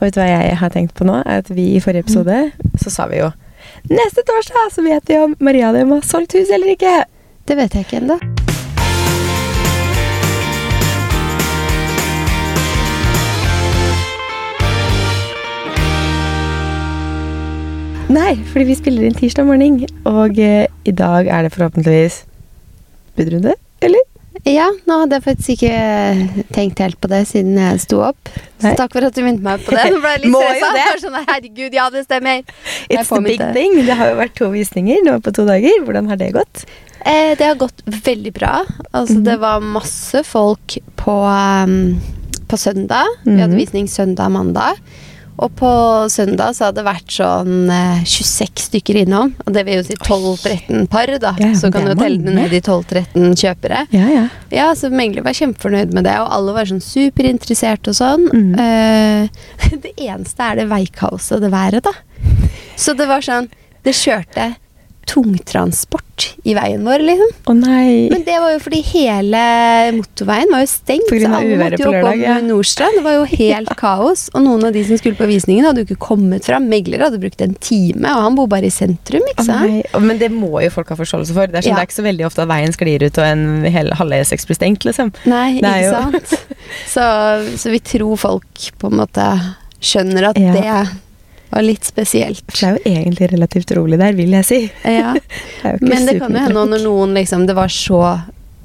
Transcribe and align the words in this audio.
Og 0.00 0.06
vet 0.06 0.16
du 0.16 0.22
hva 0.22 0.30
jeg 0.30 0.56
har 0.56 0.70
tenkt 0.72 0.94
på 0.96 1.04
nå? 1.04 1.18
At 1.28 1.50
vi 1.52 1.74
I 1.76 1.80
forrige 1.84 2.06
episode 2.06 2.36
så 2.80 2.92
sa 2.92 3.04
vi 3.10 3.20
jo 3.20 3.28
Neste 3.92 4.24
torsdag 4.24 4.72
så 4.72 4.84
vet 4.84 5.04
vi 5.12 5.18
om 5.20 5.34
Maria 5.44 5.74
Dem 5.76 5.92
har 5.92 6.00
solgt 6.08 6.32
hus 6.32 6.48
eller 6.48 6.72
ikke. 6.72 7.02
Det 7.44 7.56
vet 7.58 7.76
jeg 7.76 7.84
ikke 7.84 8.00
ennå. 8.00 8.16
Nei, 18.10 18.32
fordi 18.50 18.64
vi 18.72 18.74
spiller 18.80 19.06
inn 19.06 19.14
tirsdag 19.14 19.46
morgen, 19.46 19.84
og 20.08 20.40
eh, 20.40 20.64
i 20.88 20.94
dag 20.96 21.28
er 21.30 21.44
det 21.46 21.52
forhåpentligvis 21.54 22.24
budrunde, 23.20 23.54
eller? 23.84 24.02
Ja, 24.48 24.70
nå 24.88 24.96
hadde 25.02 25.18
jeg 25.18 25.24
faktisk 25.26 25.50
ikke 25.58 26.44
tenkt 26.54 26.78
helt 26.80 26.96
på 27.02 27.08
det 27.12 27.26
siden 27.28 27.58
jeg 27.60 27.80
sto 27.82 27.98
opp. 28.06 28.30
Så 28.62 28.72
takk 28.78 28.92
for 28.96 29.04
at 29.04 29.14
du 29.16 29.20
minnet 29.24 29.42
meg 29.44 29.60
på 29.66 29.74
det. 29.76 29.84
Nå 29.92 30.00
ble 30.00 30.12
jeg 30.14 30.22
litt 30.24 30.32
Må 30.32 30.40
jo 30.40 30.52
stressa. 30.54 30.70
det. 30.76 31.00
Sånn, 31.02 31.18
herregud, 31.28 31.76
ja, 31.76 31.88
det 31.92 32.04
stemmer. 32.06 32.44
It's 32.88 33.08
the 33.12 33.20
big 33.26 33.42
thing. 33.56 33.76
Det 33.86 33.96
har 34.00 34.12
jo 34.14 34.16
vært 34.22 34.34
to 34.40 34.48
visninger 34.54 35.02
nå 35.04 35.18
på 35.24 35.34
to 35.36 35.44
dager. 35.48 35.82
Hvordan 35.84 36.08
har 36.08 36.16
det 36.20 36.30
gått? 36.38 36.64
Eh, 37.04 37.34
det 37.36 37.46
har 37.50 37.54
gått 37.60 37.82
veldig 37.86 38.32
bra. 38.36 38.64
Altså, 38.92 39.18
Mhm. 39.20 39.24
Det 39.24 39.36
var 39.40 39.60
masse 39.60 40.24
folk 40.24 40.78
på, 40.96 41.14
um, 41.64 42.00
på 42.48 42.56
søndag. 42.56 43.06
Vi 43.24 43.36
hadde 43.40 43.54
Mhm. 43.54 43.60
visning 43.60 43.88
søndag 43.88 44.26
og 44.26 44.32
mandag. 44.32 44.76
Og 45.40 45.52
på 45.56 45.70
søndag 46.12 46.52
så 46.56 46.68
hadde 46.68 46.82
det 46.82 46.86
vært 46.86 47.14
sånn 47.14 47.70
eh, 47.72 48.02
26 48.04 48.66
stykker 48.66 49.00
innom. 49.02 49.32
Og 49.46 49.54
det 49.56 49.64
vil 49.66 49.80
jo 49.80 49.86
si 49.86 49.96
12-13 49.96 50.88
par, 50.92 51.12
da. 51.22 51.32
Ja, 51.40 51.48
ja, 51.48 51.58
så 51.58 51.70
kan 51.72 51.88
du 51.88 51.94
telle 51.94 52.20
det 52.20 52.34
ned 52.36 52.56
i 52.56 52.60
12-13 52.60 53.38
kjøpere. 53.40 53.84
Ja, 53.96 54.08
ja. 54.12 54.26
Ja, 54.52 54.68
så 54.76 54.92
Megler 54.92 55.24
var 55.24 55.36
kjempefornøyd 55.36 55.94
med 55.96 56.04
det, 56.08 56.16
og 56.20 56.28
alle 56.36 56.56
var 56.56 56.68
sånn 56.68 56.84
superinteressert 56.84 57.88
og 57.88 57.96
sånn. 57.96 58.26
Mm. 58.28 58.52
Uh, 58.60 59.78
det 59.86 59.94
eneste 59.96 60.44
er 60.44 60.60
det 60.60 60.68
veikaoset, 60.70 61.40
det 61.40 61.52
været, 61.54 61.88
da. 61.88 61.96
Så 62.80 62.92
det 62.96 63.06
var 63.08 63.24
sånn 63.24 63.48
Det 63.84 63.94
kjørte 63.96 64.50
tungtransport 65.08 66.34
i 66.44 66.52
veien 66.54 66.82
vår, 66.84 67.00
liksom. 67.04 67.30
Å 67.48 67.54
nei. 67.56 68.08
Men 68.12 68.22
det 68.26 68.36
var 68.42 68.52
jo 68.52 68.58
fordi 68.62 68.80
hele 68.90 69.40
motorveien 69.96 70.50
var 70.52 70.62
jo 70.64 70.68
stengt. 70.70 71.06
På 71.08 71.16
så 71.18 71.30
av 71.30 71.36
alle 71.38 71.56
måtte 71.60 71.80
jo 71.80 71.92
på 71.94 72.10
opp 72.10 72.20
ja. 72.20 72.34
Nordstrand. 72.44 72.98
Det 72.98 73.04
var 73.06 73.16
jo 73.16 73.24
helt 73.30 73.72
kaos. 73.80 74.26
Og 74.34 74.44
noen 74.44 74.66
av 74.68 74.74
de 74.76 74.82
som 74.86 75.00
skulle 75.00 75.16
på 75.18 75.28
visningen, 75.30 75.64
hadde 75.66 75.82
jo 75.84 75.88
ikke 75.88 76.00
kommet 76.10 76.44
fram. 76.48 76.68
Megler 76.70 77.06
hadde 77.06 77.20
brukt 77.22 77.40
en 77.44 77.56
time, 77.64 78.04
og 78.12 78.26
han 78.26 78.36
bor 78.38 78.50
bare 78.52 78.68
i 78.68 78.74
sentrum, 78.74 79.24
ikke 79.32 79.46
sant? 79.48 79.96
Men 80.04 80.20
det 80.20 80.30
må 80.34 80.52
jo 80.64 80.70
folk 80.76 80.92
ha 80.92 80.98
forståelse 81.00 81.36
for. 81.36 81.48
Det 81.50 81.62
er, 81.62 81.66
sånn, 81.66 81.72
Ja. 81.74 81.80
det 81.80 81.86
er 81.86 81.90
ikke 81.90 82.00
så 82.02 82.06
veldig 82.10 82.26
ofte 82.28 82.44
at 82.44 82.52
veien 82.52 82.76
sklir 82.76 83.06
ut 83.08 83.18
og 83.22 83.26
en 83.30 83.46
hel 83.72 83.92
halv 83.96 84.18
E6 84.20 84.46
blir 84.50 84.60
stengt, 84.60 84.84
liksom. 84.88 85.14
Nei, 85.30 85.46
ikke 85.60 85.76
jo- 85.86 85.96
sant? 85.96 86.36
Så, 86.90 87.02
så 87.58 87.70
vi 87.72 87.80
tror 87.82 88.18
folk 88.20 88.66
på 88.78 88.90
en 88.92 88.98
måte 89.00 89.24
skjønner 89.82 90.28
at 90.30 90.38
Ja. 90.38 90.52
det 90.54 90.74
var 91.50 91.62
litt 91.62 91.84
spesielt. 91.84 92.44
Det 92.46 92.62
er 92.62 92.76
jo 92.76 92.82
egentlig 92.94 93.30
relativt 93.32 93.70
rolig 93.76 93.98
der, 93.98 94.12
vil 94.18 94.30
jeg 94.30 94.44
si. 94.44 94.60
Ja. 94.84 95.14
Det 95.62 95.80
Men 95.82 96.06
det 96.06 96.18
kan 96.20 96.32
jo 96.32 96.38
hende 96.38 96.66
når 96.70 96.84
noen 96.84 97.14
liksom 97.14 97.46
Det 97.46 97.54
var 97.56 97.68
så 97.68 98.00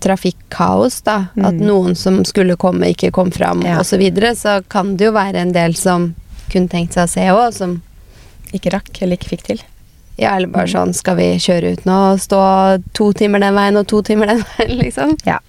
trafikkaos, 0.06 1.02
da. 1.02 1.16
At 1.38 1.54
Mm. 1.56 1.66
noen 1.68 1.96
som 1.96 2.24
skulle 2.26 2.56
komme, 2.56 2.86
ikke 2.94 3.12
kom 3.12 3.32
fram, 3.32 3.62
Ja. 3.66 3.80
og 3.80 3.86
så 3.86 3.98
videre. 3.98 4.36
Så 4.36 4.64
kan 4.70 4.96
det 4.98 5.06
jo 5.06 5.12
være 5.12 5.36
en 5.42 5.52
del 5.52 5.74
som 5.76 6.14
kunne 6.52 6.70
tenkt 6.70 6.94
seg 6.94 7.04
å 7.04 7.10
se 7.10 7.22
òg, 7.22 7.54
som 7.54 7.82
Ikke 8.54 8.72
rakk 8.72 9.02
eller 9.02 9.18
ikke 9.18 9.30
fikk 9.36 9.42
til. 9.44 9.60
Ja, 10.18 10.36
eller 10.38 10.48
bare 10.48 10.68
Mm. 10.68 10.74
sånn 10.74 10.94
Skal 10.96 11.16
vi 11.18 11.24
kjøre 11.36 11.74
ut 11.74 11.84
nå 11.86 12.14
og 12.14 12.20
stå 12.20 12.84
to 12.94 13.12
timer 13.14 13.40
den 13.40 13.54
veien 13.56 13.76
og 13.78 13.88
to 13.88 14.02
timer 14.02 14.28
den 14.28 14.44
veien, 14.44 14.78
liksom? 14.84 15.18
Ja. 15.26 15.40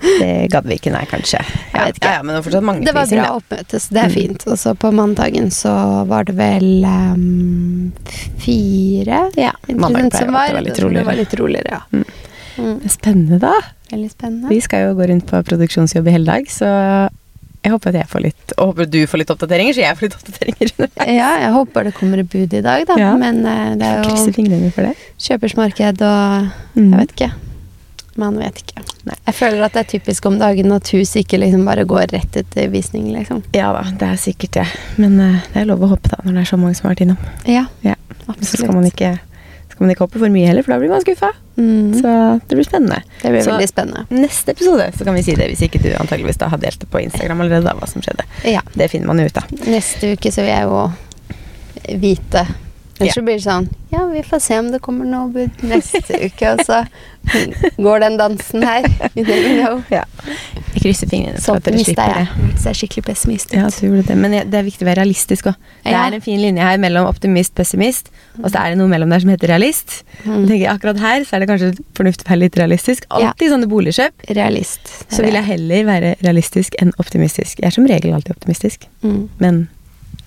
Det 0.00 0.50
gadd 0.52 0.64
vi 0.68 0.78
ikke, 0.78 0.92
nei, 0.94 1.04
kanskje. 1.10 1.40
Ja, 1.74 1.84
vet 1.86 1.98
ikke. 1.98 2.08
ja, 2.08 2.12
ja, 2.18 2.22
men 2.22 2.34
det 2.34 2.38
var 2.40 2.44
fortsatt 2.48 2.64
mange 2.64 2.84
Det 2.86 2.94
var 2.94 3.04
priser, 3.04 3.20
bra 3.20 3.26
da. 3.28 3.40
oppmøte, 3.40 3.80
så 3.80 3.88
det 3.96 4.02
er 4.04 4.08
Mm. 4.08 4.14
fint. 4.14 4.46
Og 4.46 4.58
så 4.58 4.74
på 4.76 4.92
mandagen 4.94 5.50
så 5.50 5.74
var 6.08 6.24
det 6.24 6.36
vel 6.38 6.84
um, 6.84 7.92
fire 8.40 9.20
ja, 9.36 9.52
Mandag 9.68 10.06
interessent 10.06 10.12
pleier 10.12 10.28
som 10.28 10.28
å 10.28 10.38
var. 10.38 10.62
litt 10.62 10.76
Så 10.76 10.80
Det 10.80 10.86
roligere. 10.86 11.04
var 11.08 11.18
litt 11.20 11.34
roligere, 11.40 11.70
ja. 11.70 11.80
Mm. 11.92 12.04
Mm. 12.54 12.88
Spennende, 12.88 13.38
da. 13.42 13.52
Veldig 13.90 14.10
spennende. 14.12 14.48
Vi 14.48 14.60
skal 14.62 14.84
jo 14.88 14.94
gå 14.94 15.08
rundt 15.10 15.26
på 15.26 15.40
produksjonsjobb 15.42 16.06
i 16.08 16.14
hele 16.14 16.24
dag, 16.28 16.46
så 16.48 16.68
jeg 17.64 17.72
håper 17.72 17.88
at 17.88 17.94
jeg 18.02 18.08
får 18.12 18.20
litt 18.22 18.52
Og 18.58 18.70
håper 18.74 18.86
du 18.92 18.98
får 19.08 19.18
litt 19.22 19.30
oppdateringer, 19.32 19.74
så 19.74 19.80
jeg 19.84 19.96
får 19.96 20.06
litt 20.08 20.16
oppdateringer. 20.20 20.72
Ja, 21.08 21.30
jeg 21.40 21.52
håper 21.54 21.84
det 21.88 21.94
kommer 21.96 22.20
et 22.22 22.28
bud 22.30 22.52
i 22.54 22.60
dag, 22.60 22.86
da. 22.86 22.96
Ja. 23.00 23.14
Men 23.16 23.40
uh, 23.46 23.74
det 23.80 23.82
er 23.88 24.04
jo 24.04 24.32
fingrene 24.36 24.70
for 24.72 24.82
det. 24.90 24.94
kjøpers 25.18 25.56
marked 25.56 26.02
og 26.02 26.52
Mm. 26.74 26.90
Jeg 26.90 26.98
vet 26.98 27.12
ikke. 27.14 27.32
Man 28.16 28.36
vet 28.38 28.60
ikke. 28.62 28.82
Nei. 29.08 29.16
Jeg 29.26 29.34
føler 29.34 29.64
at 29.66 29.72
det 29.74 29.80
er 29.84 29.88
typisk 29.98 30.26
om 30.30 30.38
dagen 30.38 30.72
at 30.72 30.88
hus 30.94 31.16
ikke 31.18 31.38
liksom 31.42 31.64
bare 31.66 31.84
går 31.88 32.06
rett 32.14 32.36
etter 32.40 32.68
visning, 32.70 33.08
liksom. 33.12 33.42
Ja 33.56 33.72
da, 33.74 33.82
det 34.00 34.06
er 34.12 34.16
sikkert 34.22 34.52
det. 34.60 34.66
Men 35.02 35.18
uh, 35.20 35.40
det 35.52 35.62
er 35.64 35.66
lov 35.66 35.82
å 35.82 35.90
håpe 35.96 36.12
da, 36.12 36.20
når 36.24 36.32
det 36.38 36.42
er 36.44 36.50
så 36.52 36.58
mange 36.60 36.74
som 36.78 36.86
har 36.88 36.94
vært 36.94 37.04
innom. 37.08 37.18
Ja, 37.50 37.66
Ja. 37.82 37.96
Så 38.40 38.56
skal 38.56 38.72
man 38.72 38.86
ikke, 38.88 39.10
skal 39.68 39.82
man 39.84 39.90
ikke 39.92 40.06
hoppe 40.06 40.18
for 40.22 40.32
mye 40.32 40.46
heller, 40.48 40.64
for 40.64 40.72
da 40.72 40.78
blir 40.80 40.88
man 40.94 41.02
skuffa. 41.04 41.28
Mm. 41.58 41.90
Så 42.00 42.12
det 42.48 42.56
blir 42.56 42.64
spennende. 42.64 43.02
Det 43.20 43.30
blir 43.34 43.42
Så- 43.44 43.50
veldig 43.52 43.68
spennende. 43.68 44.06
Neste 44.10 44.54
episode 44.54 44.86
så 44.96 45.04
kan 45.04 45.14
vi 45.18 45.22
si 45.26 45.34
det, 45.36 45.50
hvis 45.50 45.60
ikke 45.66 45.82
du 45.82 45.90
antageligvis 45.98 46.38
da 46.40 46.48
har 46.48 46.58
delt 46.62 46.78
det 46.80 46.88
på 46.90 47.02
Instagram 47.04 47.40
allerede, 47.44 47.66
da, 47.68 47.74
hva 47.76 47.86
som 47.90 48.00
skjedde. 48.02 48.24
Ja. 48.48 48.62
Det 48.74 48.88
finner 48.94 49.06
man 49.12 49.18
jo 49.20 49.26
ut 49.28 49.36
av. 49.42 49.50
Neste 49.66 50.14
uke 50.16 50.32
så 50.32 50.40
vil 50.46 50.54
jeg 50.54 50.62
jo 50.70 51.98
vite. 52.00 52.46
Ellers 53.00 53.16
Ja. 53.16 53.22
blir 53.26 53.34
det 53.40 53.42
sånn 53.42 53.68
Ja, 53.90 54.04
vi 54.06 54.22
får 54.22 54.40
se 54.42 54.58
om 54.58 54.68
det 54.70 54.80
kommer 54.82 55.04
noe 55.06 55.28
bud 55.30 55.50
neste 55.66 56.14
uke, 56.26 56.52
og 56.52 56.60
så 56.66 56.84
går 57.78 58.00
den 58.00 58.16
dansen 58.18 58.62
her. 58.66 58.84
You 59.16 59.24
never 59.24 59.54
know. 59.58 59.82
Ja. 59.90 60.02
Jeg 60.74 60.82
krysser 60.82 61.08
fingrene 61.10 61.38
for 61.38 61.44
Sånn 61.46 61.60
at 61.60 61.68
dere 61.68 61.84
slipper 61.84 62.10
jeg. 62.10 62.26
det. 62.26 62.54
Jeg 62.64 62.70
er 62.72 62.78
skikkelig 62.80 63.04
pessimist. 63.06 63.54
Ja, 63.54 63.68
du 63.70 63.86
gjorde 63.86 64.06
det. 64.08 64.16
Men 64.18 64.34
det 64.50 64.58
er 64.58 64.66
viktig 64.66 64.82
å 64.84 64.88
være 64.90 65.00
realistisk 65.02 65.46
òg. 65.50 65.54
Det 65.86 65.94
er 65.94 66.16
en 66.18 66.24
fin 66.24 66.40
linje 66.42 66.62
her 66.66 66.78
mellom 66.82 67.06
optimist 67.10 67.54
pessimist, 67.58 68.10
og 68.42 68.50
så 68.50 68.62
er 68.64 68.74
det 68.74 68.78
noe 68.82 68.90
mellom 68.90 69.10
der 69.14 69.22
som 69.24 69.30
heter 69.32 69.48
realist. 69.54 70.02
Mm. 70.24 70.34
Jeg 70.44 70.48
tenker 70.52 70.72
Akkurat 70.74 70.98
her 71.04 71.24
så 71.28 71.36
er 71.38 71.44
det 71.44 71.48
kanskje 71.52 71.70
fornuftig 71.98 72.26
å 72.26 72.30
være 72.34 72.42
litt 72.44 72.58
realistisk. 72.60 73.06
Alltid 73.10 73.54
sånne 73.54 73.70
boligkjøp. 73.70 74.26
Realist. 74.38 74.90
Så 75.08 75.22
vil 75.24 75.34
jeg 75.38 75.44
heller 75.52 75.86
være 75.88 76.14
realistisk 76.26 76.74
enn 76.82 76.92
optimistisk. 76.98 77.62
Jeg 77.62 77.70
er 77.70 77.78
som 77.78 77.86
regel 77.86 78.12
alltid 78.14 78.34
optimistisk. 78.36 78.86
mm. 79.02 79.22
Men 79.38 79.68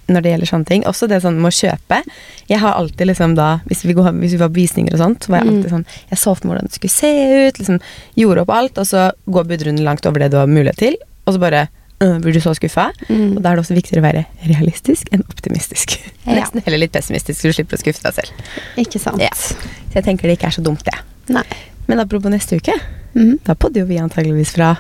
når 0.08 0.24
det 0.24 0.34
gjelder 0.34 0.50
sånne 0.52 0.70
ting, 0.70 0.84
også 0.88 1.10
det 1.12 1.20
sånn 1.24 1.40
med 1.42 1.52
å 1.52 1.58
kjøpe 1.58 2.00
Jeg 2.48 2.62
har 2.62 2.78
alltid 2.80 3.10
liksom 3.10 3.34
da, 3.38 3.48
hvis 3.68 3.84
vi, 3.86 3.96
går, 3.98 4.14
hvis 4.22 4.38
vi 4.38 4.42
var 4.42 4.52
på 4.52 4.60
visninger 4.62 4.96
og 4.96 5.02
sånt, 5.02 5.26
så 5.26 5.34
var 5.34 5.44
jeg 5.44 5.52
alltid 5.52 5.74
sånn 5.74 5.88
Jeg 6.14 6.22
så 6.22 6.36
for 6.36 6.48
meg 6.48 6.54
hvordan 6.54 6.70
det 6.70 6.78
skulle 6.78 6.96
se 6.96 7.12
ut, 7.48 7.60
liksom 7.60 7.82
gjorde 8.22 8.46
opp 8.46 8.54
alt, 8.56 8.80
og 8.80 8.88
så 8.88 9.10
går 9.28 9.50
budrunden 9.52 9.88
langt 9.88 10.08
over 10.08 10.24
det 10.24 10.32
du 10.34 10.40
har 10.40 10.50
mulighet 10.52 10.80
til, 10.80 10.98
og 11.28 11.36
så 11.36 11.44
bare 11.44 11.66
øh, 12.04 12.18
blir 12.24 12.38
du 12.38 12.42
så 12.44 12.54
skuffa. 12.56 12.90
Mm. 13.10 13.38
Og 13.38 13.42
da 13.42 13.52
er 13.52 13.60
det 13.60 13.66
også 13.66 13.78
viktigere 13.78 14.04
å 14.04 14.08
være 14.08 14.24
realistisk 14.48 15.12
enn 15.12 15.26
optimistisk. 15.28 15.98
Ja. 16.24 16.36
Nesten 16.40 16.64
heller 16.66 16.86
litt 16.86 16.96
pessimistisk, 16.96 17.42
så 17.42 17.52
du 17.52 17.58
slipper 17.58 17.80
å 17.80 17.84
skuffe 17.84 18.06
deg 18.06 18.16
selv. 18.22 18.54
Ikke 18.80 19.02
sant. 19.04 19.22
Ja. 19.24 19.34
Så 19.36 20.00
jeg 20.00 20.08
tenker 20.08 20.30
det 20.30 20.38
ikke 20.40 20.52
er 20.52 20.58
så 20.60 20.64
dumt, 20.66 20.86
det. 20.88 20.96
Nei. 21.36 21.46
Men 21.88 22.04
apropos 22.04 22.32
neste 22.32 22.60
uke, 22.60 22.76
mm. 23.16 23.40
da 23.48 23.56
podder 23.60 23.84
jo 23.84 23.90
vi 23.92 24.00
antageligvis 24.02 24.56
fra 24.56 24.76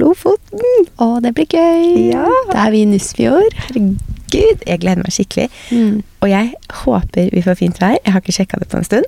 Lofoten. 0.00 0.60
Å, 0.98 1.08
det 1.24 1.34
blir 1.36 1.46
gøy. 1.50 2.10
Ja. 2.12 2.24
Da 2.52 2.66
er 2.66 2.70
vi 2.74 2.82
i 2.84 2.88
Nussfjord. 2.88 3.54
Herregud, 3.68 4.64
jeg 4.66 4.80
gleder 4.82 5.02
meg 5.04 5.12
skikkelig. 5.14 5.48
Mm. 5.70 6.00
Og 6.24 6.30
jeg 6.32 6.54
håper 6.84 7.28
vi 7.34 7.42
får 7.44 7.58
fint 7.60 7.78
vær. 7.82 7.98
Jeg 8.00 8.12
har 8.16 8.24
ikke 8.24 8.36
sjekka 8.38 8.60
det 8.62 8.70
på 8.72 8.80
en 8.80 8.88
stund. 8.88 9.04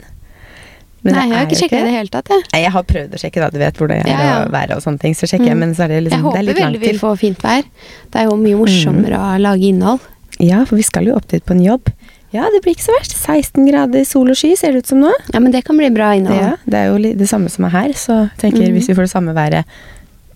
Nei, 1.07 1.23
jeg 1.29 1.37
har 1.39 1.45
ikke 1.47 1.59
sjekka 1.61 1.77
det 1.79 1.85
i 1.85 1.87
det 1.87 1.95
hele 1.95 2.11
tatt, 2.11 2.31
jeg. 2.35 2.43
Nei, 2.51 2.61
Jeg 2.65 2.73
har 2.75 2.83
prøvd 2.83 3.13
å 3.15 3.19
sjekke, 3.23 3.39
da. 3.45 3.49
Du 3.55 3.59
vet 3.63 3.77
hvordan 3.79 4.01
det 4.03 4.11
er 4.11 4.17
Ja, 4.17 4.25
ja. 4.27 4.39
å 4.43 4.51
være 4.51 4.75
og 4.75 4.83
sånne 4.83 4.99
ting. 4.99 5.15
Så 5.15 5.29
sjekker 5.31 5.53
jeg, 5.53 5.55
Mm. 5.55 5.61
men 5.63 5.75
så 5.77 5.85
er 5.85 5.89
det 5.95 6.01
liksom 6.03 6.19
Jeg 6.19 6.23
det 6.23 6.27
håper 6.27 6.39
er 6.39 6.43
litt 6.43 6.57
veldig 6.57 6.65
langt 6.67 6.81
vi 6.83 6.89
til. 6.91 6.99
får 6.99 7.17
fint 7.21 7.43
vær. 7.47 7.63
Det 8.11 8.21
er 8.21 8.25
jo 8.27 8.37
mye 8.37 8.57
morsommere 8.59 9.21
å 9.23 9.39
lage 9.39 9.63
innhold. 9.71 10.01
Ja, 10.43 10.65
for 10.65 10.77
vi 10.77 10.83
skal 10.83 11.07
jo 11.07 11.15
opp 11.15 11.29
dit 11.29 11.45
på 11.47 11.55
en 11.55 11.63
jobb. 11.63 11.93
Ja, 12.35 12.43
det 12.51 12.61
blir 12.65 12.75
ikke 12.75 12.89
så 12.91 12.97
verst. 12.99 13.15
16 13.15 13.69
grader 13.71 14.05
sol 14.05 14.29
og 14.29 14.37
sky 14.37 14.57
ser 14.57 14.73
det 14.75 14.79
ut 14.83 14.87
som 14.91 14.99
nå. 15.01 15.13
Ja, 15.33 15.39
men 15.39 15.53
det 15.53 15.63
kan 15.65 15.79
bli 15.79 15.89
bra 15.95 16.11
innhold. 16.19 16.41
Ja, 16.43 16.57
det 16.67 16.75
er 16.75 16.87
jo 16.91 16.99
det 16.99 17.29
samme 17.31 17.49
som 17.49 17.65
er 17.65 17.71
her, 17.71 17.93
så 17.95 18.29
tenker 18.37 18.67
mm. 18.67 18.75
hvis 18.75 18.89
vi 18.91 18.95
får 18.99 19.07
det 19.07 19.11
samme 19.15 19.33
været 19.37 19.65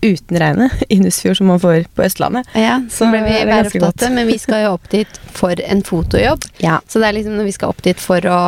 uten 0.03 0.39
regnet 0.41 0.83
i 0.89 0.97
Nussfjord 1.01 1.37
som 1.37 1.47
man 1.53 1.61
får 1.61 1.85
på 1.95 2.05
Østlandet. 2.07 2.47
Ja, 2.57 2.81
så 2.91 3.11
ble 3.11 3.21
vi 3.27 3.39
væropptatte, 3.49 4.11
men 4.15 4.27
vi 4.31 4.39
skal 4.41 4.65
jo 4.65 4.75
opp 4.79 4.89
dit 4.93 5.21
for 5.37 5.55
en 5.61 5.83
fotojobb. 5.83 6.45
Ja. 6.67 6.81
Så 6.89 7.01
det 7.01 7.09
er 7.09 7.19
liksom 7.19 7.37
når 7.37 7.45
vi 7.51 7.53
skal 7.57 7.69
opp 7.75 7.83
dit 7.83 8.01
for 8.01 8.21
å 8.29 8.41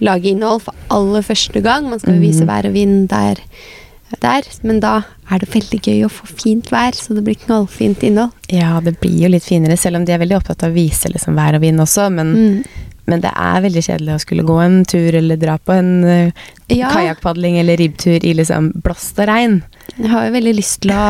lage 0.00 0.30
innhold 0.30 0.62
for 0.62 0.74
aller 0.94 1.22
første 1.26 1.60
gang. 1.62 1.88
Man 1.90 1.98
skal 2.02 2.14
jo 2.18 2.20
vise 2.22 2.44
Mhm. 2.44 2.48
vær 2.50 2.66
og 2.68 2.72
vind 2.74 3.08
der, 3.10 3.40
der. 4.22 4.42
Men 4.62 4.80
da 4.80 5.02
er 5.30 5.38
det 5.42 5.50
veldig 5.52 5.80
gøy 5.84 6.04
å 6.06 6.10
få 6.10 6.26
fint 6.38 6.70
vær, 6.72 6.92
så 6.96 7.14
det 7.14 7.24
blir 7.26 7.36
knallfint 7.36 8.02
innhold. 8.06 8.32
ja, 8.48 8.80
det 8.80 8.98
blir 9.00 9.18
jo 9.26 9.28
litt 9.28 9.44
finere, 9.44 9.76
selv 9.76 9.96
om 9.96 10.04
de 10.04 10.12
er 10.12 10.18
veldig 10.22 10.36
opptatt 10.38 10.62
av 10.64 10.70
å 10.70 10.74
vise 10.78 11.10
liksom 11.12 11.34
vær 11.36 11.54
og 11.58 11.60
vind 11.60 11.80
også, 11.80 12.10
men, 12.12 12.32
Mm. 12.34 12.64
men 13.06 13.20
det 13.20 13.30
er 13.36 13.60
veldig 13.60 13.82
kjedelig 13.84 14.14
å 14.14 14.20
skulle 14.20 14.42
gå 14.46 14.56
en 14.64 14.84
tur 14.84 15.14
eller 15.14 15.36
dra 15.36 15.58
på 15.58 15.72
en 15.76 16.04
uh, 16.04 16.30
Ja, 16.70 16.88
kajakkpadling 16.90 17.58
eller 17.60 17.76
ribbtur 17.76 18.24
i 18.24 18.32
liksom 18.34 18.72
blåst 18.82 19.18
og 19.18 19.26
regn. 19.28 19.62
Jeg 19.98 20.10
har 20.12 20.26
jo 20.28 20.32
veldig 20.38 20.54
lyst 20.56 20.80
til 20.84 20.92
å 20.94 21.04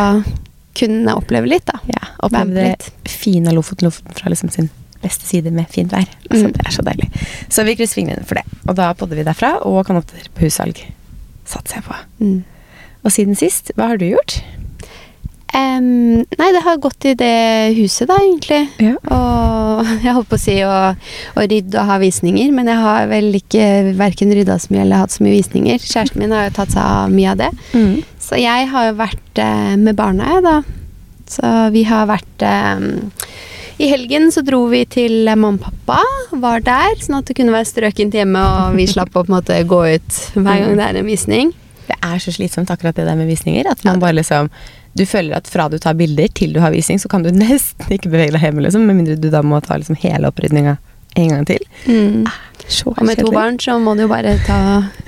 kunne 0.79 1.14
oppleve 1.19 1.49
litt, 1.50 1.64
da. 1.67 1.81
Ja, 1.90 2.05
Oppleve 2.23 2.55
det 2.55 2.67
litt. 2.70 2.90
fine 3.11 3.50
Lofoten, 3.55 3.88
Lofoten 3.88 4.14
fra 4.14 4.31
liksom 4.31 4.50
sin 4.55 4.69
beste 5.02 5.26
side 5.26 5.50
med 5.55 5.67
fint 5.70 5.93
vær. 5.94 6.06
Altså, 6.31 6.49
Mm. 6.49 6.52
Det 6.55 6.67
er 6.67 6.70
så 6.75 6.82
deilig. 6.87 7.08
Så 7.49 7.64
vi 7.67 7.75
krysser 7.79 7.94
fingrene 8.00 8.25
for 8.26 8.35
det. 8.38 8.44
Og 8.69 8.75
da 8.79 8.93
podder 8.94 9.17
vi 9.17 9.25
derfra, 9.26 9.56
og 9.67 9.85
kan 9.87 9.96
oppdatere 10.00 10.31
på 10.35 10.46
hussalg. 10.46 10.81
Satser 11.46 11.79
jeg 11.81 11.85
på. 11.85 11.94
Mm. 12.20 12.44
Og 13.05 13.12
siden 13.14 13.37
sist, 13.38 13.70
hva 13.76 13.88
har 13.93 13.96
du 13.99 14.08
gjort? 14.11 14.40
Um, 15.55 16.19
nei, 16.38 16.49
det 16.52 16.61
har 16.62 16.76
gått 16.82 17.06
i 17.08 17.14
det 17.17 17.75
huset, 17.79 18.06
da, 18.11 18.19
egentlig. 18.20 18.69
Ja. 18.85 18.94
Og 19.14 19.88
jeg 20.05 20.12
holdt 20.14 20.29
på 20.29 20.37
å 20.37 20.43
si 20.43 20.58
å, 20.67 20.75
å 21.38 21.46
rydde 21.46 21.79
og 21.81 21.88
ha 21.88 21.96
visninger, 22.02 22.50
men 22.55 22.69
jeg 22.69 22.82
har 22.85 23.08
vel 23.11 23.31
ikke 23.38 23.94
verken 23.99 24.35
rydda 24.37 24.58
så 24.61 24.75
mye 24.75 24.82
eller 24.85 25.02
hatt 25.05 25.14
så 25.17 25.25
mye 25.25 25.38
visninger. 25.38 25.81
Kjæresten 25.81 26.20
min 26.20 26.35
har 26.37 26.50
jo 26.50 26.56
tatt 26.58 26.75
seg 26.76 26.82
av 26.85 27.14
mye 27.14 27.32
av 27.32 27.40
det. 27.40 27.50
Mm. 27.73 27.94
Så 28.28 28.36
jeg 28.36 28.69
har 28.69 28.90
jo 28.90 28.96
vært 28.98 29.40
eh, 29.40 29.76
med 29.80 29.96
barna, 29.96 30.34
jeg, 30.34 30.44
da. 30.44 30.56
Så 31.28 31.52
vi 31.72 31.84
har 31.88 32.08
vært 32.08 32.44
eh, 32.44 32.82
I 33.80 33.88
helgen 33.92 34.28
så 34.32 34.42
dro 34.44 34.66
vi 34.69 34.82
til 34.88 35.28
eh, 35.28 35.38
mamma 35.38 35.56
og 35.56 35.70
pappa, 35.70 36.02
var 36.42 36.64
der, 36.66 36.98
sånn 37.00 37.20
at 37.20 37.30
det 37.30 37.38
kunne 37.38 37.54
være 37.54 37.70
strøkent 37.70 38.19
hjemme, 38.19 38.42
og 38.42 38.76
vi 38.76 38.88
slapp 38.90 39.14
å 39.14 39.22
på 39.22 39.30
en 39.30 39.38
måte 39.38 39.62
gå 39.69 39.80
ut 39.94 40.20
hver 40.36 40.64
gang 40.64 40.76
det 40.76 40.90
er 40.90 41.00
en 41.00 41.08
visning. 41.08 41.54
Det 41.88 41.96
er 42.04 42.20
så 42.20 42.34
slitsomt 42.34 42.69
akkurat 42.69 42.98
det 42.98 43.06
der 43.08 43.16
med 43.16 43.30
visninger. 43.30 43.64
At 43.70 43.80
man 43.88 44.02
bare 44.02 44.19
liksom 44.19 44.52
Du 44.98 45.04
føler 45.06 45.36
at 45.36 45.46
fra 45.46 45.69
du 45.70 45.78
tar 45.78 45.94
bilder 45.94 46.28
til 46.34 46.52
du 46.52 46.58
har 46.60 46.72
visning, 46.75 46.98
så 46.98 47.08
kan 47.08 47.22
du 47.22 47.30
nesten 47.44 47.96
ikke 47.96 48.10
bevege 48.12 48.34
deg 48.34 48.44
hjemme, 48.44 48.66
liksom. 48.66 48.84
Med 48.84 49.00
mindre 49.00 49.16
du 49.16 49.30
da 49.32 49.40
må 49.40 49.60
ta 49.64 49.80
liksom 49.80 49.96
hele 50.04 50.28
opprydninga 50.28 50.76
en 51.16 51.28
gang 51.28 51.46
til. 51.46 51.64
Så 52.69 52.90
Og 52.93 53.05
med 53.06 53.16
to 53.16 53.31
barn 53.32 53.56
så 53.58 53.78
må 53.81 53.94
du 53.96 54.02
jo 54.02 54.08
bare 54.10 54.34
ta 54.44 54.58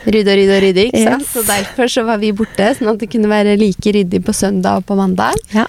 rydde 0.06 0.32
og 0.32 0.38
rydde 0.38 0.54
og 0.56 0.62
rydde, 0.64 0.84
ikke 0.88 1.02
sant? 1.04 1.22
Yes. 1.26 1.32
Så 1.34 1.42
derfor 1.44 1.90
så 1.92 2.04
var 2.08 2.18
vi 2.22 2.30
borte, 2.32 2.70
sånn 2.78 2.88
at 2.94 2.98
det 3.02 3.10
kunne 3.12 3.28
være 3.28 3.58
like 3.60 3.92
ryddig 3.92 4.22
på 4.24 4.32
søndag 4.32 4.80
og 4.80 4.86
på 4.88 4.96
mandag. 4.96 5.36
Ja. 5.52 5.66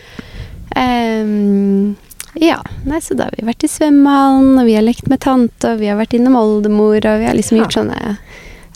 Um, 0.76 1.96
ja, 2.40 2.62
nei, 2.88 3.02
så 3.04 3.18
da 3.20 3.28
har 3.28 3.36
vi 3.36 3.44
vært 3.44 3.66
i 3.68 3.70
svømmehallen, 3.72 4.54
og 4.62 4.70
vi 4.70 4.78
har 4.78 4.86
lekt 4.86 5.10
med 5.12 5.20
tante, 5.20 5.74
og 5.74 5.82
vi 5.82 5.90
har 5.92 6.00
vært 6.00 6.16
innom 6.16 6.38
oldemor, 6.40 6.96
og 7.04 7.20
vi 7.20 7.28
har 7.28 7.36
liksom 7.36 7.58
Ja. 7.58 7.64
gjort 7.66 7.76
sånne 7.76 8.18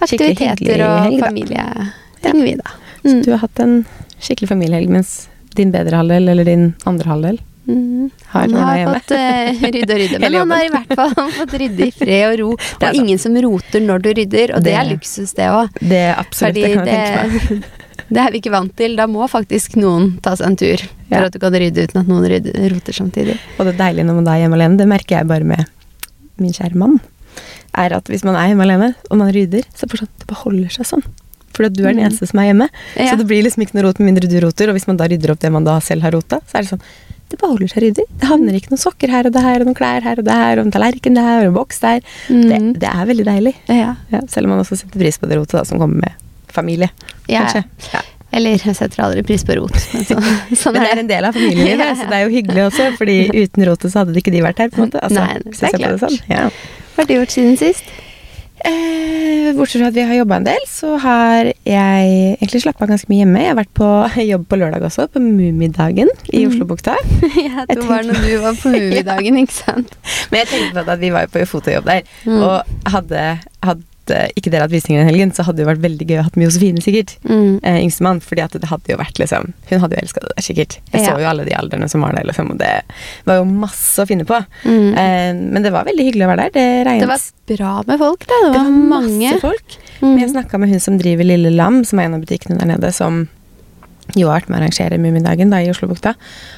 aktiviteter 0.02 0.84
og 0.84 1.20
familieting, 1.22 1.56
ja. 1.56 2.34
vi 2.34 2.56
da. 2.56 2.72
Så 3.06 3.14
Mm. 3.14 3.24
du 3.24 3.32
har 3.32 3.38
hatt 3.38 3.60
en 3.60 3.86
skikkelig 4.20 4.50
familiehelg, 4.50 4.90
mens 4.90 5.28
din 5.56 5.72
bedre 5.72 5.96
halvdel, 5.96 6.28
eller 6.30 6.44
din 6.44 6.76
andre 6.86 7.06
halvdel, 7.06 7.40
Mm. 7.68 8.10
har 8.30 8.42
Han 8.42 8.54
har 8.54 8.94
fått 8.94 9.12
uh, 9.12 9.64
rydde 9.74 9.94
og 9.96 10.00
rydde, 10.02 10.20
men 10.24 10.34
han 10.38 10.52
har 10.54 10.66
i 10.66 10.70
hvert 10.70 10.92
fall 11.00 11.14
fått 11.40 11.54
rydde 11.62 11.88
i 11.88 11.92
fred 11.92 12.26
og 12.30 12.36
ro. 12.44 12.50
er 12.82 12.90
Og 12.92 13.00
ingen 13.02 13.18
som 13.22 13.34
roter 13.42 13.82
når 13.82 14.04
du 14.06 14.10
rydder, 14.20 14.54
og 14.56 14.62
det, 14.64 14.70
Det- 14.72 14.78
er 14.82 14.90
luksus, 14.92 15.34
det 15.34 15.48
òg. 15.50 15.70
Det 15.82 16.02
er 16.04 16.14
absolutt, 16.22 16.54
Fordi 16.54 16.62
det 16.62 16.74
kan 16.76 16.86
jeg 16.86 17.08
tenke 17.08 17.32
meg. 17.32 17.50
det, 17.50 17.90
det 18.14 18.22
er 18.22 18.32
vi 18.36 18.42
ikke 18.44 18.52
vant 18.54 18.76
til. 18.78 18.96
Da 19.00 19.08
må 19.10 19.26
faktisk 19.32 19.76
noen 19.82 20.12
ta 20.22 20.36
seg 20.38 20.46
en 20.52 20.56
tur 20.62 20.78
for 20.86 21.16
Ja. 21.18 21.26
at 21.26 21.34
du 21.34 21.40
kan 21.40 21.54
rydde 21.54 21.88
uten 21.90 22.02
at 22.04 22.08
noen 22.08 22.30
rydder, 22.30 22.70
roter 22.76 22.94
samtidig. 22.94 23.40
Og 23.58 23.66
det 23.66 23.78
deilige 23.82 24.06
når 24.06 24.16
man 24.22 24.24
da 24.30 24.36
er 24.38 24.44
hjemme 24.46 24.60
alene, 24.62 24.78
det 24.78 24.88
merker 24.88 25.18
jeg 25.20 25.28
bare 25.28 25.44
med 25.44 25.66
min 26.38 26.52
kjære 26.54 26.76
mann, 26.76 27.00
er 27.74 27.94
at 27.98 28.06
hvis 28.12 28.24
man 28.24 28.36
er 28.36 28.50
hjemme 28.54 28.64
alene, 28.68 28.94
og 29.10 29.18
man 29.18 29.34
rydder, 29.34 29.64
så 29.74 29.88
sånn, 29.90 30.08
det 30.20 30.28
bare 30.30 30.42
holder 30.46 30.70
seg 30.70 30.86
sånn. 30.86 31.04
Fordi 31.56 31.70
du 31.78 31.84
er 31.88 31.94
den 31.94 32.02
Mm. 32.04 32.10
eneste 32.12 32.28
som 32.28 32.40
er 32.40 32.50
hjemme. 32.54 32.70
Ja. 33.00 33.10
Så 33.12 33.18
det 33.18 33.28
blir 33.28 33.42
liksom 33.44 33.64
ikke 33.64 33.74
noe 33.80 33.84
rot 33.88 34.00
med 34.00 34.12
mindre 34.14 34.28
du 34.30 34.38
roter, 34.46 34.68
og 34.70 34.76
hvis 34.76 34.88
man 34.88 34.98
da 34.98 35.06
rydder 35.08 35.32
opp 35.32 35.40
det 35.40 35.52
man 35.52 35.64
da 35.64 35.80
selv 35.80 36.02
har 36.04 36.12
rota, 36.12 36.42
så 36.46 36.60
er 36.60 36.62
det 36.62 36.70
sånn 36.76 36.82
det 37.32 37.40
beholder 37.42 37.68
seg 37.72 37.82
ryddig. 37.84 38.04
Det 38.22 38.28
havner 38.30 38.54
ikke 38.58 38.70
noen 38.74 38.82
sokker 38.82 39.10
her 39.12 39.26
og 39.30 39.34
der, 39.34 39.60
og 39.64 39.66
noen 39.70 39.78
klær 39.78 40.04
her 40.06 40.20
og 40.22 40.28
der, 40.28 40.60
og 40.62 40.66
en 40.68 40.74
tallerken 40.76 41.16
der, 41.18 41.40
og 41.42 41.48
en 41.52 41.56
boks 41.58 41.80
der. 41.82 42.04
Mm. 42.30 42.44
Det, 42.52 42.60
det 42.84 42.92
er 42.92 43.08
veldig 43.10 43.26
deilig. 43.28 43.56
Ja. 43.72 43.96
Ja, 44.14 44.22
selv 44.30 44.46
om 44.50 44.54
man 44.56 44.62
også 44.66 44.78
setter 44.82 45.02
pris 45.02 45.18
på 45.22 45.30
det 45.32 45.40
rotet 45.40 45.58
da, 45.58 45.64
som 45.66 45.82
kommer 45.82 46.04
med 46.06 46.22
familie, 46.56 46.92
Ja. 47.28 47.42
kanskje. 47.48 47.64
Ja. 47.94 48.04
Eller 48.36 48.58
jeg 48.60 48.76
setter 48.76 49.00
aldri 49.06 49.22
pris 49.24 49.44
på 49.48 49.56
rot. 49.58 49.76
Men 49.94 50.04
så, 50.06 50.16
sånn 50.62 50.74
Men 50.76 50.84
det 50.86 50.92
er 50.94 51.02
en 51.06 51.12
del 51.12 51.28
av 51.30 51.36
familielivet, 51.38 51.98
så 52.02 52.08
det 52.10 52.18
er 52.20 52.26
jo 52.26 52.34
hyggelig 52.36 52.64
også, 52.70 52.88
fordi 53.00 53.18
uten 53.32 53.66
rotet 53.70 53.92
så 53.94 54.02
hadde 54.04 54.18
ikke 54.22 54.34
de 54.36 54.42
vært 54.46 54.60
her, 54.64 54.70
på 54.74 54.82
en 54.82 54.90
måte. 54.90 55.02
Altså, 55.02 55.22
Nei, 55.24 55.38
det 55.46 55.56
er 55.70 55.78
det 55.78 55.84
klart. 55.86 56.04
sånn. 56.06 56.20
Ja. 56.32 56.50
Hva 56.96 57.04
har 57.04 57.10
du 57.10 57.16
gjort 57.18 57.36
siden 57.36 57.58
sist? 57.60 57.90
Eh, 58.66 59.52
bortsett 59.56 59.82
fra 59.84 59.88
at 59.92 59.96
vi 59.98 60.04
har 60.10 60.18
jobba 60.18 60.40
en 60.40 60.48
del, 60.48 60.64
så 60.70 60.96
har 61.02 61.52
jeg 61.68 62.12
egentlig 62.40 62.62
slappa 62.64 62.86
av 62.88 62.92
ganske 62.96 63.10
mye 63.12 63.22
hjemme. 63.24 63.42
Jeg 63.44 63.52
har 63.54 63.60
vært 63.60 63.74
på 63.78 63.90
jobb 64.32 64.46
på 64.50 64.60
lørdag 64.62 64.86
også, 64.90 65.08
på 65.14 65.22
Mummidagen 65.24 66.10
i 66.34 66.44
Mm. 66.46 66.52
Oslobukta. 66.52 66.96
Jeg 67.36 67.50
ja, 67.52 67.66
det 67.70 67.86
var 67.88 68.04
når 68.06 68.22
du 68.26 68.32
var 68.44 68.58
på 68.62 68.72
Mummidagen, 68.74 69.38
ikke 69.44 69.54
sant? 69.62 69.94
Men 70.32 70.42
jeg 70.44 70.48
tenkte 70.54 70.84
på 70.86 70.92
at 70.96 71.00
vi 71.04 71.12
var 71.14 71.30
på 71.32 71.46
fotojobb 71.50 71.86
der, 71.92 72.02
Mm. 72.26 72.42
og 72.42 72.92
hadde, 72.92 73.26
hadde 73.64 73.84
ikke 74.36 74.52
dere 74.52 74.62
hatt 74.68 74.72
visninger 74.72 75.02
den 75.02 75.10
helgen, 75.10 75.32
så 75.34 75.44
hadde 75.44 75.58
det 75.58 75.66
jo 75.66 75.70
vært 75.72 75.82
veldig 75.84 76.08
gøy 76.08 76.20
å 76.20 76.24
ha 76.24 76.30
med 76.36 76.46
Josefine, 76.48 76.82
sikkert. 76.84 77.16
Mm. 77.28 77.60
Eh, 77.64 77.80
Yngstemann, 77.84 78.22
fordi 78.22 78.44
at 78.44 78.52
det 78.52 78.70
hadde 78.70 78.92
jo 78.94 78.98
vært 78.98 79.18
liksom 79.20 79.54
Hun 79.70 79.80
hadde 79.82 79.96
jo 79.96 80.02
elska 80.06 80.20
det 80.22 80.30
der, 80.36 80.42
sikkert. 80.46 80.78
Jeg 80.94 81.02
Ja. 81.02 81.08
så 81.16 81.20
jo 81.20 81.28
alle 81.28 81.46
de 81.46 81.52
aldrene 81.56 81.90
som 81.90 82.02
var 82.02 82.14
der, 82.14 82.24
liksom, 82.24 82.52
og 82.52 82.58
det 82.60 82.82
var 83.26 83.36
jo 83.38 83.46
masse 83.46 83.98
å 84.04 84.08
finne 84.08 84.26
på. 84.26 84.38
Mm. 84.66 84.98
Eh, 84.98 85.34
men 85.54 85.64
det 85.64 85.72
var 85.74 85.86
veldig 85.86 86.06
hyggelig 86.06 86.26
å 86.28 86.32
være 86.36 86.44
der. 86.46 86.52
Det 86.52 86.86
regnet 86.86 87.02
Det 87.02 87.08
var 87.08 87.58
bra 87.58 87.84
med 87.88 88.00
folk, 88.00 88.28
da. 88.28 88.34
Det 88.46 88.54
Det 88.54 88.60
var, 88.60 88.64
var 88.64 88.72
mange. 88.72 89.32
masse 89.32 89.42
folk. 89.42 89.78
Mm. 90.02 90.14
Men 90.14 90.20
jeg 90.20 90.30
snakka 90.36 90.60
med 90.60 90.70
hun 90.70 90.80
som 90.80 90.98
driver 91.00 91.24
Lille 91.24 91.50
Lam, 91.56 91.84
som 91.84 92.00
er 92.00 92.04
en 92.06 92.14
av 92.16 92.22
butikkene 92.22 92.60
der 92.60 92.66
nede, 92.78 92.94
som 92.94 93.28
jo 94.14 94.28
har 94.30 94.40
vært 94.42 94.50
med 94.52 94.58
å 94.58 94.62
arrangere 94.62 95.00
Mummidagen 95.02 95.54
i 95.58 95.70
Oslobukta. 95.72 96.14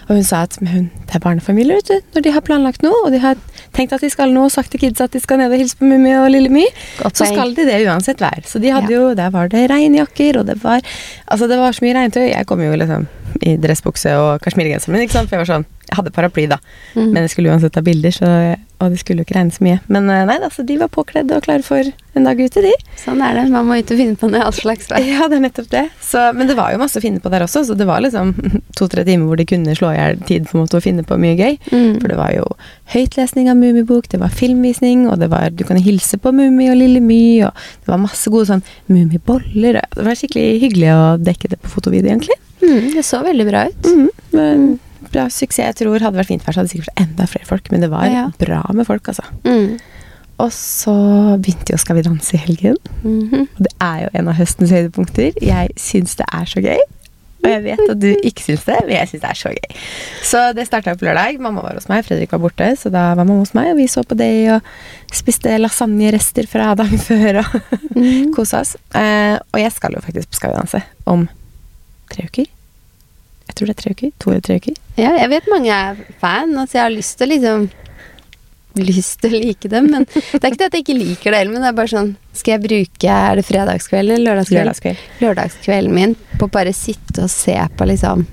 Og 0.09 0.17
hun 0.17 0.23
sa 0.27 0.41
at 0.45 0.57
hun, 0.59 0.89
det 1.07 1.15
er 1.15 1.23
barnefamilier, 1.23 1.79
vet 1.79 1.87
du. 1.87 2.09
Når 2.17 2.25
de 2.25 2.33
har 2.35 2.43
planlagt 2.45 2.83
noe, 2.83 3.05
og 3.05 3.13
de 3.15 3.21
har 3.23 3.39
tenkt 3.73 3.95
at 3.95 4.03
de 4.03 4.09
skal 4.11 4.33
nå 4.35 4.43
og 4.49 4.51
sagt 4.53 4.73
til 4.75 4.81
kids 4.83 5.01
at 5.01 5.15
de 5.15 5.21
skal 5.23 5.39
ned 5.39 5.53
og 5.55 5.61
hilse 5.61 5.79
på 5.79 5.87
Mummi 5.87 6.11
og 6.19 6.27
Lille 6.33 6.51
My, 6.53 6.65
så 7.07 7.29
skal 7.29 7.55
de 7.55 7.65
det 7.69 7.79
uansett 7.87 8.19
vær. 8.21 8.43
Så 8.45 8.59
de 8.59 8.73
hadde 8.75 8.91
Ja. 8.91 8.99
jo, 8.99 9.13
der 9.15 9.31
var 9.31 9.47
det 9.47 9.69
regnjakker, 9.71 10.41
og 10.41 10.45
det 10.51 10.59
var 10.63 10.81
Altså, 11.27 11.47
det 11.47 11.57
var 11.59 11.71
så 11.71 11.83
mye 11.83 11.95
regntøy. 11.95 12.29
Jeg 12.31 12.45
kom 12.47 12.59
jo 12.61 12.71
liksom 12.75 13.07
i 13.41 13.57
dressbukse 13.61 14.13
og 14.19 14.45
kasjmirgenseren 14.45 14.95
min, 14.95 15.07
ikke 15.07 15.17
sant. 15.17 15.29
For 15.29 15.37
jeg 15.37 15.45
var 15.45 15.53
sånn 15.55 15.67
Jeg 15.87 15.95
hadde 16.01 16.11
paraply, 16.11 16.43
da. 16.51 16.57
Mm. 16.97 17.13
Men 17.13 17.21
jeg 17.23 17.31
skulle 17.31 17.53
uansett 17.53 17.71
ta 17.71 17.79
bilder, 17.79 18.11
så, 18.11 18.29
og 18.83 18.91
det 18.91 18.99
skulle 18.99 19.23
jo 19.23 19.27
ikke 19.27 19.37
regne 19.37 19.55
så 19.55 19.63
mye. 19.63 19.77
Men 19.87 20.09
nei 20.11 20.35
da, 20.41 20.49
så 20.51 20.65
de 20.67 20.75
var 20.81 20.91
påkledd 20.91 21.31
og 21.31 21.45
klare 21.45 21.63
for 21.63 21.87
en 22.17 22.27
dag 22.27 22.39
ute, 22.41 22.63
de. 22.65 22.73
Sånn 22.99 23.21
er 23.23 23.37
det. 23.37 23.45
Man 23.53 23.67
må 23.69 23.77
ut 23.79 23.93
og 23.93 23.99
finne 23.99 24.17
på 24.19 24.27
noe 24.31 24.41
all 24.43 24.55
slags 24.55 24.89
vær. 24.91 24.99
Ja, 25.07 25.29
det 25.31 25.37
er 25.37 25.43
nettopp 25.45 25.69
det. 25.71 25.85
Så, 26.03 26.21
men 26.35 26.49
det 26.49 26.57
var 26.59 26.73
jo 26.73 26.81
masse 26.81 26.99
å 26.99 27.03
finne 27.03 27.21
på 27.23 27.31
der 27.31 27.45
også, 27.45 27.63
så 27.69 27.77
det 27.77 27.87
var 27.87 28.03
liksom 28.03 28.33
to-tre 28.77 29.05
timer 29.07 29.29
hvor 29.29 29.39
de 29.39 29.47
kunne 29.49 29.75
slå 29.77 29.93
i 29.93 29.99
hjel 29.99 30.19
tid 30.27 30.49
på 30.49 30.57
en 30.57 30.65
måte 30.65 30.79
å 30.79 30.83
finne 30.83 31.05
på 31.07 31.19
mye 31.21 31.37
gøy. 31.37 31.55
Mm. 31.71 31.93
For 32.01 32.11
det 32.11 32.19
var 32.19 32.33
jo 32.35 32.49
høytlesning 32.93 33.51
av 33.51 33.59
Mummibok, 33.61 34.09
det 34.11 34.21
var 34.23 34.33
filmvisning, 34.33 35.07
og 35.11 35.21
det 35.23 35.31
var 35.31 35.55
Du 35.57 35.63
kan 35.67 35.79
hilse 35.81 36.19
på 36.21 36.33
Mummi 36.35 36.67
og 36.71 36.77
Lille 36.81 37.01
My, 37.03 37.23
og 37.47 37.63
det 37.85 37.93
var 37.93 38.03
masse 38.03 38.33
gode 38.33 38.49
sånn 38.51 38.65
Mummiboller. 38.91 39.81
Det 39.95 40.05
var 40.09 40.19
skikkelig 40.19 40.49
hyggelig 40.65 40.91
å 40.93 41.07
dekke 41.21 41.53
det 41.53 41.61
på 41.63 41.71
fotovideo, 41.71 42.11
egentlig. 42.11 42.37
Mm, 42.61 42.93
det 42.95 43.03
så 43.05 43.19
veldig 43.23 43.45
bra 43.49 43.65
ut. 43.69 43.83
Mm, 43.91 44.09
men 44.33 44.79
bra 45.11 45.27
suksess. 45.29 45.65
Jeg 45.69 45.75
tror 45.81 45.99
hadde 46.03 46.17
vært 46.17 46.27
fint 46.31 46.43
vær, 46.45 46.53
så 46.55 46.61
hadde 46.63 46.69
det 46.71 46.75
sikkert 46.77 46.89
vært 46.95 47.03
enda 47.07 47.27
flere 47.29 47.45
folk, 47.45 47.71
men 47.71 47.81
det 47.85 47.89
var 47.91 48.05
Ja. 48.09 48.25
bra 48.39 48.63
med 48.73 48.85
folk, 48.87 49.07
altså. 49.07 49.23
Mm. 49.45 49.79
Og 50.39 50.51
så 50.53 50.93
begynte 51.41 51.71
jo 51.73 51.77
Skal 51.81 51.95
vi 51.97 52.01
danse 52.05 52.33
i 52.35 52.37
helgen. 52.37 52.75
Mhm. 53.03 53.47
Og 53.57 53.63
det 53.65 53.73
er 53.81 54.03
jo 54.03 54.09
en 54.13 54.27
av 54.27 54.35
høstens 54.35 54.69
høydepunkter. 54.69 55.33
Jeg 55.41 55.69
syns 55.77 56.15
det 56.15 56.25
er 56.31 56.45
så 56.45 56.61
gøy. 56.61 56.77
Og 57.45 57.49
jeg 57.53 57.63
vet 57.63 57.79
at 57.89 57.99
du 58.01 58.07
ikke 58.25 58.41
syns 58.43 58.63
det, 58.65 58.75
men 58.85 58.95
jeg 58.97 59.07
syns 59.07 59.21
det 59.21 59.29
er 59.29 59.37
så 59.37 59.49
gøy. 59.53 59.75
Så 60.25 60.39
det 60.57 60.65
starta 60.67 60.95
på 60.97 61.05
lørdag. 61.05 61.39
Mamma 61.39 61.61
var 61.61 61.73
hos 61.77 61.87
meg, 61.87 62.03
Fredrik 62.05 62.31
var 62.31 62.39
borte, 62.39 62.67
så 62.77 62.91
da 62.91 63.13
var 63.15 63.23
mamma 63.25 63.39
hos 63.45 63.53
meg, 63.53 63.71
og 63.71 63.77
vi 63.77 63.85
så 63.87 64.03
på 64.03 64.17
det 64.17 64.51
og 64.51 64.61
spiste 65.13 65.53
lasagnerester 65.61 66.47
fra 66.49 66.73
dagen 66.75 66.97
før 67.09 67.39
og 67.43 67.61
Mm. 67.97 68.33
kosa 68.35 68.59
oss. 68.61 68.75
Eh, 68.93 69.37
og 69.53 69.59
jeg 69.59 69.71
skal 69.71 69.93
jo 69.93 70.01
faktisk 70.01 70.29
på 70.29 70.35
Skal 70.35 70.51
vi 70.51 70.57
danse 70.59 70.83
om 71.07 71.27
tre 72.11 72.25
uker. 72.25 72.45
Tror 73.57 73.69
det 73.71 73.73
er 73.77 73.81
tre 73.81 73.91
uker. 73.97 74.11
To 74.21 74.31
eller 74.31 74.45
tre 74.45 74.59
uker. 74.61 74.77
Ja, 75.01 75.11
jeg 75.17 75.29
vet 75.33 75.51
mange 75.51 75.73
er 75.73 75.99
fan, 76.21 76.53
altså 76.61 76.77
jeg 76.79 76.83
har 76.85 76.95
lyst 76.95 77.17
til 77.19 77.27
å 77.27 77.33
liksom 77.35 77.67
Lyst 78.77 79.23
til 79.23 79.33
å 79.33 79.39
like 79.41 79.69
dem, 79.71 79.87
men 79.89 80.03
det 80.05 80.37
er 80.37 80.51
ikke 80.51 80.59
det 80.59 80.65
at 80.67 80.75
jeg 80.77 80.83
ikke 80.83 80.97
liker 80.99 81.33
det 81.33 81.39
heller, 81.39 81.53
men 81.55 81.63
det 81.65 81.69
er 81.71 81.77
bare 81.79 81.89
sånn 81.89 82.11
Skal 82.37 82.53
jeg 82.53 82.61
bruke 82.67 83.09
Er 83.09 83.39
det 83.39 83.45
fredagskvelden 83.47 84.13
eller 84.19 84.27
lørdagskvelden? 84.35 84.67
Lørdagskveld. 84.67 84.99
Lørdagskvelden 85.23 85.95
min 85.97 86.13
på 86.37 86.49
bare 86.53 86.73
sitte 86.77 87.25
og 87.25 87.31
se 87.33 87.55
på 87.79 87.87
liksom 87.89 88.27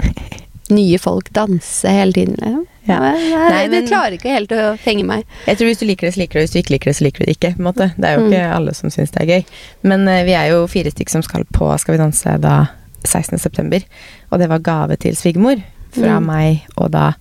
nye 0.74 0.98
folk 1.00 1.28
danse 1.36 1.88
hele 1.88 2.12
tiden. 2.16 2.36
Liksom. 2.40 2.66
Ja. 2.88 2.98
Nei, 3.00 3.64
men, 3.68 3.72
det 3.72 3.88
klarer 3.88 4.16
ikke 4.16 4.32
helt 4.32 4.52
å 4.52 4.62
fenge 4.80 5.04
meg. 5.08 5.24
Jeg 5.48 5.60
tror 5.60 5.68
Hvis 5.70 5.80
du 5.80 5.86
liker 5.88 6.08
det, 6.08 6.14
så 6.16 6.20
liker 6.22 6.36
du 6.36 6.40
det. 6.40 6.44
Hvis 6.44 6.54
du 6.54 6.60
ikke 6.60 6.74
liker 6.74 6.90
det, 6.90 6.96
så 6.98 7.04
liker 7.06 7.24
du 7.24 7.28
det 7.28 7.36
ikke. 7.38 7.50
Det 7.96 8.08
er 8.08 8.14
jo 8.16 8.22
Mm. 8.24 8.28
ikke 8.32 8.54
alle 8.58 8.74
som 8.74 8.92
syns 8.92 9.12
det 9.12 9.22
er 9.22 9.30
gøy. 9.32 9.44
Men 9.82 10.08
uh, 10.08 10.22
vi 10.24 10.32
er 10.36 10.50
jo 10.52 10.66
fire 10.68 10.90
stykker 10.92 11.10
som 11.16 11.22
skal 11.24 11.44
på 11.52 11.68
Skal 11.80 11.96
vi 11.96 12.02
danse 12.04 12.36
da 12.40 12.56
16.9. 13.04 13.84
Og 14.32 14.38
det 14.40 14.49
var 14.50 14.58
gave 14.64 14.96
til 14.96 15.14
svigermor 15.16 15.62
fra 15.94 16.18
Mm. 16.20 16.26
meg 16.26 16.62
og 16.76 16.90
da 16.90 17.12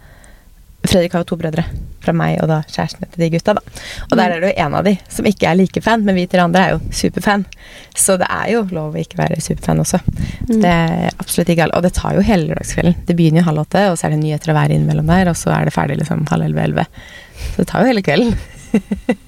Fredrik 0.84 1.14
har 1.16 1.22
jo 1.24 1.30
to 1.30 1.36
brødre. 1.40 1.64
Fra 2.04 2.12
meg 2.12 2.42
og 2.44 2.50
da 2.50 2.58
kjærestene 2.68 3.08
til 3.14 3.22
de 3.24 3.30
gutta. 3.38 3.54
da. 3.56 3.62
Og 4.12 4.18
der 4.18 4.28
Mm. 4.28 4.34
er 4.36 4.40
det 4.42 4.50
jo 4.58 4.64
en 4.66 4.74
av 4.76 4.84
de 4.84 4.98
som 5.08 5.24
ikke 5.26 5.48
er 5.48 5.56
like 5.56 5.82
fan, 5.82 6.04
men 6.04 6.14
vi 6.16 6.26
til 6.28 6.42
andre 6.42 6.60
er 6.60 6.70
jo 6.74 6.80
superfan. 6.92 7.46
Så 7.96 8.18
det 8.20 8.28
er 8.30 8.52
jo 8.52 8.64
lov 8.70 8.94
å 8.94 9.00
ikke 9.00 9.16
være 9.16 9.40
superfan 9.40 9.80
også. 9.80 10.02
Mm. 10.50 10.60
Det 10.62 10.66
er 10.66 11.10
absolutt 11.22 11.48
ikke 11.48 11.64
alle. 11.64 11.78
Og 11.78 11.84
det 11.84 11.94
tar 11.94 12.14
jo 12.16 12.20
hele 12.22 12.48
lørdagskvelden. 12.50 12.96
Det 13.06 13.16
begynner 13.16 13.40
jo 13.40 13.44
halv 13.46 13.60
åtte, 13.64 13.92
og 13.92 13.98
så 13.98 14.06
er 14.08 14.10
det 14.10 14.20
nyheter 14.26 14.52
å 14.52 14.60
være 14.60 14.76
innimellom 14.76 15.08
der, 15.08 15.30
og 15.30 15.36
så 15.36 15.52
er 15.56 15.64
det 15.64 15.74
ferdig 15.74 15.98
liksom 16.00 16.28
halv 16.28 16.44
elleve-elleve. 16.44 16.86
Så 17.54 17.58
det 17.64 17.68
tar 17.68 17.80
jo 17.80 17.88
hele 17.88 18.02
kvelden. 18.02 18.36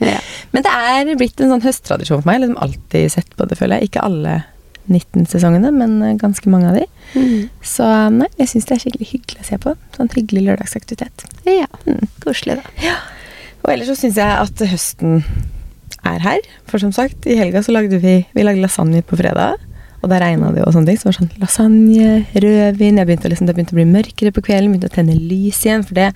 Ja. 0.00 0.18
Men 0.52 0.62
det 0.64 0.70
er 0.72 1.14
blitt 1.16 1.40
en 1.40 1.50
sånn 1.50 1.62
høsttradisjon 1.62 2.22
for 2.22 2.30
meg. 2.30 2.40
Liksom 2.40 2.56
alltid 2.64 3.12
sett 3.12 3.36
på 3.36 3.46
det, 3.46 3.58
føler 3.58 3.78
jeg. 3.80 3.90
Ikke 3.90 4.02
alle 4.06 4.44
19 4.90 5.28
sesongene, 5.30 5.70
men 5.74 5.96
eh, 6.04 6.18
ganske 6.20 6.50
mange 6.52 6.70
av 6.70 6.80
de. 6.80 6.84
Mm. 7.14 7.48
Så 7.64 7.86
nei, 8.14 8.28
jeg 8.40 8.52
syns 8.52 8.68
det 8.68 8.76
er 8.76 8.82
skikkelig 8.84 9.08
hyggelig 9.12 9.44
å 9.44 9.48
se 9.48 9.60
på. 9.62 9.76
Sånn 9.96 10.12
hyggelig 10.16 10.44
lørdagsaktivitet. 10.48 11.24
ja. 11.48 11.70
Mm. 11.86 12.04
Koselig, 12.24 12.60
da. 12.60 12.98
Og 13.60 13.72
ellers 13.74 13.90
så 13.92 13.96
syns 13.98 14.20
jeg 14.20 14.28
at 14.28 14.62
høsten 14.70 15.24
er 16.06 16.22
her. 16.24 16.46
For 16.68 16.82
som 16.82 16.92
sagt, 16.96 17.26
i 17.28 17.36
helga 17.38 17.62
så 17.64 17.74
lagde 17.74 18.00
vi, 18.02 18.20
vi 18.32 18.44
lagde 18.46 18.62
lasagne 18.62 19.02
på 19.06 19.18
fredag. 19.20 19.60
Og 20.00 20.08
da 20.08 20.20
regna 20.22 20.48
det 20.54 20.62
jo 20.62 20.68
og 20.68 20.76
sånne 20.76 20.88
ting. 20.88 21.00
Så 21.00 21.06
det 21.06 21.10
var 21.10 21.18
sånn 21.18 21.32
lasagne, 21.42 22.12
rødvin 22.44 23.00
jeg 23.00 23.08
begynte, 23.08 23.28
å 23.28 23.32
liksom, 23.34 23.48
Det 23.48 23.56
begynte 23.56 23.76
å 23.76 23.80
bli 23.80 23.88
mørkere 23.90 24.32
på 24.32 24.44
kvelden, 24.46 24.72
begynte 24.72 24.88
å 24.92 24.96
tenne 24.96 25.16
lys 25.16 25.60
igjen. 25.66 25.84
For 25.84 25.98
det 25.98 26.10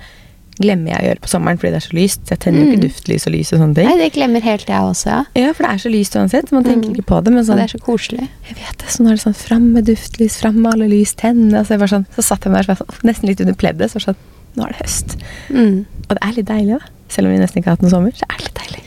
glemmer 0.63 0.93
jeg 0.93 1.01
å 1.01 1.07
gjøre 1.09 1.21
på 1.25 1.29
sommeren 1.33 1.59
fordi 1.59 1.71
det 1.75 1.81
er 1.83 1.87
så 1.89 1.97
lyst. 1.99 2.21
Så 2.27 2.31
jeg 2.37 2.41
tenner 2.45 2.61
jo 2.61 2.67
Mm. 2.67 2.73
ikke 2.75 2.85
duftlys 2.89 3.27
og 3.27 3.33
lys 3.35 3.53
og 3.53 3.59
sånne 3.61 3.75
ting. 3.75 3.89
Nei, 3.89 3.97
det 3.99 4.13
glemmer 4.15 4.41
helt 4.43 4.67
jeg 4.67 4.77
også, 4.91 5.07
ja. 5.11 5.25
Ja, 5.35 5.53
for 5.53 5.63
det 5.67 5.71
er 5.73 5.79
så 5.83 5.91
lyst 5.91 6.15
uansett, 6.15 6.49
så 6.49 6.53
man 6.55 6.65
tenker 6.65 6.89
Mm. 6.89 6.95
ikke 6.95 7.07
på 7.11 7.25
det. 7.25 7.33
Men 7.33 7.45
Så 7.45 7.49
sånn, 7.53 7.57
det 7.59 7.65
er 7.75 7.79
så 7.79 7.83
koselig. 7.85 8.29
jeg 8.49 8.57
vet 8.57 8.79
det, 8.79 8.89
så 8.89 9.03
nå 9.03 9.09
er 9.11 9.17
det 9.17 9.25
sånn 9.25 9.35
fram 9.37 9.73
med 9.73 9.85
duftlys, 9.87 10.37
fram 10.41 10.55
med 10.63 10.73
alle 10.75 10.89
lys, 10.89 11.15
tenne. 11.15 11.53
Altså, 11.59 11.71
jeg 11.75 11.81
var 11.81 11.89
sånn, 11.89 12.07
så 12.15 12.23
satt 12.23 12.45
jeg 12.45 12.53
meg 12.53 12.65
der 12.67 12.75
så 12.75 12.79
jeg 12.79 12.87
sånn, 12.87 13.05
nesten 13.11 13.27
litt 13.29 13.41
under 13.41 13.55
pleddet, 13.55 13.91
så 13.91 13.95
var 13.99 14.07
sånn, 14.15 14.17
nå 14.57 14.63
er 14.65 14.69
det 14.69 14.81
høst. 14.83 15.17
Mm. 15.51 15.87
Og 16.09 16.09
det 16.09 16.23
er 16.23 16.33
litt 16.37 16.47
deilig, 16.47 16.79
da. 16.79 16.87
Selv 17.09 17.27
om 17.27 17.33
vi 17.33 17.39
nesten 17.43 17.59
ikke 17.63 17.65
har 17.67 17.77
hatt 17.77 17.83
noen 17.83 17.91
sommer, 17.91 18.13
så 18.15 18.23
er 18.31 18.37
det 18.39 18.45
litt 18.47 18.55
deilig. 18.55 18.83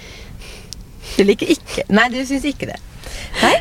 Du 1.17 1.23
liker 1.23 1.47
ikke 1.47 1.83
Nei, 1.89 2.09
du 2.09 2.15
syns 2.25 2.45
ikke 2.45 2.67
det. 2.67 2.79
Nei? 3.41 3.55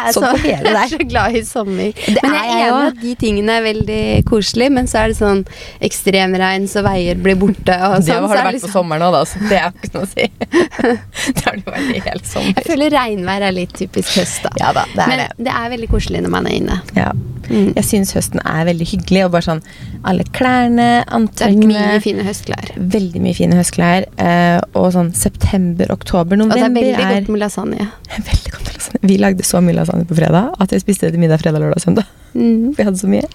Er, 0.00 0.12
Sånn 0.16 0.24
så, 0.24 0.30
på 0.32 0.42
hele 0.46 0.70
jeg 0.70 0.76
er 0.80 0.90
så 0.92 0.98
glad 1.10 1.36
i 1.36 1.42
sommer. 1.44 1.92
Det 2.06 2.22
men 2.22 2.34
er 2.34 2.44
jeg 2.46 2.60
er 2.60 2.70
enig 2.70 2.86
at 2.90 3.00
de 3.02 3.14
tingene 3.20 3.56
er 3.58 3.62
veldig 3.66 4.00
koselige, 4.30 4.72
men 4.76 4.86
så 4.90 5.02
er 5.04 5.12
det 5.12 5.18
sånn 5.20 5.42
ekstremregn, 5.86 6.66
så 6.70 6.82
veier 6.86 7.18
blir 7.20 7.36
borte 7.40 7.74
og 7.76 7.96
Det 8.00 8.06
sånn. 8.08 8.22
har 8.22 8.28
så 8.28 8.32
det 8.32 8.40
er 8.40 8.46
vært 8.46 8.54
liksom- 8.56 8.70
på 8.70 8.78
sommeren 8.78 9.02
òg, 9.08 9.12
da, 9.12 9.22
så 9.24 9.48
det 9.48 9.58
er 9.60 9.70
ikke 9.70 9.92
noe 9.94 10.04
å 10.04 10.10
si. 10.10 10.28
det 11.34 11.44
har 11.44 11.56
det 11.56 11.64
jo 11.64 11.72
vært 11.72 11.90
i 11.96 12.00
hele 12.06 12.24
sommer. 12.24 12.54
Jeg 12.56 12.64
føler 12.70 12.90
regnvær 12.96 13.46
er 13.48 13.52
litt 13.52 13.72
typisk 13.76 14.16
høst, 14.20 14.42
da. 14.46 14.50
Ja 14.60 14.72
da, 14.72 14.84
det 14.94 15.02
er 15.04 15.08
men 15.08 15.18
det. 15.24 15.28
det 15.50 15.54
er 15.60 15.70
veldig 15.74 15.90
koselig 15.90 16.22
når 16.24 16.30
man 16.36 16.46
er 16.46 16.56
inne. 16.60 16.80
Ja. 16.96 17.10
Mm. 17.50 17.72
Jeg 17.74 17.84
syns 17.84 18.12
høsten 18.14 18.40
er 18.46 18.64
veldig 18.68 18.86
hyggelig, 18.86 19.24
og 19.26 19.32
bare 19.34 19.42
sånn 19.48 19.62
alle 20.06 20.24
klærne, 20.24 20.76
Det 21.04 21.08
er 21.10 21.14
antrekkene 21.18 21.66
mye 21.74 22.00
fine 22.04 22.22
høstklær. 22.24 22.70
Veldig 22.78 23.20
mye 23.24 23.34
fine 23.36 23.58
høstklær. 23.58 24.06
eh, 24.18 24.60
og 24.74 24.92
sånn 24.94 25.12
september, 25.14 25.90
oktober, 25.90 26.36
november 26.36 26.56
Og 26.56 26.60
det 26.60 26.68
er 26.68 26.74
veldig 26.78 26.96
veldig 27.00 27.18
godt 27.20 27.28
med 27.34 27.40
lasagne. 27.40 27.88
veldig 28.10 28.52
godt 28.54 28.64
med 28.64 28.74
lasagne. 28.74 28.78
Vi 29.02 29.16
lagde 29.18 29.42
så 29.46 29.60
mye 29.62 29.74
lasagne 29.74 30.06
på 30.06 30.16
fredag 30.18 30.54
at 30.60 30.70
jeg 30.74 30.80
spiste 30.82 31.06
det 31.06 31.12
til 31.14 31.20
middag 31.20 31.40
fredag, 31.42 31.60
lørdag 31.62 31.76
og 31.76 31.84
søndag. 31.84 32.06
Mm. 32.34 32.74
Vi 32.76 32.82
hadde 32.82 32.98
så 32.98 33.08
mye. 33.10 33.26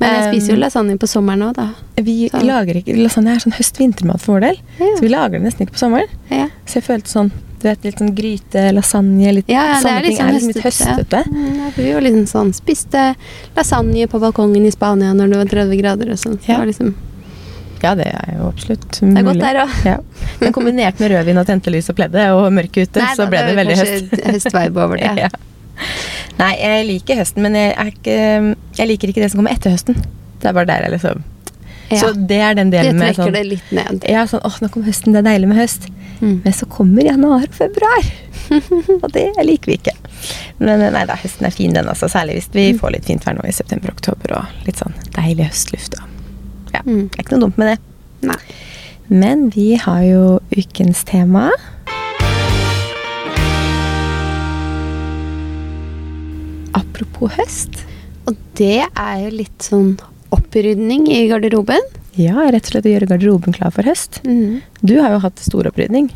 Men 0.00 0.10
jeg 0.10 0.34
spiser 0.34 0.52
jo 0.52 0.56
Um, 0.56 0.60
lasagne 0.64 0.98
på 0.98 1.06
sommeren 1.06 1.42
òg, 1.46 1.54
da. 1.54 1.68
Vi 2.02 2.28
Så- 2.28 2.40
lager 2.42 2.74
ikke, 2.80 2.96
Lasagne 2.98 3.30
er 3.36 3.38
sånn 3.44 3.54
høst-vintermat 3.54 4.20
for 4.20 4.34
vår 4.34 4.40
del, 4.48 4.56
Ja. 4.80 4.86
så 4.96 5.00
vi 5.00 5.08
lager 5.08 5.38
det 5.38 5.42
nesten 5.46 5.66
ikke 5.66 5.76
på 5.76 5.82
sommeren. 5.84 6.08
Ja. 6.30 6.48
Så 6.66 6.80
jeg 6.80 6.84
følte 6.84 7.08
sånn 7.08 7.30
du 7.64 7.68
vet, 7.70 7.84
Litt 7.84 7.96
sånn 7.98 8.12
gryte, 8.14 8.72
lasagne, 8.74 9.32
litt 9.32 9.48
Ja, 9.48 9.62
ja, 9.64 9.80
sånne 9.80 10.02
ting 10.04 10.16
sånn 10.18 10.28
er 10.28 10.32
liksom 10.34 10.52
litt 10.52 10.64
høstete. 10.66 11.20
Ja. 11.24 11.32
Mm, 11.32 11.78
jo 11.78 12.00
liksom 12.00 12.26
sånn 12.28 12.52
Spiste 12.52 13.14
lasagne 13.56 14.06
på 14.06 14.20
balkongen 14.20 14.66
i 14.66 14.70
Spania 14.70 15.14
når 15.14 15.30
det 15.30 15.36
var 15.38 15.46
30 15.64 15.78
grader 15.80 16.10
og 16.10 16.18
sånn. 16.18 16.36
Så 16.42 16.48
Ja. 16.48 16.58
det 16.58 16.58
var 16.58 16.66
liksom 16.66 16.94
Ja, 17.82 17.94
det 17.98 18.06
er 18.06 18.36
jo 18.38 18.46
absolutt 18.48 18.86
Det 19.00 19.08
er 19.08 19.24
godt 19.26 19.36
mulig. 19.36 19.42
der 19.42 19.58
òg. 19.64 19.72
Ja. 19.84 19.96
Men 20.40 20.52
kombinert 20.56 21.00
med 21.02 21.10
rødvin 21.12 21.40
og 21.42 21.46
tente 21.46 21.72
lys 21.74 21.90
og 21.90 21.96
pledde 21.98 22.22
og 22.36 22.46
mørke 22.54 22.86
ute, 22.86 23.08
så 23.16 23.26
ble 23.28 23.42
det 23.48 23.56
veldig 23.58 23.76
høst. 23.80 24.14
høstvibe 24.30 24.84
over 24.86 24.96
det. 25.02 25.10
Ja. 25.24 25.28
Nei, 26.38 26.52
jeg 26.60 26.86
liker 26.86 27.18
høsten, 27.18 27.42
men 27.42 27.56
jeg, 27.58 27.74
ikke, 27.96 28.16
jeg 28.78 28.86
liker 28.90 29.10
ikke 29.10 29.22
det 29.24 29.30
som 29.32 29.40
kommer 29.40 29.54
etter 29.54 29.74
høsten. 29.74 29.96
Det 30.42 30.48
er 30.50 30.54
bare 30.54 30.68
der 30.70 30.86
jeg 30.86 30.94
liksom 30.94 31.22
Ja. 31.90 31.98
Så 32.00 32.12
det 32.14 32.38
er 32.40 32.54
den 32.56 32.70
delen 32.72 32.96
med 32.98 33.14
sånn 33.18 33.34
det 33.34 33.42
litt 33.46 33.72
ned. 33.74 34.06
Ja, 34.08 34.22
sånn 34.30 34.40
åh, 34.46 34.54
nå 34.62 34.70
kommer 34.72 34.86
høsten, 34.88 35.12
det 35.12 35.20
er 35.20 35.26
deilig 35.28 35.50
med 35.50 35.58
høst. 35.60 35.90
Mm. 36.20 36.40
Men 36.44 36.54
så 36.56 36.66
kommer 36.70 37.04
januar 37.04 37.44
og 37.44 37.54
februar. 37.58 38.06
og 39.02 39.06
det 39.12 39.26
liker 39.44 39.72
vi 39.72 39.76
ikke. 39.80 39.92
Men 40.62 40.80
nei 40.94 41.04
da, 41.10 41.18
høsten 41.20 41.46
er 41.46 41.54
fin 41.54 41.74
den, 41.76 41.90
altså. 41.90 42.08
Særlig 42.08 42.38
hvis 42.38 42.48
vi 42.54 42.66
får 42.78 42.94
litt 42.96 43.10
fint 43.10 43.26
vær 43.26 43.36
nå 43.36 43.44
i 43.50 43.52
september-oktober 43.54 44.36
og 44.38 44.64
litt 44.66 44.80
sånn 44.80 44.94
deilig 45.18 45.50
høstluft. 45.50 45.98
Og. 46.00 46.13
Ja, 46.74 46.82
Mm. 46.84 47.08
Det 47.08 47.18
er 47.18 47.24
ikke 47.24 47.36
noe 47.36 47.46
dumt 47.46 47.58
med 47.62 47.72
det. 47.72 47.78
Nei. 48.28 48.40
Men 49.08 49.48
vi 49.54 49.74
har 49.76 50.02
jo 50.02 50.40
ukens 50.56 51.04
tema. 51.04 51.50
Apropos 56.74 57.30
høst. 57.38 57.82
Og 58.28 58.36
det 58.58 58.82
er 58.88 59.16
jo 59.26 59.30
litt 59.36 59.66
sånn 59.68 59.94
opprydning 60.34 61.06
i 61.12 61.24
garderoben. 61.30 61.84
Ja, 62.18 62.34
rett 62.50 62.66
og 62.68 62.72
slett 62.74 62.86
å 62.88 62.92
gjøre 62.94 63.08
garderoben 63.10 63.54
klar 63.56 63.72
for 63.74 63.86
høst. 63.86 64.20
Mm. 64.26 64.60
Du 64.82 64.96
har 65.02 65.14
jo 65.14 65.22
hatt 65.24 65.42
stor 65.42 65.68
opprydning. 65.70 66.10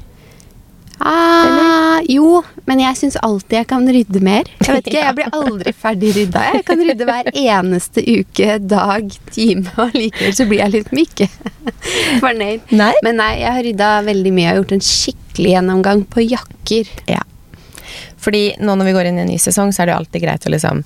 Ah, 1.00 2.00
jo, 2.10 2.40
men 2.66 2.80
jeg 2.82 2.98
syns 2.98 3.16
alltid 3.22 3.60
jeg 3.60 3.68
kan 3.70 3.86
rydde 3.86 4.20
mer. 4.24 4.48
Jeg 4.64 4.74
vet 4.74 4.88
ikke, 4.90 5.02
jeg 5.04 5.16
blir 5.18 5.30
aldri 5.36 5.72
ferdig 5.76 6.10
rydda. 6.16 6.42
Jeg 6.56 6.64
kan 6.66 6.82
rydde 6.82 7.06
hver 7.08 7.30
eneste 7.32 8.02
uke, 8.02 8.58
dag, 8.70 9.14
time, 9.34 9.64
og 9.78 9.94
likevel 9.94 10.34
så 10.34 10.46
blir 10.50 10.62
jeg 10.64 10.74
litt 10.74 10.92
myk. 10.96 11.24
fornøyd. 12.24 12.74
Nei? 12.78 12.92
Men 13.06 13.20
nei, 13.22 13.32
jeg 13.42 13.54
har 13.54 13.66
rydda 13.68 13.90
veldig 14.08 14.32
mye. 14.34 14.46
Jeg 14.46 14.52
har 14.52 14.60
gjort 14.62 14.76
en 14.78 14.86
skikkelig 14.88 15.54
gjennomgang 15.54 16.04
på 16.10 16.26
jakker. 16.26 16.90
Ja. 17.10 17.22
Fordi 18.18 18.42
nå 18.58 18.74
når 18.74 18.90
vi 18.90 18.96
går 18.98 19.10
inn 19.10 19.20
i 19.20 19.24
en 19.26 19.30
ny 19.30 19.38
sesong, 19.42 19.70
så 19.72 19.82
er 19.84 19.90
det 19.90 19.94
jo 19.94 20.00
alltid 20.02 20.24
greit 20.26 20.48
å 20.48 20.54
liksom 20.54 20.82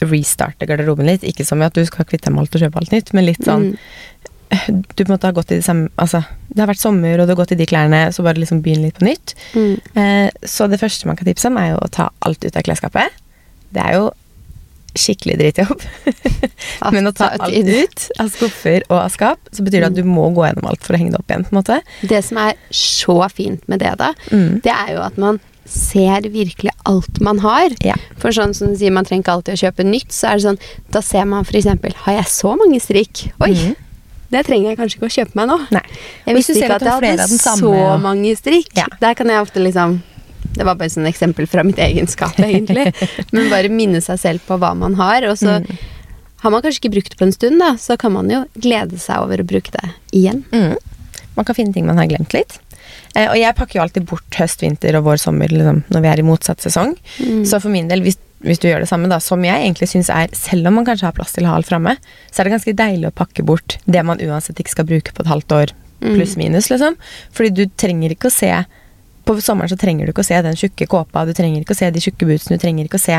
restarte 0.00 0.68
garderoben 0.68 1.08
litt. 1.08 1.24
Ikke 1.28 1.44
som 1.48 1.60
at 1.64 1.76
du 1.76 1.82
skal 1.88 2.06
kvitte 2.08 2.28
deg 2.28 2.36
med 2.36 2.44
alt 2.44 2.56
og 2.56 2.62
kjøpe 2.64 2.80
alt 2.80 2.94
nytt, 2.94 3.12
men 3.16 3.28
litt 3.28 3.44
sånn 3.44 3.72
Mm. 3.72 3.76
Du 4.96 5.04
på 5.04 5.08
en 5.08 5.14
måte 5.14 5.28
har 5.28 5.32
gått 5.36 5.52
i 5.52 5.58
de 5.60 5.62
samme 5.62 5.88
Altså, 6.00 6.22
det 6.50 6.58
har 6.64 6.70
vært 6.72 6.82
sommer, 6.82 7.20
og 7.20 7.26
du 7.28 7.32
har 7.34 7.38
gått 7.42 7.52
i 7.54 7.58
de 7.60 7.66
klærne, 7.70 8.00
så 8.14 8.24
bare 8.26 8.40
liksom 8.42 8.62
begynn 8.64 8.82
litt 8.82 8.98
på 8.98 9.06
nytt. 9.06 9.34
Mm. 9.54 9.76
Eh, 9.94 10.30
så 10.46 10.66
det 10.70 10.80
første 10.82 11.06
man 11.06 11.16
kan 11.18 11.28
tipse 11.30 11.46
om, 11.50 11.56
er 11.60 11.72
jo 11.74 11.78
å 11.84 11.90
ta 11.92 12.08
alt 12.26 12.42
ut 12.44 12.56
av 12.58 12.64
klesskapet. 12.66 13.14
Det 13.70 13.84
er 13.84 13.94
jo 14.00 14.08
skikkelig 14.98 15.36
dritjobb. 15.38 15.84
Men 16.94 17.06
å 17.06 17.12
ta 17.14 17.28
alt 17.36 17.54
ut 17.54 18.06
av 18.18 18.32
skuffer 18.34 18.82
og 18.88 18.96
av 19.04 19.12
skap, 19.14 19.38
så 19.54 19.62
betyr 19.62 19.84
det 19.84 19.90
at 19.92 19.98
du 20.00 20.02
må 20.08 20.24
gå 20.34 20.42
gjennom 20.48 20.66
alt 20.66 20.82
for 20.82 20.96
å 20.96 20.98
henge 20.98 21.14
det 21.14 21.20
opp 21.22 21.30
igjen. 21.30 21.44
på 21.46 21.54
en 21.54 21.60
måte. 21.60 21.76
Det 22.10 22.18
som 22.26 22.40
er 22.42 22.58
så 22.74 23.16
fint 23.30 23.62
med 23.70 23.78
det, 23.84 23.92
da, 24.02 24.10
Mm. 24.34 24.60
det 24.66 24.72
er 24.74 24.94
jo 24.96 25.04
at 25.06 25.16
man 25.22 25.38
ser 25.70 26.26
virkelig 26.26 26.72
alt 26.90 27.20
man 27.22 27.38
har. 27.44 27.70
Ja. 27.86 27.94
For 28.18 28.34
sånn 28.34 28.50
som 28.56 28.72
du 28.72 28.76
sier, 28.80 28.90
man 28.90 29.04
trenger 29.06 29.22
ikke 29.22 29.36
alltid 29.38 29.54
å 29.54 29.62
kjøpe 29.62 29.86
nytt, 29.86 30.10
så 30.10 30.32
er 30.32 30.40
det 30.40 30.46
sånn 30.48 30.58
Da 30.90 31.00
ser 31.06 31.24
man 31.30 31.44
f.eks. 31.46 31.94
Har 32.02 32.12
jeg 32.18 32.26
så 32.26 32.56
mange 32.58 32.80
strikk? 32.82 33.28
Oi! 33.40 33.52
Mhm. 33.54 33.76
Det 34.30 34.44
trenger 34.46 34.70
jeg 34.70 34.78
kanskje 34.78 34.98
ikke 35.00 35.08
å 35.08 35.14
kjøpe 35.16 35.38
meg 35.40 35.48
nå. 35.50 35.56
Nei. 35.74 35.82
Jeg 36.26 36.36
visste 36.38 36.54
ikke 36.54 36.76
at 36.76 36.84
jeg 36.86 36.92
hadde 36.96 37.14
den 37.18 37.38
samme, 37.40 37.60
så 37.64 37.72
ja. 37.74 37.96
mange 38.02 38.34
strikk. 38.38 38.70
Ja. 38.78 38.86
Der 39.02 39.14
kan 39.18 39.30
jeg 39.32 39.42
ofte 39.42 39.62
liksom 39.64 39.96
Det 40.54 40.64
var 40.66 40.74
bare 40.78 40.86
et 40.90 40.94
sånn 40.94 41.06
eksempel 41.10 41.46
fra 41.50 41.62
mitt 41.66 41.78
egenskap, 41.82 42.38
egentlig. 42.40 42.92
Men 43.34 43.50
bare 43.52 43.68
minne 43.70 44.00
seg 44.02 44.18
selv 44.22 44.46
på 44.46 44.56
hva 44.58 44.72
man 44.78 44.94
har. 44.98 45.26
Og 45.30 45.36
så 45.38 45.58
Mm. 45.60 45.76
har 46.40 46.50
man 46.54 46.62
kanskje 46.64 46.80
ikke 46.80 46.92
brukt 46.94 47.10
det 47.12 47.18
på 47.20 47.26
en 47.28 47.32
stund, 47.36 47.58
da, 47.60 47.74
så 47.76 47.98
kan 48.00 48.12
man 48.14 48.30
jo 48.32 48.44
glede 48.56 48.98
seg 48.98 49.20
over 49.20 49.42
å 49.42 49.46
bruke 49.46 49.70
det 49.74 49.90
igjen. 50.16 50.40
Mm. 50.54 50.76
Man 51.36 51.44
kan 51.44 51.54
finne 51.54 51.74
ting 51.74 51.86
man 51.86 51.98
har 52.00 52.06
glemt 52.08 52.32
litt. 52.32 52.58
Eh, 53.14 53.28
og 53.28 53.36
jeg 53.36 53.54
pakker 53.58 53.78
jo 53.78 53.82
alltid 53.84 54.06
bort 54.08 54.38
høst, 54.40 54.62
vinter 54.64 54.96
og 54.98 55.04
vår, 55.04 55.20
sommer 55.20 55.52
liksom, 55.52 55.82
når 55.92 56.00
vi 56.06 56.08
er 56.08 56.22
i 56.22 56.26
motsatt 56.26 56.62
sesong. 56.64 56.96
Mm. 57.20 57.44
Så 57.46 57.60
for 57.60 57.70
min 57.70 57.88
del, 57.90 58.00
hvis, 58.06 58.16
hvis 58.40 58.58
du 58.62 58.68
gjør 58.70 58.80
det 58.80 58.88
samme, 58.88 59.08
da, 59.12 59.18
som 59.20 59.42
jeg 59.44 59.60
egentlig 59.60 59.88
syns 59.90 60.08
er 60.08 60.28
Selv 60.32 60.66
om 60.70 60.74
man 60.78 60.86
kanskje 60.86 61.04
har 61.08 61.12
plass 61.12 61.32
til 61.36 61.44
å 61.44 61.50
ha 61.52 61.56
alt 61.60 61.68
framme, 61.68 61.96
så 62.32 62.40
er 62.40 62.48
det 62.48 62.54
ganske 62.54 62.72
deilig 62.76 63.10
å 63.10 63.14
pakke 63.14 63.44
bort 63.44 63.78
det 63.84 64.02
man 64.06 64.18
uansett 64.24 64.56
ikke 64.62 64.72
skal 64.72 64.86
bruke 64.88 65.12
på 65.12 65.22
et 65.26 65.32
halvt 65.32 65.52
år, 65.58 65.72
Mm. 66.00 66.14
pluss 66.16 66.32
minus, 66.40 66.70
liksom. 66.70 66.94
Fordi 67.36 67.50
du 67.52 67.66
trenger 67.76 68.10
ikke 68.14 68.30
å 68.30 68.32
se 68.32 68.64
På 69.26 69.34
sommeren 69.44 69.68
så 69.68 69.76
trenger 69.76 70.06
du 70.06 70.12
ikke 70.14 70.22
å 70.24 70.24
se 70.24 70.38
den 70.42 70.56
tjukke 70.56 70.86
kåpa, 70.88 71.26
du 71.28 71.34
trenger 71.36 71.60
ikke 71.60 71.74
å 71.74 71.76
se 71.76 71.90
de 71.92 72.00
tjukke 72.00 72.24
bootsene, 72.26 72.56
du 72.56 72.62
trenger 72.64 72.86
ikke 72.88 72.96
å 72.96 73.02
se 73.04 73.18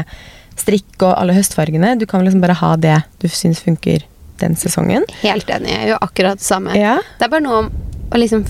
strikk 0.57 1.03
og 1.05 1.13
alle 1.13 1.35
høstfargene. 1.37 1.93
Du 1.99 2.07
kan 2.09 2.25
liksom 2.25 2.41
bare 2.41 2.57
ha 2.57 2.75
det 2.75 3.03
du 3.21 3.27
syns 3.29 3.61
funker 3.61 4.01
den 4.41 4.55
sesongen. 4.57 5.05
Helt 5.21 5.45
enig. 5.53 5.69
Jeg 5.69 5.91
gjør 5.91 6.01
akkurat 6.01 6.41
det 6.41 6.43
samme. 6.47 6.73
Ja. 6.75 6.97
Det 7.19 7.27
er 7.27 7.29
bare 7.29 7.45
noe 7.45 7.59
om 7.61 7.69
å 8.11 8.19
liksom 8.19 8.43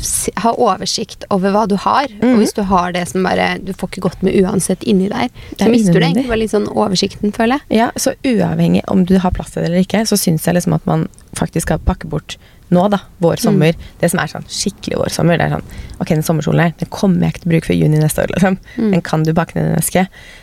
ha 0.43 0.53
oversikt 0.57 1.25
over 1.33 1.53
hva 1.53 1.65
du 1.69 1.75
har. 1.79 2.09
Mm. 2.21 2.33
Og 2.33 2.41
hvis 2.41 2.55
du 2.57 2.63
har 2.69 2.95
det 2.95 3.05
som 3.11 3.25
bare 3.25 3.53
Du 3.61 3.73
får 3.77 3.91
ikke 3.91 4.05
gått 4.07 4.23
med 4.25 4.37
uansett 4.41 4.83
inni 4.83 5.09
der, 5.11 5.29
så 5.53 5.67
er 5.67 5.73
mister 5.73 5.93
du 5.93 5.99
det, 5.99 6.07
egentlig 6.07 6.31
bare 6.31 6.41
litt 6.43 6.53
sånn 6.53 6.69
oversikten, 6.71 7.33
føler 7.35 7.61
jeg. 7.61 7.81
Ja, 7.81 7.91
så 7.95 8.15
uavhengig 8.25 8.83
om 8.91 9.05
du 9.05 9.17
har 9.21 9.33
plass 9.35 9.53
til 9.53 9.63
det 9.63 9.71
eller 9.71 9.85
ikke, 9.85 10.05
så 10.09 10.17
syns 10.19 10.47
jeg 10.47 10.57
liksom 10.57 10.77
at 10.77 10.87
man 10.89 11.07
faktisk 11.37 11.69
skal 11.69 11.83
pakke 11.85 12.09
bort 12.11 12.37
nå, 12.71 12.83
da, 12.93 13.01
vår 13.23 13.41
sommer. 13.43 13.75
Det 13.99 14.09
som 14.11 14.21
er 14.23 14.29
sånn 14.31 14.45
skikkelig 14.47 14.99
vår 15.01 15.11
sommer, 15.13 15.39
det 15.39 15.49
er 15.49 15.57
sånn 15.57 15.65
Ok, 16.01 16.09
den 16.15 16.23
sommerkjolen 16.25 16.63
her, 16.63 16.71
den 16.79 16.89
kommer 16.89 17.27
jeg 17.27 17.35
ikke 17.35 17.41
til 17.43 17.49
å 17.49 17.51
bruke 17.51 17.69
før 17.69 17.75
juni 17.77 17.99
neste 18.01 18.23
år, 18.23 18.31
liksom. 18.33 18.55
Mm. 18.79 18.93
Den 18.95 19.01
kan 19.05 19.25
du 19.27 19.33
pakke 19.37 19.53
ned 19.57 19.67
i 19.67 19.73
en 19.75 19.81
eske. 19.81 20.01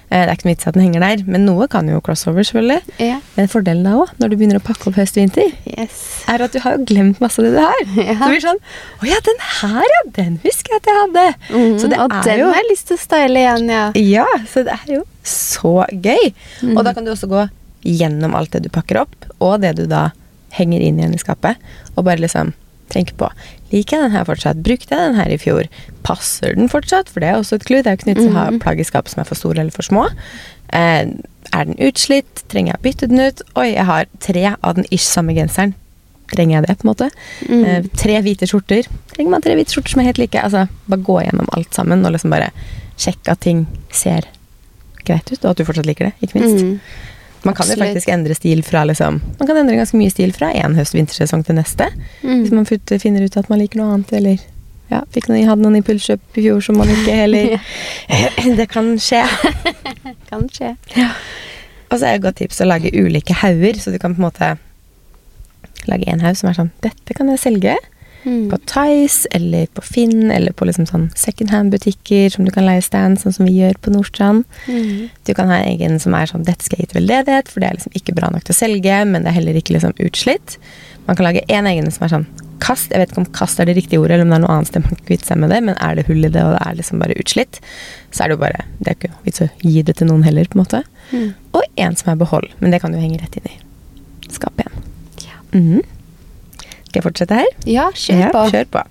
Eh, 0.08 0.20
det 0.22 0.28
er 0.28 0.34
ikke 0.36 0.46
noe 0.46 0.52
vits 0.54 0.68
at 0.70 0.76
den 0.76 0.84
henger 0.84 1.02
der, 1.02 1.24
men 1.26 1.42
noe 1.48 1.66
kan 1.72 1.88
jo 1.90 1.98
crossover, 2.04 2.46
selvfølgelig. 2.46 2.94
Ja. 3.02 3.16
Men 3.34 3.50
fordelen 3.50 3.82
da 3.88 3.96
òg, 3.98 4.12
når 4.22 4.30
du 4.30 4.36
begynner 4.38 4.60
å 4.60 4.64
pakke 4.68 4.86
opp 4.92 5.00
høst-vinter, 5.00 5.50
Yes. 5.66 5.98
er 6.30 6.44
at 6.46 6.54
du 6.54 6.60
har 6.62 6.76
jo 6.78 6.86
glemt 6.86 7.18
masse 7.24 7.42
av 7.42 7.48
det 7.48 7.56
du 7.56 7.60
har. 7.64 7.82
Ja. 8.08 8.14
Så 8.20 8.28
blir 8.30 8.38
det 8.38 8.46
sånn 8.46 8.62
Å 9.02 9.08
ja, 9.08 9.18
den 9.26 9.42
her, 9.58 9.88
ja, 9.90 10.00
den 10.20 10.38
husker 10.44 10.76
jeg 10.76 10.82
at 10.84 10.88
jeg 10.92 11.00
hadde. 11.00 11.26
Mm. 11.50 11.74
Så 11.82 11.90
det 11.90 11.98
og 11.98 12.14
er 12.14 12.28
den 12.28 12.40
jo 12.44 12.52
har 12.52 12.60
jeg 12.60 12.70
lyst 12.70 12.86
til 12.92 12.96
å 13.00 13.02
style 13.02 13.42
igjen, 13.42 13.72
ja. 13.74 13.84
ja, 13.98 14.26
så 14.52 14.62
det 14.68 14.76
er 14.78 14.94
jo 15.00 15.02
så 15.26 15.74
gøy. 15.90 16.30
Mm. 16.62 16.76
Og 16.76 16.84
da 16.86 16.94
kan 16.94 17.04
du 17.08 17.10
også 17.16 17.28
gå 17.30 17.48
gjennom 17.88 18.34
alt 18.38 18.54
det 18.54 18.64
du 18.66 18.70
pakker 18.72 19.02
opp, 19.02 19.28
og 19.42 19.58
det 19.64 19.74
du 19.80 19.84
da 19.90 20.08
henger 20.56 20.80
inn 20.80 20.98
igjen 20.98 21.14
i 21.14 21.18
skapet, 21.20 21.56
og 21.96 22.04
bare 22.04 22.18
liksom 22.22 22.54
tenker 22.88 23.14
på 23.20 23.28
Liker 23.70 23.98
jeg 23.98 24.02
den 24.06 24.14
her 24.16 24.24
fortsatt? 24.24 24.62
Brukte 24.64 24.94
jeg 24.96 25.10
den 25.10 25.14
her 25.18 25.28
i 25.28 25.36
fjor? 25.36 25.66
Passer 26.02 26.54
den 26.56 26.70
fortsatt? 26.72 27.10
For 27.12 27.20
det 27.20 27.28
er 27.28 27.34
også 27.36 27.58
et 27.58 27.66
clou. 27.68 27.82
Det 27.82 27.86
er 27.90 27.96
jo 27.96 28.00
ikke 28.00 28.14
nytt 28.14 28.22
å 28.30 28.32
ha 28.32 28.44
Mhm. 28.50 28.60
plagg 28.62 28.80
i 28.80 28.84
skapet 28.88 29.10
som 29.12 29.20
er 29.20 29.24
for 29.28 29.34
store 29.36 29.58
eller 29.60 29.70
for 29.70 29.82
små. 29.84 30.06
Eh, 30.72 31.04
er 31.52 31.64
den 31.68 31.74
utslitt? 31.76 32.44
Trenger 32.48 32.72
jeg 32.72 32.78
å 32.80 32.82
bytte 32.86 33.08
den 33.08 33.20
ut? 33.20 33.42
Oi, 33.56 33.74
jeg 33.74 33.84
har 33.84 34.06
tre 34.20 34.54
av 34.64 34.74
den 34.76 34.86
ish 34.90 35.04
samme 35.04 35.34
genseren. 35.36 35.74
Trenger 36.32 36.60
jeg 36.62 36.66
det, 36.66 36.78
på 36.78 36.84
en 36.88 36.94
måte? 36.94 37.10
Mm. 37.46 37.64
Eh, 37.66 37.82
tre 37.94 38.22
hvite 38.22 38.48
skjorter. 38.48 38.86
Trenger 39.12 39.30
man 39.30 39.42
tre 39.42 39.54
hvite 39.54 39.68
skjorter 39.68 39.90
som 39.90 40.00
er 40.00 40.04
helt 40.08 40.18
like? 40.18 40.34
Altså, 40.42 40.66
bare 40.88 41.00
gå 41.04 41.20
gjennom 41.26 41.48
alt 41.52 41.70
sammen 41.74 42.06
og 42.06 42.12
liksom 42.12 42.30
bare 42.30 42.50
sjekke 42.96 43.28
at 43.32 43.40
ting 43.40 43.66
ser 43.92 44.22
greit 45.04 45.30
ut, 45.30 45.44
og 45.44 45.50
at 45.50 45.56
du 45.58 45.64
fortsatt 45.64 45.84
liker 45.86 46.06
det, 46.06 46.14
ikke 46.22 46.40
minst. 46.40 46.64
Mm. 46.64 46.80
Man 47.44 47.54
kan 47.54 47.68
jo 47.70 47.76
faktisk 47.78 48.08
endre 48.10 48.34
stil 48.34 48.62
fra 48.66 48.82
liksom 48.88 49.20
Man 49.38 49.46
kan 49.46 49.56
endre 49.60 49.76
ganske 49.78 49.96
mye 50.00 50.10
stil 50.10 50.32
fra 50.34 50.48
en 50.58 50.74
høst-vintersesong 50.74 51.44
til 51.46 51.54
neste. 51.58 51.86
Hvis 52.22 52.50
Mm. 52.50 52.54
man 52.56 52.66
finner 52.66 53.24
ut 53.24 53.36
at 53.36 53.48
man 53.50 53.58
liker 53.60 53.78
noe 53.78 53.94
annet, 53.94 54.12
eller 54.12 54.38
ja, 54.90 55.02
noen, 55.28 55.44
hadde 55.46 55.62
noen 55.62 55.76
impulskjøp 55.82 56.20
i 56.40 56.42
fjor 56.48 56.60
som 56.64 56.76
man 56.80 56.88
ikke 56.88 57.14
heller 57.22 57.60
Det 58.58 58.68
kan 58.72 58.94
skje. 58.98 59.22
Kan 60.30 60.48
skje. 60.52 60.74
Og 61.90 61.98
så 61.98 62.04
er 62.04 62.10
det 62.10 62.16
et 62.18 62.22
godt 62.26 62.36
tips 62.42 62.60
å 62.60 62.66
lage 62.68 62.90
ulike 62.92 63.32
hauger, 63.42 63.78
så 63.80 63.92
du 63.92 63.98
kan 63.98 64.14
på 64.16 64.20
en 64.20 64.26
måte 64.28 64.56
lage 65.88 66.08
en 66.10 66.20
haug 66.20 66.36
som 66.36 66.50
er 66.50 66.56
sånn 66.58 66.70
Dette 66.84 67.14
kan 67.16 67.28
jeg 67.32 67.38
selge 67.40 67.76
Mm. 68.24 68.48
på 68.50 68.58
Tice 68.66 69.28
eller 69.30 69.68
på 69.72 69.82
Finn 69.86 70.30
eller 70.34 70.52
på 70.52 70.66
liksom 70.66 70.88
sånn 70.90 71.06
second 71.16 71.52
hand-butikker 71.54 72.32
som 72.34 72.44
du 72.44 72.50
kan 72.54 72.66
leie 72.66 72.82
stand, 72.82 73.20
sånn 73.22 73.36
som 73.36 73.46
vi 73.46 73.54
gjør 73.60 73.78
på 73.84 73.92
Nordstrand. 73.94 74.44
Mm. 74.66 75.08
Du 75.24 75.32
kan 75.38 75.48
ha 75.52 75.60
en 75.60 75.70
egen 75.70 76.00
som 76.02 76.16
er 76.18 76.26
sånn 76.30 76.44
Dette 76.48 76.66
skal 76.66 76.82
gi 76.82 76.88
til 76.90 77.00
veldedighet, 77.02 77.48
for 77.52 77.62
det 77.62 77.70
er 77.70 77.78
liksom 77.78 77.94
ikke 77.94 78.16
bra 78.18 78.32
nok 78.34 78.44
til 78.48 78.56
å 78.56 78.58
selge, 78.58 78.98
men 79.06 79.22
det 79.22 79.30
er 79.32 79.38
heller 79.38 79.58
ikke 79.60 79.76
liksom 79.76 79.94
utslitt. 80.02 80.58
Man 81.06 81.16
kan 81.16 81.28
lage 81.28 81.44
en 81.48 81.70
egen 81.70 81.90
som 81.94 82.04
er 82.04 82.14
sånn 82.16 82.26
kast. 82.60 82.90
Jeg 82.90 83.00
vet 83.00 83.12
ikke 83.12 83.22
om 83.22 83.30
kast 83.36 83.60
er 83.62 83.68
det 83.70 83.76
riktige 83.78 84.02
ordet, 84.02 84.16
eller 84.16 84.26
om 84.26 84.32
det 84.32 84.38
er 84.40 84.44
noe 84.44 84.56
annet 84.56 84.70
sted 84.70 84.84
man 84.84 84.96
kan 84.96 85.06
kvitte 85.08 85.28
seg 85.28 85.38
med 85.40 85.52
det, 85.54 85.60
men 85.68 85.78
er 85.78 85.98
det 85.98 86.06
hull 86.08 86.26
i 86.26 86.32
det, 86.34 86.42
og 86.42 86.56
det 86.56 86.62
er 86.66 86.78
liksom 86.80 87.02
bare 87.02 87.16
utslitt, 87.22 87.60
så 88.10 88.24
er 88.24 88.28
det 88.32 88.38
jo 88.38 88.42
bare 88.42 88.64
Det 88.80 88.90
er 88.90 88.98
ikke 88.98 89.12
vits 89.24 89.44
å 89.44 89.48
gi 89.62 89.82
det 89.82 89.94
til 90.00 90.10
noen 90.10 90.26
heller, 90.26 90.48
på 90.50 90.58
en 90.58 90.64
måte. 90.64 90.82
Mm. 91.12 91.28
Og 91.54 91.62
en 91.86 91.96
som 91.96 92.12
er 92.12 92.18
behold, 92.20 92.50
men 92.58 92.74
det 92.74 92.82
kan 92.82 92.92
du 92.92 92.98
henge 92.98 93.20
rett 93.22 93.38
inn 93.38 93.48
i 93.52 93.56
skapet 94.32 94.66
igjen. 94.66 94.90
Ja. 95.28 95.38
Mhm. 95.54 95.86
Skal 96.88 97.00
jeg 97.02 97.06
fortsette 97.06 97.38
her? 97.42 97.46
Ja, 97.68 97.90
kjør 97.92 98.18
Ja, 98.24 98.30
på. 98.34 98.44
Kjør 98.52 98.66
på. 98.72 98.82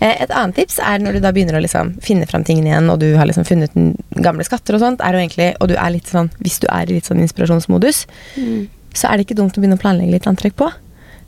Eh, 0.00 0.22
Et 0.24 0.30
annet 0.30 0.56
tips 0.58 0.78
er 0.82 0.98
når 1.00 1.16
du 1.16 1.20
da 1.24 1.32
begynner 1.32 1.56
å 1.58 1.62
liksom 1.64 1.94
finne 2.04 2.26
fram 2.28 2.44
tingene 2.44 2.72
igjen, 2.72 2.90
og 2.92 2.98
du 3.00 3.08
har 3.16 3.26
liksom 3.30 3.46
funnet 3.48 3.72
gamle 4.22 4.44
skatter 4.44 4.76
og 4.76 4.80
sånt, 4.82 5.00
er 5.00 5.12
jo 5.16 5.22
egentlig, 5.22 5.50
og 5.60 5.68
du 5.70 5.76
er 5.80 5.90
litt 5.94 6.10
sånn, 6.10 6.30
hvis 6.42 6.58
du 6.60 6.66
er 6.70 6.90
i 6.90 6.98
litt 6.98 7.08
sånn 7.08 7.22
inspirasjonsmodus, 7.24 8.06
Mm. 8.36 8.68
så 8.94 9.08
er 9.10 9.16
det 9.16 9.26
ikke 9.26 9.36
dumt 9.40 9.56
å 9.56 9.60
begynne 9.62 9.78
å 9.78 9.80
planlegge 9.80 10.12
litt 10.12 10.26
antrekk 10.26 10.56
på. 10.56 10.70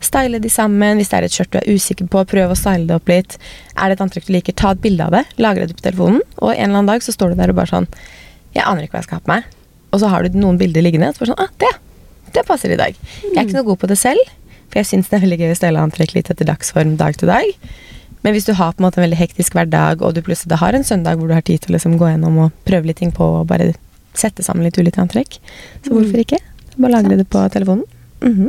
Style 0.01 0.39
de 0.39 0.49
sammen. 0.53 0.99
Hvis 0.99 1.09
det 1.09 1.17
er 1.19 1.25
et 1.25 1.33
skjørt 1.33 1.51
du 1.53 1.59
er 1.59 1.73
usikker 1.73 2.07
på, 2.13 2.21
prøv 2.29 2.51
å 2.53 2.57
style 2.57 2.87
det 2.87 2.95
opp 2.95 3.09
litt. 3.09 3.39
Er 3.79 3.89
det 3.89 3.97
et 3.99 4.05
antrekk 4.05 4.27
du 4.27 4.33
liker, 4.35 4.53
ta 4.55 4.71
et 4.73 4.81
bilde 4.83 5.01
av 5.07 5.11
det, 5.17 5.25
lagre 5.39 5.67
det 5.67 5.75
på 5.79 5.87
telefonen, 5.89 6.21
og 6.37 6.51
en 6.53 6.57
eller 6.69 6.83
annen 6.83 6.87
dag 6.93 7.01
så 7.01 7.15
står 7.17 7.31
du 7.33 7.37
der 7.41 7.49
og 7.51 7.57
bare 7.57 7.73
sånn 7.73 7.87
Jeg 8.55 8.65
aner 8.65 8.83
ikke 8.85 8.93
hva 8.93 9.01
jeg 9.01 9.09
skal 9.09 9.19
ha 9.19 9.25
på 9.25 9.33
meg. 9.33 9.45
Og 9.93 10.01
så 10.01 10.09
har 10.09 10.23
du 10.23 10.37
noen 10.39 10.59
bilder 10.59 10.83
liggende, 10.85 11.09
og 11.09 11.15
så 11.17 11.25
bare 11.25 11.33
sånn 11.33 11.45
Ah, 11.45 11.49
det! 11.59 11.73
Det 12.33 12.45
passer 12.47 12.73
i 12.73 12.77
dag. 12.77 12.95
Jeg 13.23 13.37
er 13.37 13.45
ikke 13.47 13.55
noe 13.57 13.65
god 13.65 13.79
på 13.79 13.89
det 13.89 13.97
selv, 13.97 14.21
for 14.69 14.81
jeg 14.81 14.89
syns 14.91 15.09
det 15.11 15.19
er 15.19 15.25
veldig 15.27 15.39
gøy 15.43 15.53
å 15.55 15.59
stelle 15.59 15.83
antrekk 15.83 16.15
litt 16.17 16.31
etter 16.33 16.49
dagsform 16.49 16.97
dag 17.01 17.17
til 17.21 17.29
dag. 17.31 17.45
Men 18.25 18.35
hvis 18.35 18.47
du 18.49 18.53
har 18.59 18.73
på 18.75 18.81
en 18.83 18.87
måte 18.89 18.99
en 19.01 19.05
veldig 19.07 19.19
hektisk 19.21 19.55
hverdag, 19.55 20.03
og 20.03 20.15
du 20.17 20.23
plutselig 20.27 20.59
har 20.59 20.75
en 20.75 20.85
søndag 20.85 21.19
hvor 21.21 21.29
du 21.31 21.35
har 21.37 21.45
tid 21.47 21.61
til 21.63 21.73
å 21.73 21.77
liksom 21.77 21.97
gå 22.01 22.09
gjennom 22.11 22.39
og 22.47 22.53
prøve 22.67 22.89
litt 22.91 22.99
ting 23.03 23.13
på 23.15 23.23
og 23.41 23.47
bare 23.53 23.73
sette 24.17 24.43
sammen 24.43 24.65
litt 24.67 24.79
ulike 24.81 24.99
antrekk, 25.03 25.39
så 25.85 25.93
hvorfor 25.93 26.23
ikke? 26.25 26.39
Bare 26.77 26.93
lagre 26.97 27.17
det 27.21 27.29
på 27.31 27.43
telefonen. 27.53 27.85
Mhm. 28.25 28.49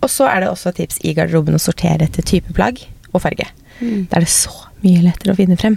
Og 0.00 0.08
så 0.08 0.24
er 0.30 0.40
det 0.40 0.48
også 0.48 0.72
tips 0.76 0.98
i 1.04 1.12
garderoben 1.16 1.54
å 1.56 1.60
sortere 1.60 2.06
etter 2.08 2.24
type 2.24 2.52
plagg 2.56 2.78
og 3.12 3.20
farge. 3.20 3.44
Mm. 3.80 4.06
Da 4.08 4.16
er 4.16 4.24
det 4.24 4.32
så 4.32 4.52
mye 4.84 5.02
lettere 5.04 5.34
å 5.34 5.36
finne 5.36 5.58
frem. 5.60 5.76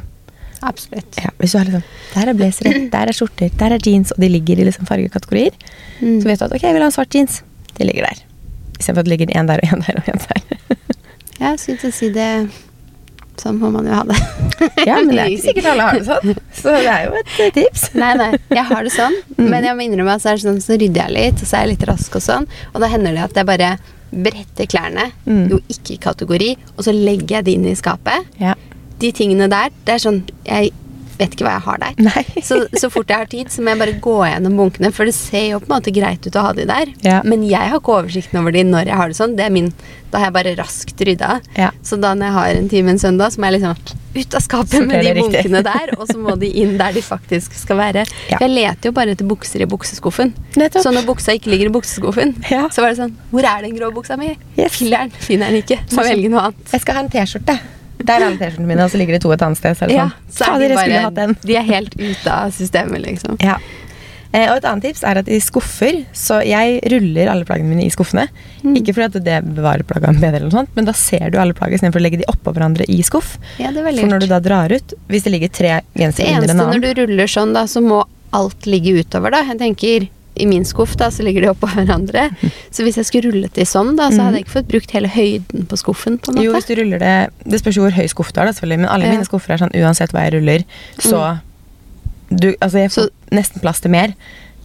Absolutt. 0.63 1.17
Ja, 1.19 1.31
hvis 1.39 1.51
du 1.51 1.57
har 1.59 1.65
liksom 1.67 1.83
Der 2.13 2.29
er 2.31 2.37
blazere, 2.39 2.71
der 2.93 3.09
er 3.11 3.17
skjorter, 3.17 3.49
der 3.59 3.73
er 3.75 3.83
jeans, 3.83 4.13
og 4.15 4.21
de 4.23 4.29
ligger 4.31 4.59
i 4.61 4.67
liksom 4.69 4.87
fargekategorier, 4.87 5.51
Mm. 5.99 6.21
så 6.21 6.25
vet 6.29 6.39
du 6.39 6.45
at 6.45 6.53
ok, 6.55 6.61
jeg 6.63 6.73
vil 6.73 6.81
ha 6.81 6.87
en 6.87 6.95
svart 6.95 7.13
jeans. 7.15 7.41
De 7.77 7.83
ligger 7.85 8.07
der. 8.07 8.21
Istedenfor 8.79 8.99
at 9.03 9.07
det 9.07 9.13
ligger 9.13 9.33
en 9.39 9.49
der 9.49 9.63
og 9.63 9.73
en 9.73 9.83
der 9.87 9.99
og 10.01 10.09
en 10.13 10.21
der. 10.27 10.77
Jeg 11.43 11.59
skulle 11.59 11.81
til 11.81 11.89
å 11.91 11.97
si 11.97 12.09
det 12.13 12.29
Sånn 13.41 13.57
må 13.57 13.71
man 13.73 13.87
jo 13.89 13.95
ha 13.97 14.03
det. 14.05 14.15
ja, 14.87 14.99
men 15.01 15.09
det 15.09 15.23
er 15.23 15.31
ikke 15.33 15.45
sikkert 15.47 15.69
alle 15.71 15.87
har 15.87 15.95
det 15.97 16.05
sånn. 16.05 16.35
Så 16.53 16.69
det 16.75 16.91
er 16.91 17.07
jo 17.07 17.15
et 17.17 17.31
eh, 17.41 17.49
tips. 17.55 17.87
Nei, 17.97 18.11
nei, 18.19 18.27
jeg 18.53 18.65
har 18.69 18.85
det 18.85 18.91
sånn. 18.93 19.15
Mm. 19.39 19.47
Men 19.49 19.65
jeg 19.65 19.77
må 19.79 19.85
innrømme 19.87 20.13
at 20.19 20.21
så, 20.21 20.35
sånn, 20.43 20.59
så 20.61 20.77
rydder 20.77 21.01
jeg 21.07 21.15
litt, 21.17 21.41
og 21.41 21.49
så 21.49 21.57
er 21.57 21.63
jeg 21.65 21.71
litt 21.71 21.85
rask 21.89 22.13
og 22.19 22.23
sånn. 22.23 22.45
Og 22.75 22.77
da 22.83 22.91
hender 22.93 23.17
det 23.17 23.23
at 23.25 23.39
jeg 23.41 23.49
bare 23.49 23.71
bretter 24.13 24.69
klærne, 24.69 25.07
Mm. 25.25 25.47
jo 25.49 25.57
ikke 25.73 25.95
i 25.95 25.99
kategori, 26.05 26.51
og 26.77 26.85
så 26.85 26.93
legger 26.93 27.39
jeg 27.39 27.47
det 27.49 27.55
inn 27.57 27.65
i 27.71 27.75
skapet. 27.79 28.29
Ja. 28.37 28.53
De 29.01 29.11
tingene 29.17 29.49
der, 29.49 29.73
det 29.83 29.95
er 29.97 30.03
sånn 30.05 30.21
Jeg 30.45 30.69
vet 31.19 31.33
ikke 31.35 31.45
hva 31.47 31.55
jeg 31.57 31.63
har 31.67 31.81
der. 31.83 31.95
Så, 32.49 32.57
så 32.77 32.89
fort 32.91 33.09
jeg 33.11 33.17
har 33.23 33.29
tid, 33.31 33.49
så 33.53 33.61
må 33.63 33.73
jeg 33.73 33.79
bare 33.83 33.95
gå 34.03 34.15
gjennom 34.27 34.55
bunkene, 34.59 34.89
for 34.95 35.07
det 35.07 35.13
ser 35.15 35.45
jo 35.53 35.59
på 35.63 35.69
en 35.69 35.75
måte 35.77 35.93
greit 35.95 36.25
ut 36.27 36.35
å 36.39 36.43
ha 36.47 36.53
de 36.57 36.65
der. 36.69 36.89
Ja. 37.05 37.19
Men 37.27 37.43
jeg 37.47 37.69
har 37.71 37.79
ikke 37.79 37.93
oversikten 37.99 38.39
over 38.41 38.51
de 38.55 38.63
når 38.67 38.89
jeg 38.91 38.97
har 38.99 39.11
det 39.13 39.17
sånn. 39.19 39.35
Det 39.37 39.45
er 39.47 39.53
min, 39.53 39.69
da 40.11 40.19
har 40.21 40.27
jeg 40.29 40.35
bare 40.35 40.53
raskt 40.59 41.03
rydda. 41.07 41.35
Ja. 41.59 41.69
Så 41.85 41.97
da 42.01 42.11
når 42.17 42.27
jeg 42.29 42.35
har 42.37 42.59
en 42.63 42.71
time 42.73 42.93
en 42.95 42.99
søndag, 43.01 43.33
så 43.35 43.41
må 43.43 43.49
jeg 43.51 43.59
liksom 43.61 43.99
ut 44.13 44.35
av 44.37 44.43
skapet 44.45 44.83
med 44.85 45.01
de 45.05 45.13
bunkene 45.17 45.61
der, 45.69 45.93
og 45.97 46.03
så 46.09 46.17
må 46.21 46.35
de 46.41 46.49
inn 46.61 46.75
der 46.81 46.93
de 46.97 47.01
faktisk 47.05 47.55
skal 47.57 47.79
være. 47.79 48.03
Ja. 48.29 48.41
Jeg 48.43 48.51
leter 48.53 48.89
jo 48.91 48.95
bare 48.97 49.15
etter 49.15 49.29
bukser 49.29 49.63
i 49.65 49.69
bukseskuffen. 49.69 50.33
Nettopp. 50.59 50.83
Så 50.85 50.93
når 50.93 51.07
buksa 51.07 51.37
ikke 51.37 51.53
ligger 51.53 51.71
i 51.71 51.75
bukseskuffen, 51.77 52.35
Ja. 52.51 52.65
så 52.73 52.83
var 52.83 52.93
det 52.93 52.99
sånn 53.01 53.15
Hvor 53.31 53.45
er 53.47 53.63
den 53.65 53.77
grå 53.77 53.89
buksa 53.95 54.17
mi? 54.19 54.33
Yes. 54.57 54.75
Filler'n 54.81 55.13
finner 55.23 55.49
den 55.53 55.63
ikke. 55.63 55.79
Må 55.97 56.05
velge 56.05 56.29
noe 56.33 56.49
annet. 56.49 56.67
Jeg 56.75 56.83
skal 56.85 56.99
ha 56.99 57.05
en 57.07 57.13
T-skjorte. 57.13 57.57
Der 58.03 58.19
er 58.25 58.33
T-skjortene 58.35 58.67
mine, 58.67 58.83
og 58.83 58.91
så 58.91 58.99
ligger 58.99 59.15
det 59.17 59.21
to 59.23 59.31
et 59.31 59.41
annet 59.45 59.59
sted. 59.59 59.77
Så 59.77 59.85
er 59.85 59.87
det 59.93 59.95
Ja, 59.95 60.09
sånn. 60.09 60.33
så 60.33 60.49
er 60.55 60.67
de 60.67 60.75
bare 60.75 61.11
den. 61.13 61.37
De 61.45 61.55
er 61.55 61.63
helt 61.67 61.95
ute 61.99 62.31
av 62.33 62.51
systemet, 62.51 63.03
liksom. 63.05 63.37
Ja. 63.43 63.59
Eh, 64.33 64.49
og 64.49 64.57
et 64.57 64.65
annet 64.65 64.87
tips 64.87 65.03
er 65.05 65.19
at 65.21 65.27
i 65.29 65.37
skuffer 65.37 65.99
Så 66.17 66.39
jeg 66.41 66.79
ruller 66.89 67.29
alle 67.29 67.45
plaggene 67.45 67.69
mine 67.69 67.85
i 67.85 67.91
skuffene. 67.93 68.25
Mm. 68.63 68.79
Ikke 68.79 68.95
fordi 68.95 69.05
at 69.11 69.17
det 69.27 69.35
bevarer 69.53 69.85
plaggene 69.85 70.17
bedre, 70.17 70.39
eller 70.39 70.49
noe 70.49 70.57
sånt, 70.63 70.71
men 70.75 70.85
da 70.89 70.95
ser 70.97 71.29
du 71.29 71.37
alle 71.37 71.53
plagg 71.53 71.75
istedenfor 71.77 72.01
å 72.01 72.05
legge 72.07 72.17
de 72.23 72.29
oppå 72.31 72.53
hverandre 72.55 72.87
i 72.89 72.97
skuff. 73.05 73.37
Ja, 73.61 73.69
det 73.69 73.83
er 73.85 73.91
For 74.01 74.09
når 74.09 74.25
du 74.25 74.27
da 74.31 74.39
drar 74.41 74.73
ut, 74.73 74.95
hvis 75.07 75.27
det 75.27 75.35
ligger 75.35 75.53
tre 75.53 75.75
Det 75.93 76.01
gensere 76.01 76.33
under 76.33 76.49
eneste 76.49 76.67
når 76.73 76.81
du 76.81 76.89
ruller 77.03 77.29
sånn, 77.29 77.53
da, 77.53 77.67
så 77.69 77.83
må 77.85 78.01
alt 78.33 78.65
ligge 78.65 78.97
utover, 79.03 79.29
da. 79.35 79.43
Jeg 79.53 79.59
tenker 79.61 80.09
i 80.35 80.45
min 80.49 80.65
skuff 80.65 80.95
da, 80.97 81.09
så 81.13 81.21
ligger 81.23 81.41
de 81.41 81.49
oppå 81.51 81.67
hverandre. 81.75 82.29
Så 82.73 82.81
hvis 82.83 82.95
jeg 82.97 83.05
skulle 83.05 83.29
rullet 83.31 83.53
de 83.53 83.65
sånn, 83.69 83.95
da, 83.95 84.09
så 84.09 84.23
hadde 84.25 84.39
jeg 84.39 84.45
ikke 84.47 84.55
fått 84.59 84.67
brukt 84.71 84.91
hele 84.91 85.07
høyden 85.13 85.67
på 85.69 85.77
skuffen. 85.77 86.17
på 86.17 86.31
en 86.33 86.41
Jo, 86.41 86.53
hvis 86.53 86.65
du 86.65 86.75
ruller 86.79 86.99
det 86.99 87.29
Det 87.45 87.59
spørs 87.61 87.75
jo 87.77 87.83
hvor 87.85 87.91
høy 87.93 88.07
skuff 88.09 88.33
du 88.33 88.39
har, 88.41 88.47
da, 88.49 88.53
selvfølgelig, 88.57 88.79
men 88.79 88.89
alle 88.89 89.05
Ja. 89.05 89.11
Mm. 89.11 89.17
mine 89.19 89.29
skuffer 89.29 89.53
er 89.53 89.57
sånn 89.61 89.75
uansett 89.77 90.11
hva 90.11 90.23
jeg 90.25 90.33
ruller, 90.39 90.63
så 90.97 91.39
du, 92.33 92.55
Altså, 92.61 92.77
jeg 92.81 92.89
får 92.91 93.03
Så- 93.03 93.09
nesten 93.31 93.61
plass 93.61 93.79
til 93.79 93.91
mer 93.91 94.13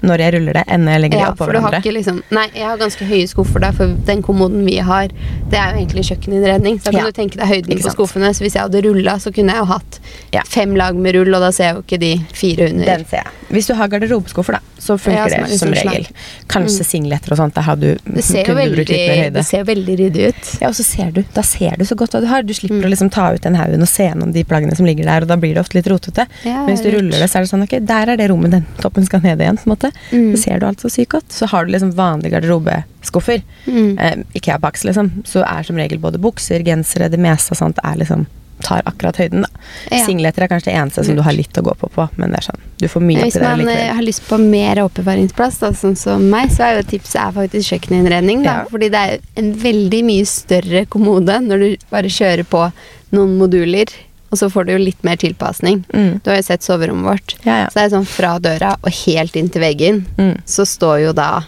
når 0.02 0.18
jeg 0.22 0.34
ruller 0.34 0.52
det, 0.58 0.64
enn 0.68 0.84
når 0.86 0.92
jeg 0.92 1.00
legger 1.02 1.18
Ja, 1.18 1.24
det 1.30 1.34
oppå 1.38 1.46
hverandre. 1.50 1.80
liksom 1.92 2.22
Nei, 2.30 2.46
jeg 2.54 2.64
har 2.66 2.76
ganske 2.78 3.04
høye 3.08 3.26
skuffer 3.28 3.60
der, 3.60 3.72
for 3.72 3.86
den 4.06 4.22
kommoden 4.22 4.64
vi 4.64 4.76
har, 4.78 5.08
det 5.50 5.58
er 5.58 5.72
jo 5.74 5.80
egentlig 5.84 6.04
kjøkkeninnredning. 6.10 6.78
Så 6.78 6.84
da 6.84 6.90
kan 6.92 7.00
Ja, 7.00 7.06
du 7.10 7.12
tenke 7.12 7.36
deg 7.40 7.48
høyden 7.48 7.82
på 7.82 7.90
skuffene. 7.94 8.30
Så 8.34 8.44
hvis 8.44 8.54
jeg 8.54 8.62
hadde 8.62 8.82
rulla, 8.84 9.16
så 9.18 9.32
kunne 9.34 9.50
jeg 9.52 9.58
jo 9.58 9.64
hatt 9.72 10.00
Ja. 10.32 10.42
fem 10.46 10.74
lag 10.76 10.94
med 10.94 11.14
rull, 11.14 11.34
og 11.34 11.40
da 11.40 11.50
ser 11.50 11.64
jeg 11.64 11.74
jo 11.76 11.82
ikke 11.82 11.98
de 12.00 12.12
fire 12.32 12.68
under. 12.70 12.84
Den 12.84 13.04
ser 13.06 13.16
jeg. 13.24 13.26
Hvis 13.50 13.66
du 13.66 13.74
har 13.74 13.88
garderobeskuffer, 13.88 14.52
da, 14.52 14.60
så 14.78 14.98
funker 15.00 15.30
som 15.30 15.42
det 15.42 15.50
litt 15.50 15.58
som 15.60 15.72
regel. 15.72 15.90
regel. 15.90 16.06
Kanskje 16.48 16.84
singleter 16.84 17.32
og 17.32 17.38
sånt. 17.38 17.54
Der 17.54 17.62
har 17.62 17.76
du, 17.76 17.96
det 18.04 18.22
ser 18.24 18.44
veldig, 18.44 19.32
det 19.32 19.44
ser 19.46 19.64
veldig 19.64 19.96
ryddig 19.98 20.28
ut. 20.28 20.60
Ja, 20.60 20.68
og 20.68 20.74
så 20.74 20.84
ser 20.84 21.10
du, 21.10 21.24
da 21.34 21.42
ser 21.42 21.76
du 21.78 21.84
så 21.84 21.96
godt 21.96 22.12
hva 22.12 22.20
du 22.20 22.26
har. 22.26 22.42
Du 22.42 22.52
slipper 22.54 22.78
Mm. 22.78 22.84
å 22.84 22.90
liksom 22.92 23.10
ta 23.10 23.32
ut 23.32 23.40
den 23.40 23.54
haugen 23.56 23.80
og 23.80 23.88
se 23.88 24.04
gjennom 24.06 24.32
de 24.32 24.44
plaggene 24.44 24.76
som 24.76 24.84
ligger 24.86 25.04
der, 25.04 25.22
og 25.22 25.28
da 25.28 25.36
blir 25.36 25.54
det 25.54 25.62
ofte 25.64 25.74
litt 25.74 25.86
rotete. 25.88 26.26
Men 26.44 26.68
hvis 26.68 26.82
du 26.82 26.90
ruller 26.90 27.18
det, 27.18 27.28
så 27.30 27.38
er 27.38 27.40
det 27.42 27.50
sånn 27.50 27.62
ok, 27.64 27.78
der 27.86 28.10
er 28.12 28.16
det 28.16 28.28
rommet 28.30 28.50
den 28.50 28.66
toppen 28.80 29.04
skal 29.06 29.20
ned 29.20 29.38
igjen. 29.40 29.56
på 29.58 29.66
en 29.66 29.76
måte. 29.76 29.87
Mm. 30.12 30.30
Så 30.36 30.42
ser 30.42 30.58
du 30.60 30.66
alt 30.66 30.80
så 30.80 30.90
sykt 30.90 31.10
godt. 31.16 31.30
Så 31.32 31.46
har 31.52 31.64
du 31.64 31.72
liksom 31.72 31.92
vanlige 31.98 32.32
garderobeskuffer, 32.38 33.42
Mm. 33.66 33.98
eh, 33.98 34.16
Ikea-box 34.34 34.84
liksom, 34.84 35.10
så 35.24 35.44
er 35.46 35.62
som 35.62 35.76
regel 35.76 35.98
både 35.98 36.18
bukser, 36.18 36.62
gensere, 36.64 37.08
det 37.10 37.18
meste 37.20 37.52
av 37.52 37.58
sånt 37.62 37.78
er 37.84 37.96
liksom 37.96 38.26
tar 38.60 38.82
akkurat 38.90 39.14
høyden, 39.16 39.42
da. 39.44 39.48
Ja. 39.94 40.00
Singleter 40.04 40.42
er 40.42 40.48
kanskje 40.50 40.72
det 40.72 40.78
eneste 40.80 41.04
som 41.06 41.14
du 41.14 41.22
har 41.22 41.30
litt 41.32 41.54
å 41.54 41.62
gå 41.62 41.76
på 41.78 41.88
på, 41.94 42.08
men 42.18 42.32
det 42.32 42.40
er 42.40 42.46
sånn, 42.48 42.58
du 42.82 42.88
får 42.90 43.04
mye 43.06 43.22
Hvis 43.22 43.36
oppi 43.36 43.44
der 43.44 43.56
man 43.56 43.60
eh, 43.60 43.74
likevel. 43.76 43.94
har 43.94 44.02
lyst 44.02 44.22
på 44.26 44.38
mer 44.42 44.80
oppbevaringsplass, 44.82 45.58
da, 45.60 45.70
sånn 45.78 45.94
som 45.96 46.24
meg, 46.28 46.50
så 46.50 46.64
er 46.66 46.80
jo 46.80 46.88
tipset 46.90 47.20
er 47.22 47.36
faktisk 47.36 47.70
kjøkkeninnredning. 47.70 48.42
Da, 48.42 48.56
Ja. 48.58 48.64
Fordi 48.68 48.88
det 48.90 48.94
er 48.98 49.18
en 49.36 49.52
veldig 49.54 50.02
mye 50.04 50.26
større 50.26 50.86
kommode 50.90 51.38
når 51.46 51.58
du 51.62 51.76
bare 51.88 52.10
kjører 52.10 52.44
på 52.50 52.72
noen 53.12 53.38
moduler, 53.38 53.86
og 54.30 54.38
så 54.38 54.48
får 54.52 54.66
du 54.66 54.72
jo 54.72 54.78
litt 54.82 55.02
mer 55.04 55.16
tilpasning. 55.16 55.84
Mm. 55.94 56.20
Du 56.22 56.30
har 56.30 56.36
jo 56.36 56.42
sett 56.46 56.62
soverommet 56.66 57.04
vårt. 57.08 57.34
Ja, 57.44 57.62
ja. 57.64 57.68
Så 57.68 57.78
det 57.80 57.84
er 57.86 57.94
sånn 57.96 58.06
fra 58.06 58.38
døra 58.38 58.74
og 58.82 58.90
helt 59.04 59.36
inn 59.36 59.48
til 59.48 59.62
veggen, 59.62 60.04
Mm. 60.18 60.36
så 60.44 60.66
står 60.66 61.04
jo 61.06 61.12
da 61.12 61.44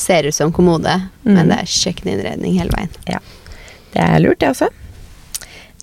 Ser 0.00 0.22
ut 0.24 0.32
som 0.34 0.52
kommode, 0.52 0.88
Mm. 1.26 1.34
men 1.34 1.48
det 1.48 1.58
er 1.58 1.66
kjøkkeninnredning 1.66 2.54
hele 2.56 2.70
veien. 2.70 2.88
Ja. 3.06 3.18
Det 3.92 4.00
er 4.00 4.18
lurt, 4.20 4.38
det 4.38 4.48
også. 4.48 4.68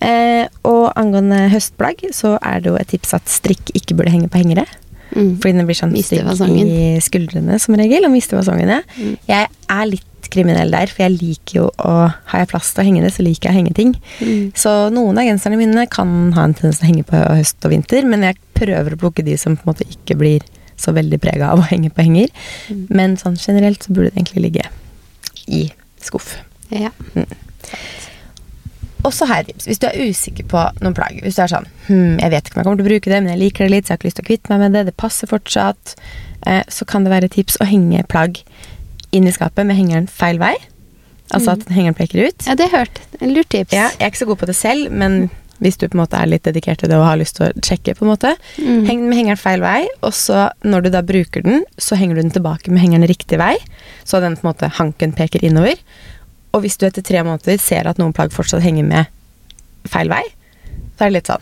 Eh, 0.02 0.48
og 0.64 0.92
angående 0.98 1.50
høstplagg, 1.52 2.04
så 2.16 2.38
er 2.42 2.62
det 2.62 2.72
jo 2.72 2.78
et 2.80 2.88
tips 2.88 3.14
at 3.18 3.30
strikk 3.30 3.72
ikke 3.78 3.96
burde 3.98 4.14
henge 4.14 4.30
på 4.30 4.40
hengere. 4.42 4.66
Mm. 5.14 5.38
Fordi 5.42 5.54
den 5.58 5.68
blir 5.70 5.78
sånn 5.78 5.94
strikk 5.96 6.34
stygg 6.36 6.58
i 6.66 7.00
skuldrene 7.04 7.60
som 7.62 7.76
regel, 7.80 8.06
og 8.06 8.12
mister 8.14 8.38
fasongen. 8.40 8.84
Mm. 8.98 9.18
Jeg 9.30 9.48
er 9.70 9.86
litt 9.90 10.07
kriminell 10.34 10.74
der, 10.74 10.92
for 10.92 11.06
jeg 11.06 11.16
liker 11.18 11.60
jo 11.60 11.66
å 11.78 11.96
Har 12.32 12.44
jeg 12.44 12.50
plass 12.52 12.74
til 12.74 12.84
å 12.84 12.88
henge 12.88 13.04
det, 13.06 13.14
så 13.16 13.26
liker 13.26 13.50
jeg 13.50 13.56
å 13.56 13.58
henge 13.58 13.76
ting. 13.78 13.94
Mm. 14.20 14.52
Så 14.58 14.74
noen 14.94 15.20
av 15.20 15.28
genserne 15.28 15.60
mine 15.60 15.88
kan 15.92 16.34
ha 16.36 16.46
en 16.48 16.56
tendens 16.58 16.82
til 16.82 16.88
å 16.88 16.92
henge 16.92 17.08
på 17.08 17.22
høst 17.40 17.68
og 17.68 17.74
vinter, 17.74 18.08
men 18.10 18.26
jeg 18.28 18.40
prøver 18.58 18.96
å 18.96 19.02
plukke 19.02 19.26
de 19.26 19.38
som 19.40 19.58
på 19.58 19.66
en 19.66 19.74
måte 19.74 19.88
ikke 19.88 20.18
blir 20.20 20.46
så 20.78 20.94
veldig 20.94 21.20
prega 21.22 21.52
av 21.54 21.64
å 21.64 21.68
henge 21.70 21.92
på 21.94 22.06
henger. 22.06 22.34
Mm. 22.70 22.84
Men 22.94 23.16
sånn 23.20 23.38
generelt 23.42 23.86
så 23.86 23.94
burde 23.94 24.12
det 24.12 24.22
egentlig 24.22 24.46
ligge 24.50 24.68
i 25.48 25.64
skuff. 26.04 26.36
Ja. 26.74 26.92
Mm. 27.16 27.26
Også 29.08 29.28
her 29.30 29.46
tips. 29.48 29.68
Hvis 29.70 29.80
du 29.80 29.88
er 29.88 30.00
usikker 30.10 30.48
på 30.50 30.62
noen 30.82 30.96
plagg, 30.98 31.20
hvis 31.24 31.38
du 31.38 31.44
er 31.44 31.52
sånn 31.52 31.68
hm, 31.88 32.18
jeg 32.20 32.34
vet 32.34 32.48
ikke 32.48 32.58
om 32.58 32.62
jeg 32.62 32.68
kommer 32.68 32.82
til 32.82 32.88
å 32.88 32.90
bruke 32.90 33.12
det, 33.12 33.20
men 33.22 33.34
jeg 33.34 33.42
liker 33.44 33.68
det 33.68 33.74
litt, 33.74 33.88
så 33.88 33.94
jeg 33.94 33.96
har 33.96 34.02
ikke 34.02 34.10
lyst 34.10 34.20
til 34.20 34.26
å 34.26 34.30
kvitte 34.32 34.54
meg 34.54 34.64
med 34.64 34.76
det, 34.76 34.88
det 34.90 34.98
passer 35.00 35.30
fortsatt, 35.32 35.94
eh, 36.50 36.64
så 36.74 36.88
kan 36.90 37.06
det 37.06 37.14
være 37.14 37.32
tips 37.32 37.60
å 37.64 37.70
henge 37.70 38.04
plagg 38.12 38.42
inn 39.16 39.28
i 39.28 39.32
skapet 39.36 39.66
med 39.68 39.78
hengeren 39.80 40.08
feil 40.12 40.40
vei. 40.42 40.56
Altså 41.36 41.58
at 41.58 41.66
hengeren 41.74 41.96
peker 41.98 42.30
ut. 42.30 42.46
Ja, 42.48 42.56
det 42.56 42.70
er 42.70 42.78
hørt. 42.80 43.02
En 43.20 43.34
lurt 43.36 43.50
tips. 43.52 43.74
Ja, 43.76 43.90
jeg 43.98 44.06
er 44.06 44.12
ikke 44.14 44.24
så 44.24 44.30
god 44.30 44.40
på 44.44 44.48
det 44.48 44.56
selv, 44.56 44.92
men 44.92 45.30
hvis 45.60 45.76
du 45.82 45.88
på 45.90 45.98
en 45.98 46.04
måte 46.04 46.20
er 46.22 46.30
litt 46.30 46.46
dedikert 46.46 46.80
til 46.84 46.90
det 46.92 46.96
og 47.00 47.04
har 47.08 47.18
lyst 47.18 47.36
til 47.40 47.48
å 47.48 47.64
sjekke, 47.66 47.96
på 47.98 48.06
en 48.06 48.12
måte, 48.14 48.36
Mm. 48.62 48.86
heng 48.86 49.02
med 49.10 49.18
hengeren 49.18 49.40
feil 49.42 49.60
vei, 49.60 49.88
og 50.06 50.14
så 50.14 50.52
når 50.64 50.84
du 50.84 50.90
da 50.94 51.02
bruker 51.02 51.42
den, 51.44 51.64
så 51.78 51.98
henger 51.98 52.16
du 52.16 52.22
den 52.22 52.32
tilbake 52.32 52.70
med 52.70 52.80
hengeren 52.80 53.08
riktig 53.10 53.40
vei, 53.42 53.56
så 54.06 54.22
den 54.22 54.38
på 54.38 54.46
en 54.46 54.54
måte 54.54 54.70
hanken 54.78 55.12
peker 55.18 55.44
innover. 55.44 55.76
Og 56.54 56.62
hvis 56.62 56.78
du 56.78 56.86
etter 56.86 57.02
tre 57.04 57.24
måneder 57.24 57.58
ser 57.60 57.88
at 57.90 57.98
noen 57.98 58.14
plagg 58.14 58.32
fortsatt 58.32 58.62
henger 58.64 58.86
med 58.86 59.08
feil 59.90 60.08
vei, 60.10 60.24
så 60.98 61.02
er 61.06 61.10
det 61.10 61.14
litt 61.18 61.28
sånn 61.34 61.42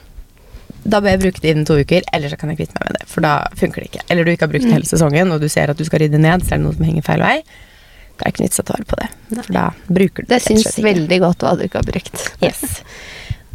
da 0.85 0.99
bør 1.01 1.09
jeg 1.15 1.21
bruke 1.23 1.41
det 1.41 1.51
innen 1.51 1.65
to 1.67 1.77
uker, 1.81 2.05
eller 2.13 2.29
så 2.29 2.37
kan 2.37 2.51
jeg 2.51 2.59
kvitte 2.59 2.77
meg 2.79 2.89
med 2.91 2.99
det. 2.99 3.07
For 3.09 3.25
da 3.25 3.31
funker 3.57 3.81
det 3.81 3.87
ikke. 3.89 4.03
Eller 4.13 4.23
du 4.27 4.31
ikke 4.31 4.45
har 4.45 4.51
brukt 4.53 4.67
det 4.67 4.73
hele 4.75 4.85
sesongen, 4.89 5.31
og 5.33 5.41
du 5.41 5.47
ser 5.49 5.71
at 5.73 5.79
du 5.79 5.85
skal 5.87 6.03
rydde 6.03 6.19
ned, 6.21 6.45
så 6.45 6.53
er 6.55 6.61
det 6.61 6.65
noe 6.67 6.75
som 6.77 6.85
henger 6.85 7.05
feil 7.07 7.23
vei. 7.25 7.37
Da 8.15 8.23
er 8.23 8.29
det 8.29 8.33
ikke 8.35 8.45
nytt 8.45 8.59
å 8.61 8.65
ta 8.67 8.75
vare 8.77 8.85
på 8.91 8.99
det. 9.01 9.07
For 9.41 9.53
da 9.57 9.63
bruker 9.89 10.23
du 10.23 10.29
Det 10.29 10.37
Det 10.37 10.43
syns 10.45 10.77
veldig 10.85 11.19
godt 11.25 11.43
hva 11.43 11.55
du 11.57 11.63
ikke 11.65 11.81
har 11.81 11.89
brukt. 11.89 12.27
Yes. 12.45 12.61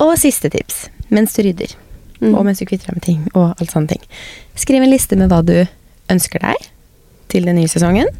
Og 0.01 0.17
siste 0.21 0.51
tips 0.53 0.89
mens 1.11 1.35
du 1.35 1.43
rydder, 1.47 1.77
Mm. 2.21 2.35
og 2.37 2.45
mens 2.45 2.59
du 2.61 2.67
kvitter 2.69 2.91
deg 2.91 2.97
med 2.99 3.03
ting, 3.03 3.21
og 3.33 3.55
alt 3.59 3.71
sånne 3.73 3.89
ting. 3.89 4.03
Skriv 4.55 4.83
en 4.83 4.91
liste 4.91 5.17
med 5.17 5.31
hva 5.33 5.39
du 5.43 5.55
ønsker 6.13 6.39
deg 6.45 6.67
til 7.33 7.47
den 7.49 7.57
nye 7.57 7.71
sesongen, 7.71 8.11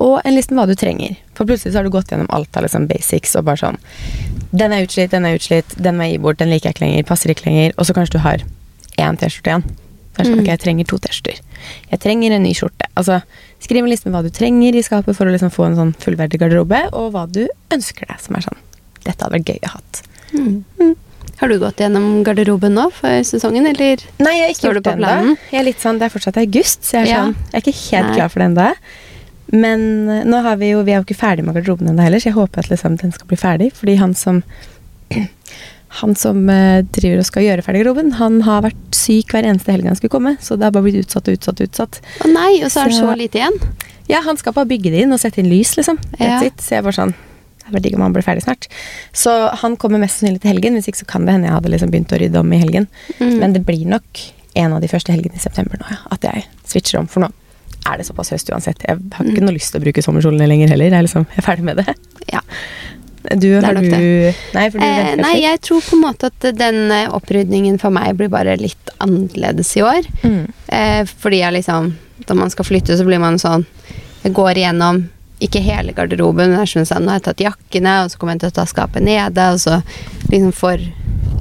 og 0.00 0.20
en 0.24 0.34
liste 0.34 0.54
med 0.54 0.62
hva 0.62 0.68
du 0.70 0.74
trenger. 0.78 1.16
For 1.34 1.44
plutselig 1.44 1.72
så 1.72 1.78
har 1.80 1.84
du 1.84 1.90
gått 1.90 2.08
gjennom 2.12 2.28
alt 2.30 2.56
av 2.56 2.62
liksom 2.66 2.86
basics 2.90 3.34
og 3.36 3.44
bare 3.44 3.56
sånn 3.56 3.78
Den 4.52 4.72
er 4.72 4.86
utslitt, 4.86 5.10
den 5.10 5.26
er 5.26 5.34
utslitt, 5.36 5.74
den 5.76 5.96
må 5.98 6.06
jeg 6.06 6.12
gi 6.16 6.22
bort, 6.24 6.38
den 6.38 6.48
liker 6.50 6.70
jeg 6.70 6.74
ikke 6.76 6.84
lenger, 6.86 7.04
passer 7.04 7.30
ikke 7.34 7.44
lenger. 7.50 7.72
Og 7.76 7.84
så 7.86 7.92
kanskje 7.94 8.12
du 8.16 8.18
har 8.24 8.38
én 8.98 9.18
T-skjorte 9.20 9.50
igjen. 9.52 9.64
Så 10.16 10.24
sånn, 10.24 10.34
Mm. 10.34 10.40
ok, 10.40 10.46
jeg 10.48 10.58
trenger 10.60 10.86
to 10.88 10.96
T-skjorter. 10.98 11.40
Jeg 11.92 12.00
trenger 12.00 12.32
en 12.32 12.42
ny 12.42 12.52
skjorte. 12.54 12.86
Altså, 12.96 13.22
skriv 13.60 13.84
en 13.84 13.90
liste 13.90 14.06
med 14.08 14.14
hva 14.16 14.22
du 14.24 14.30
trenger 14.34 14.74
i 14.74 14.82
skapet 14.82 15.14
for 15.14 15.26
å 15.26 15.30
liksom 15.30 15.50
få 15.52 15.66
en 15.66 15.76
sånn 15.76 15.92
fullverdig 16.00 16.40
garderobe, 16.40 16.80
og 16.92 17.12
hva 17.12 17.26
du 17.30 17.46
ønsker 17.70 18.06
deg, 18.08 18.18
som 18.20 18.34
er 18.36 18.40
sånn 18.40 18.56
Dette 19.04 19.22
hadde 19.24 19.38
vært 19.38 19.44
gøy 19.52 19.60
å 19.62 19.68
ha 19.68 19.80
Mm. 20.34 20.64
Mm. 20.80 20.96
Har 21.38 21.48
du 21.48 21.58
gått 21.58 21.76
gjennom 21.78 22.24
garderoben 22.24 22.74
nå 22.74 22.90
for 22.92 23.08
sesongen, 23.22 23.64
eller? 23.66 23.96
Nei, 24.18 24.32
jeg 24.34 24.42
har 24.42 24.54
ikke 24.54 24.74
gjort 24.74 24.82
det 24.82 24.92
ennå. 24.98 25.36
Jeg 25.52 25.60
er 25.60 25.64
litt 25.64 25.80
sånn, 25.80 25.98
Det 25.98 26.02
er 26.02 26.18
fortsatt 26.18 26.36
august, 26.36 26.82
så 26.82 26.90
jeg 26.98 27.02
er, 27.02 27.06
Ja. 27.08 27.22
sånn, 27.24 27.34
jeg 27.52 27.54
er 27.54 27.60
ikke 27.72 27.90
helt 27.92 28.06
Nei. 28.08 28.16
klar 28.16 28.28
for 28.28 28.38
det 28.40 28.48
ennå. 28.50 28.74
Men 29.52 30.08
eh, 30.08 30.24
nå 30.28 30.42
har 30.44 30.56
vi 30.60 30.70
jo, 30.74 30.82
vi 30.84 30.92
er 30.92 31.00
jo 31.00 31.06
ikke 31.06 31.18
ferdig 31.18 31.44
med 31.46 31.54
garderoben 31.56 31.88
ennå 31.88 32.02
heller, 32.04 32.20
så 32.20 32.30
jeg 32.30 32.36
håper 32.38 32.64
at 32.64 32.70
liksom, 32.72 32.96
den 33.00 33.12
skal 33.14 33.26
bli 33.30 33.36
ferdig. 33.40 33.70
Fordi 33.76 33.94
han 34.00 34.14
som 34.18 34.42
han 36.00 36.14
som 36.20 36.42
eh, 36.52 36.82
driver 36.92 37.22
og 37.22 37.28
skal 37.28 37.46
gjøre 37.46 37.64
ferdig 37.64 37.80
garderoben, 37.82 38.10
han 38.18 38.42
har 38.44 38.66
vært 38.66 38.96
syk 38.98 39.32
hver 39.32 39.46
eneste 39.48 39.72
helg 39.72 39.88
han 39.88 39.96
skulle 39.96 40.12
komme. 40.12 40.34
Så 40.44 40.58
det 40.58 40.68
har 40.68 40.74
bare 40.76 40.84
blitt 40.88 41.00
utsatt 41.06 41.30
og 41.30 41.38
utsatt 41.38 41.62
og 41.62 41.70
utsatt. 41.70 42.00
Å 42.26 42.32
nei, 42.32 42.50
og 42.62 42.68
så 42.72 42.82
er 42.84 42.92
det 42.92 42.98
Så- 42.98 43.06
så 43.08 43.16
lite 43.16 43.40
igjen. 43.40 43.56
Ja, 44.08 44.20
han 44.24 44.36
skal 44.36 44.52
bare 44.56 44.68
bygge 44.68 44.90
det 44.92 45.02
inn 45.04 45.12
og 45.12 45.20
sette 45.20 45.38
inn 45.40 45.48
lys, 45.48 45.76
liksom. 45.76 45.98
Ja. 46.20 46.40
sitt. 46.40 46.60
Så 46.60 46.76
jeg 46.76 46.84
bare 46.84 46.96
sånn 46.96 47.14
Det 47.58 47.74
er 47.74 47.80
veldig 47.80 47.82
digg 47.90 47.94
om 47.96 48.00
han 48.00 48.12
blir 48.14 48.22
ferdig 48.24 48.42
snart. 48.44 48.66
Så 49.12 49.30
han 49.60 49.76
kommer 49.76 49.98
mest 50.00 50.16
sannsynlig 50.20 50.40
til 50.40 50.52
helgen. 50.54 50.72
Hvis 50.72 50.88
ikke 50.88 51.02
så 51.04 51.06
kan 51.06 51.26
det 51.26 51.34
hende 51.34 51.48
jeg 51.48 51.52
hadde 51.52 51.68
liksom 51.68 51.90
begynt 51.92 52.12
å 52.16 52.18
rydde 52.18 52.40
om 52.40 52.52
i 52.52 52.56
helgen. 52.62 52.86
Mm. 53.20 53.38
Men 53.40 53.52
det 53.52 53.66
blir 53.66 53.84
nok 53.84 54.22
en 54.56 54.72
av 54.72 54.80
de 54.80 54.88
første 54.88 55.12
helgene 55.12 55.36
i 55.36 55.38
september 55.38 55.76
nå, 55.76 55.84
ja, 55.90 55.98
at 56.10 56.22
jeg 56.24 56.46
switcher 56.64 56.98
om. 56.98 57.06
For 57.06 57.20
nå 57.20 57.28
er 57.92 57.98
det 58.00 58.06
såpass 58.08 58.30
høst 58.34 58.50
uansett. 58.52 58.82
Jeg 58.86 58.98
har 59.14 59.24
ikke 59.24 59.40
Mm. 59.42 59.48
noe 59.48 59.54
lyst 59.56 59.72
til 59.72 59.80
å 59.80 59.84
bruke 59.84 60.02
sommerkjolene 60.04 60.48
lenger 60.48 60.68
heller. 60.74 60.84
Jeg 60.90 60.98
er, 60.98 61.06
liksom, 61.08 61.26
jeg 61.34 61.38
er 61.42 61.46
ferdig 61.48 61.64
med 61.64 61.76
det. 61.82 61.94
Ja. 62.32 62.40
Du, 63.36 63.48
er 63.58 63.64
har 63.66 63.74
du 63.74 63.80
Nei, 63.82 64.68
du 64.70 64.78
Eh, 64.80 65.14
nei, 65.20 65.34
jeg 65.42 65.60
tror 65.60 65.82
på 65.84 65.96
en 65.96 66.02
måte 66.04 66.30
at 66.30 66.46
den 66.56 66.90
eh, 66.94 67.08
opprydningen 67.12 67.78
for 67.80 67.90
meg 67.92 68.16
blir 68.16 68.30
bare 68.32 68.54
litt 68.56 68.92
annerledes 69.04 69.74
i 69.76 69.82
år. 69.84 70.06
Mm. 70.22 70.46
Eh, 70.68 71.02
fordi 71.04 71.40
jeg 71.42 71.52
liksom 71.58 71.94
Da 72.26 72.34
man 72.34 72.50
skal 72.50 72.64
flytte, 72.64 72.96
så 72.96 73.04
blir 73.06 73.20
man 73.20 73.36
sånn 73.38 73.64
Jeg 74.24 74.32
går 74.34 74.54
igjennom 74.62 75.08
ikke 75.40 75.60
hele 75.62 75.92
garderoben, 75.94 76.50
men 76.50 76.58
jeg 76.64 76.72
synes 76.72 76.88
sånn, 76.90 77.04
nå 77.06 77.12
har 77.12 77.20
jeg 77.20 77.26
tatt 77.28 77.44
jakkene, 77.44 77.92
og 78.04 78.10
så 78.10 78.18
kommer 78.18 78.34
jeg 78.34 78.40
til 78.40 78.50
å 78.50 78.56
ta 78.56 78.64
skapet 78.66 79.02
nede, 79.06 79.44
og 79.52 79.60
så 79.62 79.82
liksom 80.32 80.52
for 80.52 80.78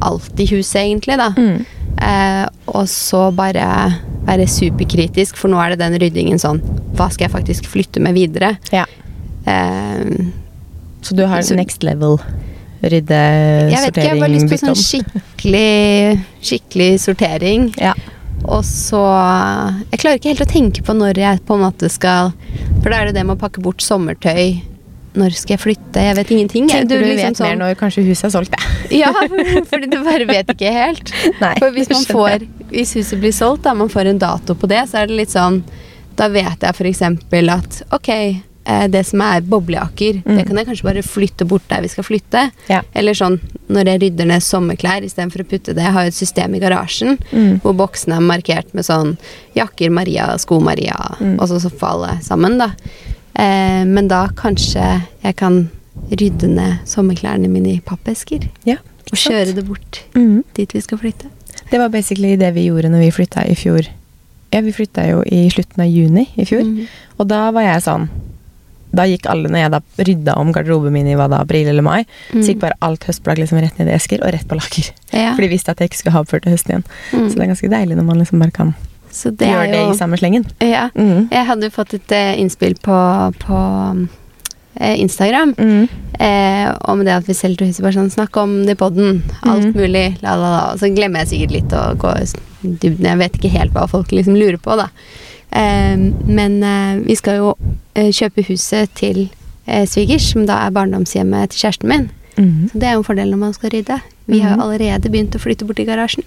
alt 0.06 0.40
i 0.40 0.46
huset, 0.52 0.84
egentlig, 0.84 1.18
da. 1.18 1.32
Mm. 1.34 1.66
Eh, 1.98 2.46
og 2.68 2.86
så 2.92 3.28
bare 3.34 3.68
være 4.28 4.46
superkritisk, 4.52 5.38
for 5.40 5.50
nå 5.50 5.58
er 5.64 5.74
det 5.74 5.80
den 5.80 5.96
ryddingen 5.98 6.38
sånn 6.42 6.60
Hva 6.98 7.08
skal 7.10 7.26
jeg 7.28 7.34
faktisk 7.34 7.70
flytte 7.72 8.02
med 8.04 8.14
videre? 8.18 8.58
Ja. 8.74 8.84
Eh, 9.48 10.28
Så 11.02 11.16
du 11.16 11.26
har 11.26 11.42
Så- 11.42 11.56
next 11.56 11.84
level 11.84 12.18
rydde, 12.84 13.18
jeg 13.72 13.80
vet 13.80 13.88
ikke, 13.90 14.02
jeg 14.04 14.10
har 14.10 14.20
bare 14.20 14.30
lyst 14.36 14.50
på 14.52 14.58
sånn 14.60 14.76
skikkelig, 14.78 16.24
skikkelig 16.44 17.00
sortering. 17.00 17.74
Ja. 17.82 17.94
Og 18.46 18.62
så 18.64 19.02
Jeg 19.92 20.00
klarer 20.00 20.20
ikke 20.20 20.36
helt 20.36 20.46
å 20.46 20.52
tenke 20.52 20.84
på 20.84 20.94
når 20.96 21.18
jeg 21.18 21.46
på 21.46 21.56
en 21.56 21.64
måte 21.72 21.90
skal 21.90 22.34
For 22.84 22.90
da 22.92 22.98
er 23.02 23.06
det 23.06 23.16
det 23.16 23.26
med 23.26 23.38
å 23.38 23.40
pakke 23.40 23.62
bort 23.62 23.78
sommertøy. 23.82 24.62
Når 25.18 25.34
skal 25.34 25.56
jeg 25.56 25.62
flytte? 25.64 26.02
Jeg 26.04 26.16
vet 26.20 26.32
ingenting. 26.36 26.68
Tenk, 26.70 26.90
Du 26.90 26.96
du, 26.96 27.02
liksom 27.04 27.18
vet 27.18 27.40
mer 27.40 27.48
sånn- 27.50 27.62
når 27.64 27.76
kanskje 27.80 28.06
huset 28.06 28.28
er 28.30 28.34
solgt, 28.38 28.54
jeg. 28.54 29.00
Ja, 29.02 29.12
fordi 29.70 29.90
du 29.90 29.98
bare 30.06 30.26
vet 30.30 30.48
ikke 30.54 30.72
helt. 30.72 31.12
Nei, 31.42 31.56
For 31.60 31.72
hvis 31.76 31.90
man 31.90 32.06
får 32.06 32.48
Hvis 32.72 32.94
huset 33.00 33.20
blir 33.24 33.34
solgt, 33.34 33.64
da 33.64 33.74
man 33.74 33.90
får 33.90 34.08
en 34.14 34.20
dato 34.20 34.54
på 34.56 34.68
det, 34.70 34.84
så 34.92 35.02
er 35.02 35.08
det 35.08 35.16
litt 35.24 35.34
sånn 35.34 35.64
Da 36.18 36.28
vet 36.34 36.62
jeg 36.66 36.74
f.eks. 36.74 37.02
at 37.02 37.82
ok, 37.94 38.10
eh, 38.66 38.88
det 38.90 39.04
som 39.06 39.22
er 39.22 39.42
boblejakker, 39.42 40.24
Mm. 40.26 40.38
det 40.38 40.46
kan 40.48 40.58
jeg 40.58 40.66
kanskje 40.68 40.84
bare 40.84 41.04
flytte 41.06 41.46
bort 41.48 41.68
der 41.70 41.82
vi 41.82 41.88
skal 41.94 42.04
flytte. 42.04 42.52
Ja. 42.68 42.82
Eller 42.96 43.14
sånn 43.14 43.40
når 43.70 43.86
jeg 43.92 44.02
rydder 44.02 44.26
ned 44.28 44.42
sommerklær 44.42 45.04
istedenfor 45.06 45.44
å 45.46 45.48
putte 45.48 45.74
det. 45.76 45.84
Jeg 45.86 45.94
har 45.94 46.04
jo 46.04 46.08
et 46.08 46.18
system 46.18 46.56
i 46.56 46.60
garasjen 46.60 47.18
Mm. 47.32 47.62
hvor 47.62 47.74
boksene 47.78 48.18
er 48.18 48.26
markert 48.26 48.74
med 48.74 48.84
sånn 48.86 49.16
jakker 49.56 49.90
Maria, 49.92 50.38
sko 50.38 50.60
Maria, 50.60 50.98
Mm. 51.22 51.40
og 51.40 51.48
så, 51.48 51.60
så 51.62 51.70
faller 51.72 52.18
sammen, 52.22 52.58
da. 52.58 52.72
Eh, 53.38 53.84
men 53.86 54.08
da 54.10 54.28
kanskje 54.36 54.84
jeg 55.24 55.36
kan 55.38 55.70
rydde 56.12 56.48
ned 56.50 56.80
sommerklærne 56.90 57.50
mine 57.50 57.76
i 57.76 57.82
pappesker. 57.86 58.48
Ja, 58.66 58.78
Og 59.12 59.18
kjøre 59.18 59.54
det 59.56 59.66
bort 59.68 60.04
Mm. 60.16 60.44
dit 60.54 60.72
vi 60.74 60.82
skal 60.82 60.98
flytte. 60.98 61.30
Det 61.72 61.80
var 61.80 61.90
basically 61.90 62.36
det 62.36 62.54
vi 62.54 62.68
gjorde 62.70 62.90
når 62.92 63.00
vi 63.06 63.12
flytta 63.12 63.46
i 63.50 63.56
fjor. 63.56 63.88
Ja, 64.54 64.62
vi 64.62 64.72
flytta 64.72 65.08
jo 65.10 65.24
i 65.26 65.50
slutten 65.50 65.82
av 65.84 65.88
juni 65.92 66.28
i 66.38 66.46
fjor. 66.46 66.64
Mhm. 66.64 66.88
Og 67.20 67.28
da 67.28 67.52
var 67.52 67.62
jeg 67.62 67.84
sånn 67.84 68.10
Da 68.96 69.04
gikk 69.04 69.26
alle, 69.30 69.50
når 69.50 69.60
jeg 69.60 69.72
da 69.72 69.80
rydda 70.00 70.38
om 70.38 70.52
garderoben 70.54 70.94
min 70.94 71.08
i 71.08 71.14
hva 71.14 71.28
da, 71.30 71.42
april 71.42 71.68
eller 71.68 71.82
mai, 71.84 72.06
Mm. 72.32 72.42
så 72.42 72.48
gikk 72.54 72.60
bare 72.62 72.74
alt 72.82 73.04
høstplagg 73.04 73.38
liksom 73.38 73.60
rett 73.62 73.78
ned 73.78 73.90
i 73.90 73.92
esker 73.92 74.24
og 74.24 74.32
rett 74.32 74.48
på 74.48 74.56
lager. 74.56 74.92
Ja. 75.12 75.36
For 75.36 75.42
de 75.42 75.50
visste 75.50 75.70
at 75.72 75.78
jeg 75.80 75.90
ikke 75.90 75.98
skulle 75.98 76.14
ha 76.14 76.20
opp 76.22 76.30
før 76.30 76.40
til 76.42 76.54
høsten 76.54 76.72
igjen. 76.72 76.84
Mm. 77.12 77.28
Så 77.30 77.36
det 77.36 77.44
er 77.44 77.52
ganske 77.54 77.70
deilig 77.70 77.98
når 77.98 78.06
man 78.06 78.18
liksom 78.18 78.40
bare 78.40 78.52
kan 78.52 78.76
Så 79.18 79.32
det 79.34 79.50
Gjør 79.50 79.72
det 79.72 79.82
jo 79.82 79.92
i 79.92 79.98
samme 79.98 80.18
slengen. 80.20 80.46
Ja. 80.62 80.88
Mm. 80.94 81.28
Jeg 81.34 81.46
hadde 81.50 81.70
jo 81.70 81.74
fått 81.74 81.96
et 81.98 82.14
uh, 82.14 82.34
innspill 82.38 82.76
på, 82.86 82.98
på 83.42 83.62
uh, 83.98 84.96
Instagram 85.02 85.56
Mm. 85.58 85.88
uh, 86.22 86.68
om 86.92 87.02
det 87.06 87.16
at 87.16 87.28
vi 87.28 87.34
selger 87.34 87.64
tror 87.64 87.72
huset. 87.72 87.84
Bare 87.86 87.98
sånn 87.98 88.14
snakk 88.14 88.38
om 88.38 88.60
det 88.68 88.76
i 88.78 88.80
poden. 88.80 89.24
Alt 89.42 89.72
mm. 89.72 89.74
mulig. 89.78 90.06
La, 90.22 90.36
la, 90.38 90.52
la. 90.54 90.62
Og 90.74 90.84
så 90.84 90.92
glemmer 90.94 91.26
jeg 91.26 91.34
sikkert 91.34 91.56
litt 91.58 91.74
å 91.74 91.88
gå 91.98 92.14
i 92.22 92.28
dybden. 92.68 93.10
Jeg 93.10 93.22
vet 93.24 93.40
ikke 93.40 93.56
helt 93.58 93.74
hva 93.74 93.88
folk 93.90 94.14
liksom 94.14 94.38
lurer 94.38 94.60
på, 94.62 94.78
da. 94.78 94.92
Eh, 95.58 95.96
men 96.28 96.60
vi 97.08 97.16
skal 97.16 97.38
jo 97.40 97.54
kjøpe 97.96 98.44
huset 98.50 98.92
til 99.00 99.30
svigers, 99.90 100.28
som 100.34 100.46
da 100.46 100.60
er 100.66 100.76
barndomshjemmet 100.76 101.54
til 101.54 101.64
kjæresten 101.64 101.90
min. 101.90 102.10
Mm. 102.38 102.70
Så 102.72 102.80
det 102.80 102.84
er 102.88 102.94
jo 102.94 103.00
en 103.00 103.08
fordel 103.08 103.32
når 103.34 103.38
man 103.42 103.54
skal 103.54 103.70
rydde. 103.74 104.02
Vi 104.28 104.40
har 104.40 104.52
jo 104.52 104.58
Mhm. 104.58 104.64
allerede 104.68 105.10
begynt 105.12 105.36
å 105.36 105.40
flytte 105.42 105.66
bort 105.66 105.80
i 105.80 105.86
garasjen. 105.86 106.24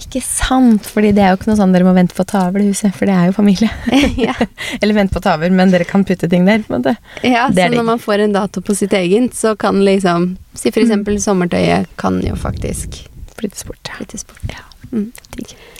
Ikke 0.00 0.22
sant, 0.22 0.82
fordi 0.86 1.12
det 1.12 1.18
er 1.22 1.30
jo 1.32 1.36
ikke 1.36 1.48
noe 1.50 1.56
sånn 1.58 1.72
dere 1.74 1.84
må 1.84 1.92
vente 1.94 2.14
på 2.14 2.22
å 2.22 2.26
ta 2.26 2.46
over 2.48 2.60
det 2.60 2.68
huset, 2.70 2.94
for 2.94 3.04
det 3.06 3.14
er 3.14 3.26
jo 3.26 3.32
familie. 3.32 3.68
ja. 4.16 4.32
Eller 4.82 4.94
vente 4.94 5.12
på 5.12 5.18
å 5.20 5.22
ta 5.22 5.34
over, 5.34 5.50
men 5.50 5.70
dere 5.70 5.84
kan 5.84 6.04
putte 6.04 6.30
ting 6.30 6.44
der. 6.46 6.60
på 6.64 6.72
en 6.74 6.82
måte. 6.82 6.96
Ja, 7.22 7.48
så 7.50 7.68
når 7.70 7.84
man 7.84 7.98
får 7.98 8.20
en 8.24 8.32
dato 8.32 8.60
på 8.62 8.74
sitt 8.74 8.92
eget, 8.92 9.32
så 9.34 9.56
kan 9.58 9.82
liksom 9.84 10.36
Si 10.54 10.70
for 10.70 10.80
Mm. 10.80 10.86
eksempel 10.90 11.20
sommertøyet 11.20 11.86
kan 11.96 12.20
jo 12.22 12.34
faktisk 12.34 13.06
Flyttes 13.36 13.64
bort. 13.66 13.78
Ja. 13.88 13.94
flyttes 13.98 14.24
bort. 14.26 14.40
Ja. 14.48 14.64
Mm. 14.92 15.12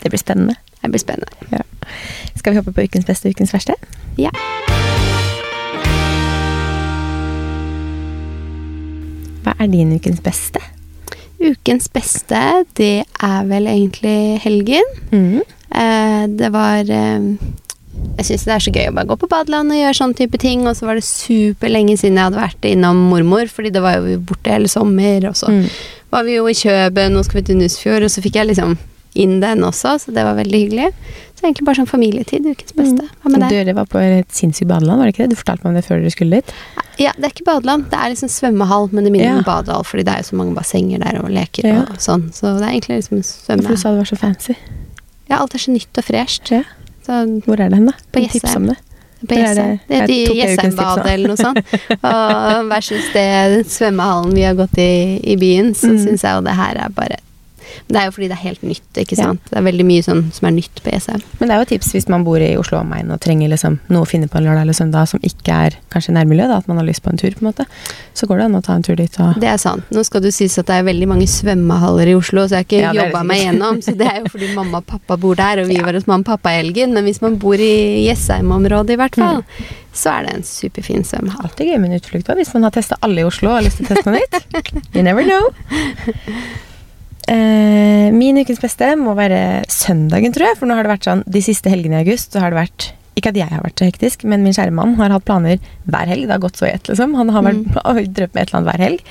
Det 0.01 0.09
blir 0.11 0.17
spennende. 0.19 0.55
Det 0.81 0.89
blir 0.91 0.99
spennende. 0.99 1.63
Skal 2.35 2.53
vi 2.53 2.59
hoppe 2.59 2.73
på 2.73 2.83
ukens 2.87 3.05
beste 3.05 3.27
og 3.29 3.35
ukens 3.35 3.51
verste? 3.53 3.75
Ja. 4.17 4.31
Hva 9.51 9.65
er 9.65 9.71
din 9.73 9.91
ukens 9.97 10.21
beste? 10.23 10.61
Ukens 11.41 11.87
beste, 11.91 12.39
det 12.77 13.03
er 13.21 13.47
vel 13.49 13.67
egentlig 13.67 14.39
helgen. 14.43 14.83
Mm. 15.11 15.41
Eh, 15.73 16.27
det 16.37 16.51
var 16.53 16.85
eh, 16.87 17.25
Jeg 18.17 18.25
syns 18.27 18.45
det 18.47 18.53
er 18.55 18.63
så 18.63 18.71
gøy 18.73 18.87
å 18.89 18.93
bare 18.95 19.09
gå 19.09 19.17
på 19.19 19.27
badeland 19.29 19.71
og 19.73 19.77
gjøre 19.77 19.97
sånne 19.97 20.17
type 20.17 20.37
ting. 20.41 20.63
Og 20.69 20.75
så 20.77 20.85
var 20.87 20.95
det 20.99 21.03
superlenge 21.07 21.97
siden 21.99 22.17
jeg 22.17 22.29
hadde 22.29 22.39
vært 22.41 22.69
innom 22.69 23.01
mormor, 23.11 23.49
fordi 23.51 23.71
det 23.73 23.81
var 23.83 23.99
jo 23.99 24.19
borte 24.25 24.53
hele 24.53 24.69
sommer. 24.71 25.27
Og 25.29 25.35
så 25.35 25.49
Mm. 25.51 25.65
var 26.11 26.23
vi 26.23 26.35
jo 26.37 26.45
i 26.47 26.53
Kjøben, 26.53 27.17
og 27.17 27.25
skal 27.25 27.41
vi 27.41 27.45
til 27.47 27.57
Nusfjord, 27.57 28.03
og 28.03 28.09
så 28.09 28.21
fikk 28.21 28.35
jeg 28.39 28.47
liksom 28.53 28.77
inn 29.15 29.39
den 29.41 29.63
også, 29.67 29.97
så 29.99 30.13
det 30.15 30.23
var 30.23 30.35
veldig 30.37 30.59
hyggelig. 30.65 30.91
Så 31.35 31.47
egentlig 31.47 31.65
bare 31.65 31.75
sånn 31.81 31.89
familietid, 31.89 32.45
ukens 32.45 32.73
beste. 32.77 33.07
Hva 33.23 33.31
med 33.33 33.41
deg? 33.41 33.49
Dere 33.49 33.73
var 33.75 33.85
på 33.89 33.99
et 33.99 34.29
sinnssykt 34.31 34.67
badeland, 34.69 34.99
var 35.01 35.05
det 35.09 35.15
ikke 35.15 35.23
det? 35.25 35.31
Du 35.33 35.39
fortalte 35.41 35.63
meg 35.65 35.71
om 35.71 35.79
det 35.79 35.85
før 35.87 35.99
dere 36.03 36.11
skulle 36.13 36.39
dit. 36.41 36.53
Ja, 37.01 37.11
det 37.17 37.25
er 37.25 37.33
ikke 37.33 37.47
badeland, 37.49 37.87
det 37.89 37.97
er 37.97 38.13
liksom 38.13 38.29
svømmehall, 38.29 38.89
men 38.93 39.03
det 39.03 39.11
minner 39.11 39.25
Ja. 39.31 39.37
om 39.39 39.43
badehall, 39.43 39.83
fordi 39.83 40.03
det 40.05 40.13
er 40.13 40.21
jo 40.21 40.29
så 40.29 40.35
mange 40.37 40.55
bassenger 40.55 40.99
der 41.01 41.19
og 41.23 41.29
leker 41.33 41.65
Ja. 41.67 41.79
og 41.89 41.97
sånn. 41.97 42.29
Så 42.31 42.53
det 42.59 42.67
er 42.67 42.71
egentlig 42.77 43.01
liksom 43.01 43.23
For 43.23 43.57
svømme... 43.57 43.67
du 43.67 43.75
sa 43.77 43.89
det 43.91 43.97
var 43.97 44.05
så 44.11 44.17
fancy. 44.21 44.55
Ja, 45.29 45.39
alt 45.41 45.55
er 45.55 45.59
så 45.59 45.71
nytt 45.73 45.97
og 45.97 46.03
fresht. 46.05 46.51
Ja. 46.51 46.63
Så 47.05 47.41
Hvor 47.45 47.59
er 47.59 47.69
det 47.69 47.73
hen, 47.79 47.85
da? 47.87 47.93
På 48.13 48.19
Tips 48.21 48.53
du 48.53 48.57
om 48.57 48.67
det? 48.67 48.77
på 49.27 49.35
Jessheim. 49.37 49.79
det- 49.87 50.07
Det 50.07 50.17
heter. 50.17 50.35
Jessheimbadet 50.35 51.05
eller 51.11 51.27
noe 51.27 51.37
sånt. 51.37 51.57
Og 52.03 52.69
versus 52.69 53.11
det 53.13 53.65
svømmehallen 53.69 54.33
vi 54.33 54.41
har 54.41 54.55
gått 54.55 54.77
i 54.77 55.19
i 55.23 55.35
byen, 55.35 55.73
så 55.75 55.89
Mm. 55.89 55.99
syns 56.05 56.21
jeg 56.23 56.35
jo 56.37 56.41
det 56.41 56.55
her 56.55 56.75
er 56.85 56.89
bare 56.89 57.17
Men 57.87 57.95
det 57.95 58.01
er 58.01 58.05
jo 58.09 58.11
fordi 58.17 58.27
det 58.31 58.37
er 58.37 58.43
helt 58.47 58.61
nytt, 58.63 58.89
ikke 59.03 59.17
Ja. 59.21 59.31
Det 59.33 59.57
er 59.57 59.61
veldig 59.67 59.85
mye 59.85 60.03
sånn 60.05 60.23
som 60.33 60.47
er 60.47 60.51
nytt 60.55 60.81
på 60.83 60.91
Jessheim. 60.93 61.21
Men 61.39 61.47
det 61.49 61.53
er 61.55 61.59
jo 61.59 61.67
et 61.67 61.71
tips 61.75 61.91
hvis 61.93 62.07
man 62.09 62.23
bor 62.23 62.37
i 62.41 62.55
Oslo 62.57 62.79
og 62.79 62.91
og 62.91 63.19
trenger 63.21 63.49
liksom 63.49 63.79
noe 63.89 64.01
å 64.03 64.07
finne 64.07 64.27
på 64.27 64.37
en 64.37 64.43
lørdag 64.45 64.61
eller 64.65 64.73
søndag 64.73 65.07
som 65.07 65.19
ikke 65.23 65.51
er 65.67 65.75
kanskje 65.93 66.13
nærmiljø, 66.15 66.47
at 66.57 66.67
man 66.67 66.77
har 66.77 66.85
lyst 66.85 67.03
på 67.03 67.09
en 67.11 67.17
tur, 67.17 67.29
på 67.31 67.41
en 67.45 67.51
måte. 67.51 67.65
Så 68.13 68.27
går 68.27 68.37
det 68.37 68.45
an 68.45 68.55
å 68.55 68.61
ta 68.63 68.73
en 68.75 68.83
tur 68.83 68.95
dit 68.95 69.19
og 69.19 69.39
Det 69.39 69.47
er 69.47 69.57
sant. 69.57 69.83
Nå 69.91 70.03
skal 70.05 70.21
du 70.21 70.31
sies 70.31 70.57
at 70.59 70.65
det 70.67 70.75
er 70.75 70.83
veldig 70.83 71.07
mange 71.07 71.27
svømmehaller 71.27 72.07
i 72.11 72.15
Oslo, 72.15 72.45
så 72.47 72.57
jeg 72.59 72.65
har 72.65 72.67
ikke 72.67 72.81
Ja, 72.81 72.93
jobba 73.05 73.23
meg 73.23 73.41
gjennom. 73.45 73.81
Så 73.83 73.95
det 73.97 74.07
er 74.07 74.19
jo 74.21 74.25
fordi 74.33 74.53
mamma 74.55 74.77
og 74.81 74.85
pappa 74.87 75.17
bor 75.17 75.35
der, 75.35 75.61
og 75.63 75.67
vi 75.67 75.75
Ja. 75.79 75.85
var 75.85 75.93
hos 75.93 76.07
mamma 76.07 76.21
og 76.21 76.25
pappa 76.25 76.49
i 76.49 76.61
helgen. 76.63 76.93
Men 76.93 77.03
hvis 77.05 77.21
man 77.21 77.37
bor 77.37 77.55
i 77.55 78.05
Jessheim-området 78.07 78.91
i 78.91 78.95
hvert 78.97 79.15
fall, 79.15 79.41
Mm. 79.41 79.65
så 79.93 80.09
er 80.19 80.25
det 80.25 80.33
en 80.35 80.43
superfin 80.43 81.03
svømmehall. 81.03 81.43
Alltid 81.49 81.67
gøy 81.67 81.79
med 81.79 81.91
en 81.91 81.99
utflukt 81.99 82.27
hvis 82.35 82.53
man 82.53 82.63
har 82.63 82.71
testa 82.71 82.95
alle 83.01 83.21
i 83.21 83.23
Oslo 83.23 83.49
og 83.49 83.55
har 83.59 83.63
lyst 83.63 83.77
til 83.77 83.85
å 83.85 83.95
teste 83.95 84.11
noe 84.11 84.19
nytt. 84.19 84.85
You 84.95 85.03
never 85.03 85.23
know. 85.23 85.51
Eh, 87.29 88.07
min 88.15 88.39
ukens 88.41 88.61
beste 88.61 88.95
må 88.99 89.13
være 89.17 89.61
søndagen, 89.71 90.33
tror 90.33 90.51
jeg. 90.51 90.59
For 90.59 90.69
nå 90.69 90.77
har 90.77 90.87
det 90.87 90.95
vært 90.95 91.09
sånn 91.09 91.23
de 91.29 91.43
siste 91.45 91.71
helgene 91.71 91.99
i 91.99 92.05
august, 92.05 92.33
så 92.33 92.43
har 92.43 92.53
det 92.53 92.61
vært 92.63 92.91
ikke 93.19 93.33
at 93.33 93.41
jeg 93.41 93.51
har 93.51 93.63
vært 93.65 93.81
så 93.81 93.87
hektisk, 93.89 94.23
men 94.29 94.43
min 94.45 94.55
kjære 94.55 94.73
mann 94.73 94.95
har 94.99 95.11
hatt 95.13 95.27
planer 95.27 95.59
hver 95.85 96.09
helg. 96.09 96.25
Det 96.27 96.35
har 96.35 96.43
gått 96.43 96.61
så 96.61 96.69
i 96.69 96.73
ett, 96.73 96.87
liksom. 96.87 97.15
Han 97.19 97.33
har 97.35 97.45
vært, 97.45 98.13
drømt 98.17 98.33
med 98.33 98.41
et 98.41 98.47
eller 98.47 98.61
annet 98.61 98.71
hver 98.71 98.85
helg. 98.87 99.03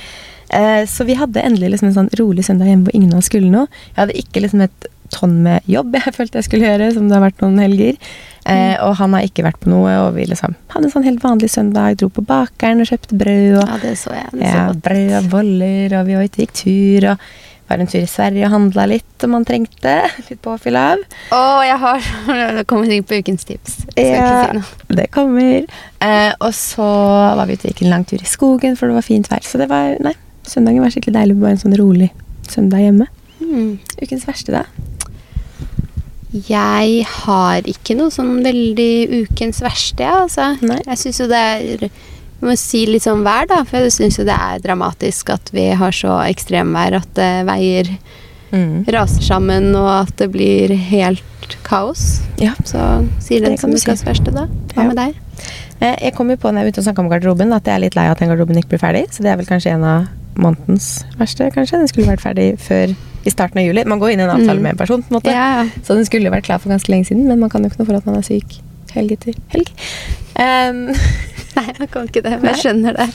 Eh, 0.50 0.84
så 0.90 1.06
vi 1.06 1.18
hadde 1.18 1.44
endelig 1.46 1.76
liksom 1.76 1.90
en 1.90 1.98
sånn 1.98 2.14
rolig 2.18 2.46
søndag 2.46 2.70
hjemme 2.70 2.88
hvor 2.88 2.96
ingen 2.96 3.12
av 3.14 3.20
oss 3.20 3.28
skulle 3.30 3.52
noe. 3.52 3.68
Jeg 3.92 4.00
hadde 4.00 4.18
ikke 4.18 4.42
liksom 4.42 4.64
et 4.66 4.88
tonn 5.10 5.40
med 5.42 5.66
jobb 5.70 5.94
jeg 5.98 6.14
følte 6.18 6.40
jeg 6.40 6.48
skulle 6.48 6.68
gjøre, 6.70 6.90
som 6.96 7.06
det 7.10 7.16
har 7.18 7.26
vært 7.28 7.44
noen 7.44 7.60
helger. 7.62 8.00
Eh, 8.48 8.74
og 8.82 8.96
han 8.98 9.14
har 9.14 9.26
ikke 9.26 9.44
vært 9.44 9.60
på 9.62 9.70
noe, 9.70 9.92
og 10.06 10.16
vi 10.16 10.24
liksom 10.30 10.56
hadde 10.72 10.88
en 10.88 10.94
sånn 10.94 11.06
helt 11.06 11.22
vanlig 11.22 11.52
søndag. 11.52 12.00
Dro 12.00 12.08
på 12.14 12.24
bakeren 12.26 12.82
og 12.82 12.90
kjøpte 12.90 13.20
brød. 13.20 13.60
og 13.60 13.68
Ja, 13.68 13.78
det 13.84 13.94
så 14.00 14.16
jeg. 14.16 14.32
Det 14.32 14.48
så 14.48 14.56
ja, 14.56 14.66
brød 14.88 15.14
og 15.20 15.30
boller, 15.36 15.96
og 16.00 16.08
vi 16.08 16.18
gikk 16.40 16.56
tur, 16.64 17.08
og 17.12 17.30
var 17.70 17.82
en 17.82 17.90
tur 17.90 18.00
i 18.02 18.08
Sverige 18.10 18.48
og 18.48 18.54
handla 18.54 18.86
litt 18.90 19.24
om 19.26 19.34
man 19.36 19.46
trengte. 19.46 19.94
Litt 20.28 20.40
påfyll 20.44 20.78
av. 20.80 21.02
Å, 21.34 21.42
jeg 21.66 21.78
har 21.84 22.08
Det 22.58 22.66
kommer 22.70 22.90
sikkert 22.90 23.10
på 23.10 23.20
ukens 23.22 23.46
tips. 23.48 23.78
Ja. 23.96 24.50
si. 24.50 24.64
Det 24.98 25.06
kommer. 25.14 25.68
Eh, 26.02 26.32
og 26.40 26.52
så 26.56 26.88
var 27.38 27.46
vi 27.48 27.56
ute 27.56 27.68
og 27.68 27.74
gikk 27.74 27.84
en 27.86 27.94
lang 27.94 28.06
tur 28.08 28.20
i 28.20 28.28
skogen, 28.28 28.76
for 28.78 28.90
det 28.90 28.98
var 28.98 29.06
fint 29.06 29.30
vær. 29.30 29.44
Så 29.46 29.60
det 29.60 29.70
var 29.70 29.96
Nei, 30.02 30.16
søndagen 30.48 30.82
var 30.84 30.94
skikkelig 30.94 31.18
deilig. 31.20 31.40
Bare 31.40 31.56
en 31.56 31.64
sånn 31.64 31.78
rolig 31.78 32.10
søndag 32.50 32.84
hjemme. 32.84 33.08
Mm. 33.40 33.76
Ukens 34.02 34.26
verste, 34.28 34.60
da? 34.60 34.66
Jeg 36.30 37.04
har 37.10 37.66
ikke 37.66 37.96
noe 37.98 38.12
sånn 38.14 38.36
veldig 38.44 39.24
ukens 39.24 39.58
verste, 39.64 40.04
jeg, 40.06 40.26
altså. 40.26 40.52
Nei. 40.62 40.78
Jeg 40.86 41.00
syns 41.00 41.18
jo 41.22 41.26
det 41.30 41.40
er 41.40 41.88
Jeg 42.40 42.48
må 42.48 42.56
si 42.56 42.86
litt 42.88 43.02
sånn 43.04 43.22
vær, 43.22 43.46
da, 43.50 43.62
for 43.68 43.78
jeg 43.84 43.92
syns 43.92 44.16
jo 44.18 44.24
det 44.24 44.36
er 44.36 44.58
dramatisk 44.64 45.28
at 45.34 45.50
vi 45.52 45.68
har 45.76 45.92
så 45.92 46.18
ekstremvær 46.30 46.96
at 47.02 47.18
uh, 47.20 47.44
veier 47.50 47.96
Mm. 48.50 48.82
raser 48.90 49.22
sammen, 49.22 49.68
og 49.78 49.86
at 50.08 50.16
det 50.18 50.26
blir 50.32 50.72
helt 50.74 51.52
kaos. 51.62 52.18
Ja. 52.42 52.50
Så 52.66 52.80
sier 53.22 53.38
Det 53.44 53.52
den 53.52 53.58
som 53.58 53.70
du 53.70 53.76
si. 53.78 53.86
ukas 53.86 54.02
verste, 54.02 54.32
da. 54.34 54.48
Hva 54.74 54.82
Ja. 54.82 54.88
med 54.88 54.96
deg? 54.96 55.14
Eh, 55.80 55.94
jeg 56.02 56.14
kom 56.16 56.28
jo 56.30 56.36
på 56.36 56.50
når 56.50 56.64
jeg 56.64 56.72
begynte 56.72 56.78
og 56.82 56.84
snakka 56.88 56.98
om 56.98 57.08
garderoben, 57.12 57.52
at 57.54 57.62
jeg 57.64 57.74
er 57.76 57.78
litt 57.84 57.94
lei 57.94 58.06
av 58.06 58.16
at 58.16 58.18
den 58.18 58.28
garderoben 58.28 58.56
ikke 58.58 58.70
blir 58.74 58.80
ferdig. 58.82 59.04
Så 59.14 59.22
det 59.22 59.30
er 59.30 59.36
vel 59.36 59.46
kanskje 59.46 59.70
en 59.76 59.84
av 59.84 60.08
månedens 60.34 61.04
verste, 61.16 61.46
kanskje. 61.54 61.78
Den 61.78 61.86
skulle 61.86 62.06
vært 62.10 62.24
ferdig 62.26 62.58
før 62.58 62.96
i 63.24 63.30
starten 63.30 63.58
av 63.62 63.64
juli. 63.70 63.84
Man 63.86 64.00
går 64.00 64.10
inn 64.16 64.18
i 64.18 64.22
en 64.24 64.30
avtale 64.34 64.58
Mm. 64.58 64.62
med 64.62 64.70
en 64.72 64.76
person, 64.82 65.02
på 65.04 65.12
en 65.14 65.20
måte. 65.20 65.30
Ja. 65.30 65.64
Så 65.86 65.94
den 65.94 66.04
skulle 66.04 66.30
vært 66.34 66.42
klar 66.50 66.58
for 66.58 66.70
ganske 66.70 66.88
lenge 66.90 67.06
siden, 67.06 67.28
men 67.28 67.38
man 67.38 67.48
kan 67.50 67.62
jo 67.62 67.68
ikke 67.70 67.78
noe 67.78 67.86
for 67.86 67.94
at 68.02 68.06
man 68.06 68.16
er 68.16 68.22
syk 68.26 68.58
helg 68.90 69.12
etter 69.12 69.34
helg. 69.54 69.70
Em, 70.34 70.88
Nei, 71.56 71.66
jeg 71.68 71.90
kan 71.90 72.08
ikke 72.08 72.22
det, 72.24 72.36
men 72.40 72.50
jeg 72.52 72.60
skjønner 72.62 72.96
det. 73.00 73.08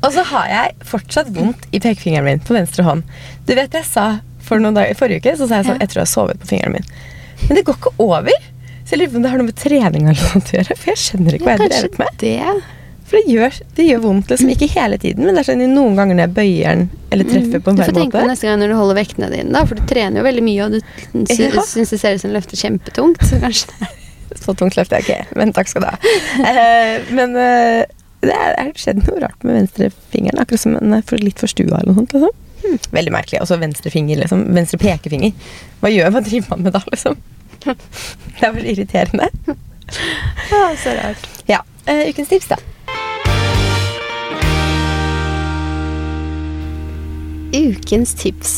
og 0.00 0.12
så 0.14 0.22
har 0.30 0.50
jeg 0.52 0.74
fortsatt 0.92 1.30
vondt 1.34 1.64
i 1.74 1.80
pekefingeren 1.82 2.28
min 2.28 2.42
på 2.46 2.54
venstre 2.54 2.84
hånd. 2.86 3.02
Du 3.48 3.54
vet 3.58 3.74
jeg 3.74 3.86
sa 3.88 4.08
for 4.46 4.62
noen 4.62 4.76
dager, 4.78 4.96
Forrige 4.98 5.20
uke 5.22 5.36
så 5.38 5.46
sa 5.50 5.60
jeg 5.60 5.68
sånn 5.70 5.78
Ja. 5.78 5.84
Jeg 5.84 5.92
tror 5.92 6.00
jeg 6.00 6.08
har 6.08 6.14
sovet 6.14 6.42
på 6.42 6.50
fingeren 6.52 6.78
min. 6.78 6.90
Men 7.46 7.58
det 7.58 7.64
går 7.66 7.78
ikke 7.80 7.94
over. 8.02 8.36
Så 8.84 8.96
jeg 8.96 9.02
lurer 9.02 9.12
på 9.12 9.18
om 9.20 9.24
det 9.26 9.30
har 9.30 9.40
noe 9.42 9.48
med 9.50 9.58
trening 9.60 10.10
å 10.10 10.14
gjøre. 10.18 10.76
For 10.76 10.90
jeg 10.92 11.00
skjønner 11.04 11.36
ikke 11.36 11.46
hva 11.46 11.56
jeg 11.56 11.62
har 11.62 11.74
drevet 11.74 11.98
med. 12.00 12.16
det. 12.22 12.54
For 13.10 13.18
det 13.18 13.34
gjør, 13.34 13.56
det 13.74 13.84
gjør 13.88 14.02
vondt, 14.04 14.28
liksom. 14.30 14.50
Ikke 14.54 14.68
hele 14.70 14.98
tiden, 15.02 15.24
men 15.26 15.34
det 15.34 15.42
er 15.42 15.48
sånn 15.50 15.62
noen 15.74 15.96
ganger 15.98 16.14
når 16.14 16.28
jeg 16.28 16.34
bøyer 16.36 16.76
den 16.78 16.84
eller 17.10 17.26
treffer 17.26 17.62
på 17.62 17.72
en 17.72 17.78
Du 17.80 17.82
får 17.82 17.96
tenke 17.96 18.20
på 18.20 18.28
neste 18.30 18.46
gang 18.46 18.60
når 18.62 18.70
du 18.70 18.76
holder 18.78 18.98
vektene 19.00 19.30
dine, 19.32 19.50
da, 19.56 19.64
for 19.66 19.80
du 19.80 19.82
trener 19.90 20.22
jo 20.22 20.26
veldig 20.28 20.44
mye, 20.46 20.68
og 20.68 20.76
du 20.76 20.78
syns 21.26 21.90
det 21.90 21.98
ser 21.98 22.14
ut 22.14 22.22
som 22.22 22.30
du 22.30 22.36
løfter 22.36 22.60
kjempetungt. 22.60 23.24
Så 23.26 23.40
kanskje 23.44 23.74
det 23.80 23.88
Så 24.38 24.54
tungt 24.54 24.76
løfter 24.78 25.00
jeg 25.00 25.06
ikke, 25.08 25.38
men 25.40 25.52
takk 25.56 25.70
skal 25.70 25.82
du 25.84 25.88
ha. 25.90 25.96
Eh, 26.46 27.08
men 27.16 27.34
eh, 27.38 27.82
det 28.22 28.36
er 28.36 28.70
skjedd 28.78 29.00
noe 29.06 29.22
rart 29.24 29.42
med 29.46 29.56
venstrefingeren, 29.56 30.38
akkurat 30.42 30.62
som 30.62 30.76
den 30.76 30.94
er 30.94 31.02
for, 31.06 31.22
litt 31.24 31.40
forstua 31.40 31.80
eller 31.80 31.90
noe 31.94 32.02
sånt. 32.02 32.14
Liksom. 32.14 32.86
Veldig 32.92 33.12
merkelig. 33.14 33.40
Også 33.40 33.56
venstre 33.60 33.90
finger, 33.92 34.20
liksom. 34.20 34.44
Venstre 34.54 34.78
pekefinger. 34.82 35.32
Hva 35.80 35.90
gjør 35.92 36.12
hva 36.14 36.22
driver 36.26 36.52
man 36.54 36.66
med 36.68 36.76
da, 36.76 36.82
liksom? 36.92 37.16
Det 37.64 38.44
er 38.44 38.52
bare 38.54 38.68
irriterende. 38.72 39.28
Ja, 40.52 40.62
så 40.80 40.94
rart. 40.96 41.26
Ja. 41.48 41.62
eh, 41.90 42.06
ukens 42.12 42.28
tips, 42.30 42.52
da. 42.52 42.60
Ukens 47.56 48.14
tips. 48.14 48.52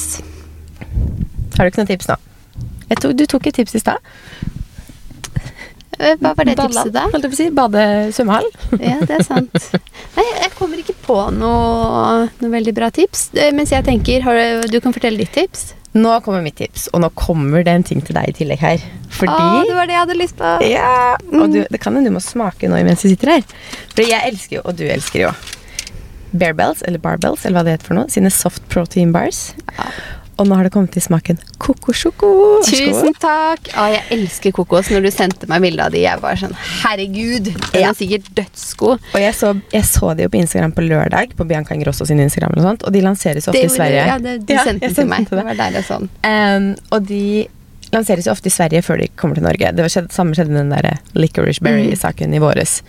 Har 1.56 1.64
du 1.64 1.70
ikke 1.70 1.80
noen 1.80 1.90
tips 1.94 2.10
nå? 2.10 2.18
Tok, 3.00 3.14
du 3.16 3.24
tok 3.24 3.46
et 3.48 3.56
tips 3.56 3.78
i 3.78 3.80
stad. 3.80 4.02
Eh, 5.98 6.16
Hva 6.20 6.32
var 6.38 6.44
det 6.48 6.56
Balla, 6.56 6.68
tipset, 6.82 6.92
da? 6.94 7.02
Holdt 7.12 7.26
jeg 7.26 7.32
på 7.32 7.36
å 7.36 7.40
si. 7.42 7.50
Bade 7.58 7.84
svømmehall. 8.16 8.48
Ja, 8.88 8.96
det 9.06 9.18
er 9.20 9.26
sant. 9.26 9.68
Nei, 10.16 10.24
jeg 10.40 10.50
kommer 10.58 10.80
ikke 10.80 10.96
på 11.04 11.18
noe, 11.36 12.26
noe 12.40 12.50
veldig 12.56 12.74
bra 12.78 12.88
tips. 12.94 13.28
Eh, 13.36 13.52
Mens 13.56 13.72
jeg 13.74 13.84
tenker, 13.86 14.24
har 14.26 14.38
du, 14.38 14.68
du 14.72 14.80
kan 14.84 14.94
fortelle 14.96 15.20
ditt 15.22 15.32
tips. 15.36 15.72
Nå 15.92 16.14
kommer 16.24 16.40
mitt 16.40 16.56
tips, 16.56 16.86
og 16.96 17.02
nå 17.04 17.10
kommer 17.20 17.60
det 17.66 17.72
en 17.76 17.82
ting 17.84 17.98
til 18.00 18.16
deg 18.16 18.30
i 18.30 18.36
tillegg 18.38 18.62
her. 18.64 18.84
Fordi 19.12 19.34
Å, 19.36 19.64
det 19.68 19.74
var 19.76 19.90
det 19.90 19.92
jeg 19.92 20.00
hadde 20.06 20.16
lyst 20.16 20.38
på. 20.38 20.52
Ja, 20.64 20.92
og 21.36 21.52
du, 21.52 21.58
det 21.68 21.80
kan 21.82 21.92
hende 21.98 22.08
du 22.08 22.14
må 22.16 22.22
smake 22.24 22.70
nå 22.72 22.78
mens 22.86 23.04
vi 23.04 23.10
sitter 23.12 23.34
her. 23.34 23.44
For 23.92 24.00
jeg 24.08 24.30
elsker 24.30 24.56
jo, 24.56 24.62
og 24.64 24.78
du 24.78 24.86
elsker 24.88 25.26
jo, 25.26 25.34
Bearbells, 26.32 26.80
eller 26.88 26.96
Barbells, 27.02 27.44
eller 27.44 27.58
hva 27.60 27.64
det 27.66 27.74
heter 27.76 27.90
for 27.90 27.98
noe, 27.98 28.08
sine 28.08 28.30
soft 28.32 28.64
protein 28.72 29.12
bars. 29.12 29.50
Ja. 29.76 29.90
Og 30.42 30.48
nå 30.50 30.56
har 30.58 30.66
det 30.66 30.72
kommet 30.74 30.90
til 30.90 31.04
smaken 31.04 31.38
kokosjoko. 31.62 32.28
Tusen 32.66 33.14
takk! 33.22 33.68
Å, 33.78 33.84
jeg 33.92 34.02
elsker 34.16 34.54
kokos. 34.56 34.88
Når 34.90 35.04
du 35.06 35.10
sendte 35.14 35.46
meg 35.50 35.62
bilde 35.62 35.84
av 35.86 35.94
de, 35.94 36.00
jeg 36.02 36.18
var 36.18 36.40
sånn 36.40 36.56
Herregud, 36.80 37.52
den 37.52 37.86
er 37.86 37.94
sikkert 37.94 38.26
dødsgod. 38.40 39.06
Og 39.12 39.22
jeg 39.22 39.36
så, 39.38 39.52
jeg 39.70 39.86
så 39.86 40.10
de 40.18 40.26
jo 40.26 40.32
på 40.32 40.40
Instagram 40.40 40.74
på 40.74 40.82
lørdag, 40.88 41.36
på 41.38 41.46
Bianca 41.46 41.76
Ingrosso 41.78 42.08
sin 42.08 42.18
Instagram, 42.24 42.58
og, 42.58 42.66
sånt, 42.66 42.86
og 42.88 42.96
de 42.96 43.04
lanseres 43.06 43.46
ofte 43.46 43.60
Det 43.60 43.70
i 43.70 43.74
Sverige. 43.76 44.04
Ja, 44.10 44.18
det, 44.18 44.36
du 44.48 44.54
Ja, 44.56 44.66
sendte 44.66 44.90
den 44.90 44.98
til 44.98 45.10
meg. 45.14 45.30
Det. 45.30 45.38
Det 45.38 45.46
var 45.52 45.60
deilig 45.62 45.84
sånn. 45.86 46.10
Um, 46.26 46.68
og 46.90 47.06
de 47.06 47.24
lanseres 47.94 48.26
jo 48.26 48.34
ofte 48.34 48.50
i 48.50 48.56
Sverige 48.58 48.82
før 48.82 49.04
de 49.04 49.10
kommer 49.14 49.38
til 49.38 49.46
Norge. 49.46 49.70
Det 49.76 49.86
var 49.86 49.94
skjedd, 49.94 50.10
samme 50.10 50.34
skjedde 50.34 50.56
med 50.56 50.64
den 50.64 50.74
der 50.74 51.02
licorice 51.14 51.62
berry-saken 51.62 52.34
i 52.34 52.42
våres. 52.42 52.80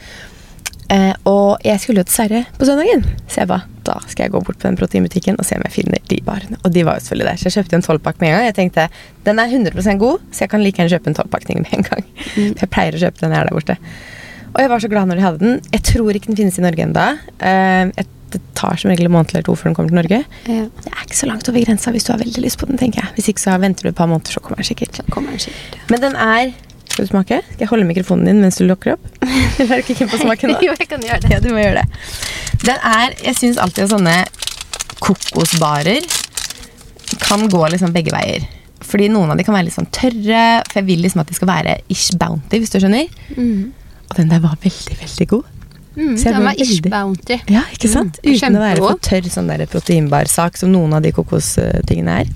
Eh, 0.94 1.14
og 1.30 1.64
jeg 1.66 1.82
skulle 1.82 2.04
jo 2.04 2.08
til 2.08 2.14
Sverre 2.14 2.44
på 2.60 2.68
søndagen, 2.68 3.06
så 3.26 3.42
jeg 3.42 3.50
ba, 3.50 3.60
da 3.88 3.96
skal 4.06 4.28
jeg 4.28 4.34
gå 4.36 4.42
bort 4.46 4.60
på 4.60 4.68
den 4.68 4.78
proteinbutikken 4.78 5.40
og 5.42 5.48
se 5.48 5.58
om 5.58 5.66
jeg 5.66 5.74
finner 5.74 6.02
de 6.12 6.20
barene. 6.26 6.60
Og 6.62 6.74
de 6.76 6.84
var 6.86 7.00
jo 7.00 7.06
selvfølgelig 7.08 7.30
der, 7.32 7.40
så 7.42 7.50
jeg 7.50 7.56
kjøpte 7.58 7.80
en 7.80 7.86
tolvpakk 7.88 8.20
med 8.22 8.30
en 8.30 8.36
gang. 8.36 8.48
Jeg 8.50 8.58
tenkte, 8.60 8.88
den 9.26 9.42
er 9.42 9.56
100% 9.58 10.02
god, 10.02 10.26
så 10.32 10.46
jeg 10.46 10.54
kan 10.54 10.64
like 10.64 10.78
gjerne 10.82 10.94
kjøpe 10.94 11.10
en 11.10 11.18
tolvpakning 11.18 11.64
med 11.64 11.78
en 11.80 11.88
gang. 11.88 12.04
Mm. 12.36 12.52
jeg 12.62 12.70
pleier 12.70 12.98
å 12.98 13.02
kjøpe 13.06 13.24
den 13.24 13.34
jeg 13.34 13.42
er 13.42 13.50
der 13.50 13.58
borte. 13.58 13.78
Og 14.54 14.60
jeg 14.62 14.70
var 14.70 14.84
så 14.84 14.90
glad 14.92 15.10
når 15.10 15.18
de 15.18 15.26
hadde 15.26 15.42
den. 15.42 15.56
Jeg 15.74 15.86
tror 15.90 16.18
ikke 16.18 16.30
den 16.30 16.38
finnes 16.38 16.60
i 16.62 16.66
Norge 16.66 16.86
ennå. 16.86 17.06
det 18.34 18.42
tar 18.58 18.78
som 18.82 18.90
regel 18.90 19.06
en 19.06 19.14
måned 19.14 19.34
eller 19.34 19.46
to 19.46 19.56
før 19.58 19.70
den 19.70 19.76
kommer 19.78 19.90
til 19.94 19.98
Norge. 19.98 20.20
Ja, 20.50 20.66
Det 20.86 20.94
er 20.94 21.06
ikke 21.06 21.18
så 21.18 21.30
langt 21.30 21.50
over 21.50 21.66
grensa 21.66 21.94
hvis 21.94 22.06
du 22.06 22.14
har 22.14 22.22
veldig 22.22 22.42
lyst 22.46 22.60
på 22.62 22.70
den, 22.70 22.78
tenker 22.78 23.02
jeg. 23.02 23.14
Hvis 23.18 23.30
ikke 23.34 23.42
så 23.46 23.58
venter 23.62 23.86
du 23.86 23.90
et 23.90 23.98
par 23.98 24.10
måneder, 24.10 24.34
så 24.34 24.42
kommer 24.42 24.62
den 24.62 24.70
sikkert. 24.70 25.02
kommer 25.10 25.34
den 25.34 25.40
sikkert. 25.40 25.78
Men 25.90 26.02
den 26.02 26.16
er 26.16 26.54
Skal 26.94 27.08
du 27.08 27.10
smake? 27.10 27.40
Skal 27.48 27.64
jeg 27.64 27.70
holde 27.72 27.86
mikrofonen 27.90 28.28
din 28.30 28.42
mens 28.44 28.60
du 28.62 28.68
lukker 28.70 28.94
opp? 28.94 29.06
Eller 29.26 29.80
er 29.80 29.80
du 29.80 29.82
ikke 29.82 29.96
keen 29.98 30.12
på 30.12 30.20
å 30.20 30.22
smake 30.22 30.50
nå? 30.50 30.60
jo, 30.68 30.76
jeg 30.78 30.90
kan 30.92 31.02
gjøre 31.02 31.24
det. 31.24 31.32
Ja, 31.34 31.40
du 31.42 31.50
må 31.50 31.64
gjøre 31.64 31.82
det. 31.82 32.02
Den 32.64 32.84
er 32.86 33.16
Jeg 33.18 33.40
syns 33.40 33.58
alltid 33.62 33.88
at 33.88 33.94
sånne 33.96 34.14
kokosbarer 35.02 36.06
kan 37.24 37.48
gå 37.50 37.64
liksom 37.74 37.96
begge 37.96 38.14
veier. 38.14 38.46
Fordi 38.86 39.08
noen 39.10 39.34
av 39.34 39.40
de 39.40 39.46
kan 39.48 39.56
være 39.56 39.72
litt 39.72 39.78
sånn 39.78 39.90
tørre, 39.96 40.44
for 40.70 40.82
jeg 40.84 40.88
vil 40.92 41.02
liksom 41.02 41.24
at 41.24 41.32
de 41.32 41.38
skal 41.40 41.50
være 41.50 41.76
ish 41.94 42.14
bounty, 42.20 42.60
hvis 42.62 42.76
du 42.76 42.78
skjønner. 42.84 43.10
Mm. 43.34 43.74
Og 44.06 44.16
den 44.20 44.30
der 44.30 44.44
var 44.44 44.60
veldig, 44.62 45.00
veldig 45.02 45.28
god. 45.34 45.50
Mm, 45.94 46.14
Så 46.18 46.30
jeg 46.32 46.42
ble 46.42 46.54
Ish 46.64 46.82
Bounty. 46.90 47.38
Ja, 47.54 47.62
ikke 47.76 47.90
sant? 47.92 48.18
Mm, 48.24 48.34
Uten 48.34 48.58
å 48.58 48.62
være 48.64 48.82
for 48.82 49.02
tørr 49.06 49.28
sånn 49.30 49.50
der 49.52 49.66
proteinbarsak 49.70 50.58
som 50.58 50.72
noen 50.74 50.96
av 50.98 51.04
de 51.06 51.12
kokostingene 51.14 52.16
er. 52.24 52.32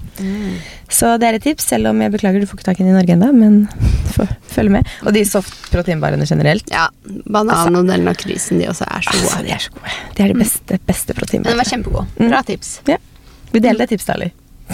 Så 0.90 1.10
det 1.20 1.28
er 1.28 1.38
et 1.38 1.44
tips, 1.44 1.66
selv 1.68 1.90
om 1.90 2.00
jeg 2.02 2.14
beklager 2.14 2.40
du 2.40 2.48
får 2.48 2.60
ikke 2.60 2.68
tak 2.70 2.80
i 2.80 2.86
den 2.86 2.94
i 2.94 2.96
Norge 2.96 3.16
ennå, 3.18 3.32
men 3.36 3.58
følg 4.56 4.72
med. 4.78 4.88
Og 5.04 5.12
de 5.18 5.26
soft 5.28 5.58
proteinbarene 5.74 6.26
generelt. 6.30 6.70
Ja, 6.72 6.88
Banan 7.28 7.76
og 7.82 7.90
den 7.90 8.06
lakrisen, 8.08 8.62
de 8.62 8.70
også 8.72 8.88
er 8.88 9.04
så 9.04 9.14
Altså, 9.18 9.34
gode. 9.36 9.44
de 9.50 9.56
er 9.58 9.66
så 9.66 9.74
gode. 9.76 9.98
De 10.16 10.24
er 10.24 10.34
de 10.34 10.40
beste, 10.40 10.80
beste 10.88 11.18
Men 11.18 11.44
den 11.52 11.58
var 11.60 11.70
kjempegod. 11.74 12.08
Mm. 12.20 12.30
Bra 12.32 12.42
tips. 12.48 12.80
Ja. 12.88 12.98
Vi 13.52 13.60
deler 13.60 13.84
det 13.86 13.90
tipset, 13.96 14.16
Ali. 14.16 14.32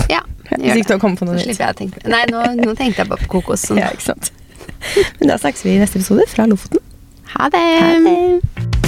Ja, 0.10 0.22
Hvis 0.60 0.78
ikke 0.84 0.88
du 0.88 0.94
har 0.98 1.02
kommet 1.02 1.20
på 1.20 1.26
noe 1.26 1.36
nytt. 1.40 2.08
Nei, 2.10 2.24
nå, 2.30 2.46
nå 2.62 2.76
tenkte 2.78 3.04
jeg 3.04 3.10
bare 3.10 3.26
på 3.26 3.40
kokosen. 3.40 3.78
Ja, 3.82 3.90
ikke 3.96 4.12
sant. 4.14 4.32
Men 5.20 5.30
da 5.32 5.38
snakkes 5.40 5.64
vi 5.66 5.78
i 5.78 5.80
neste 5.82 5.98
episode 6.02 6.26
fra 6.30 6.46
Lofoten. 6.50 6.82
Ha 7.36 7.50
det. 7.50 7.82
Ha 7.82 8.00
det. 8.00 8.83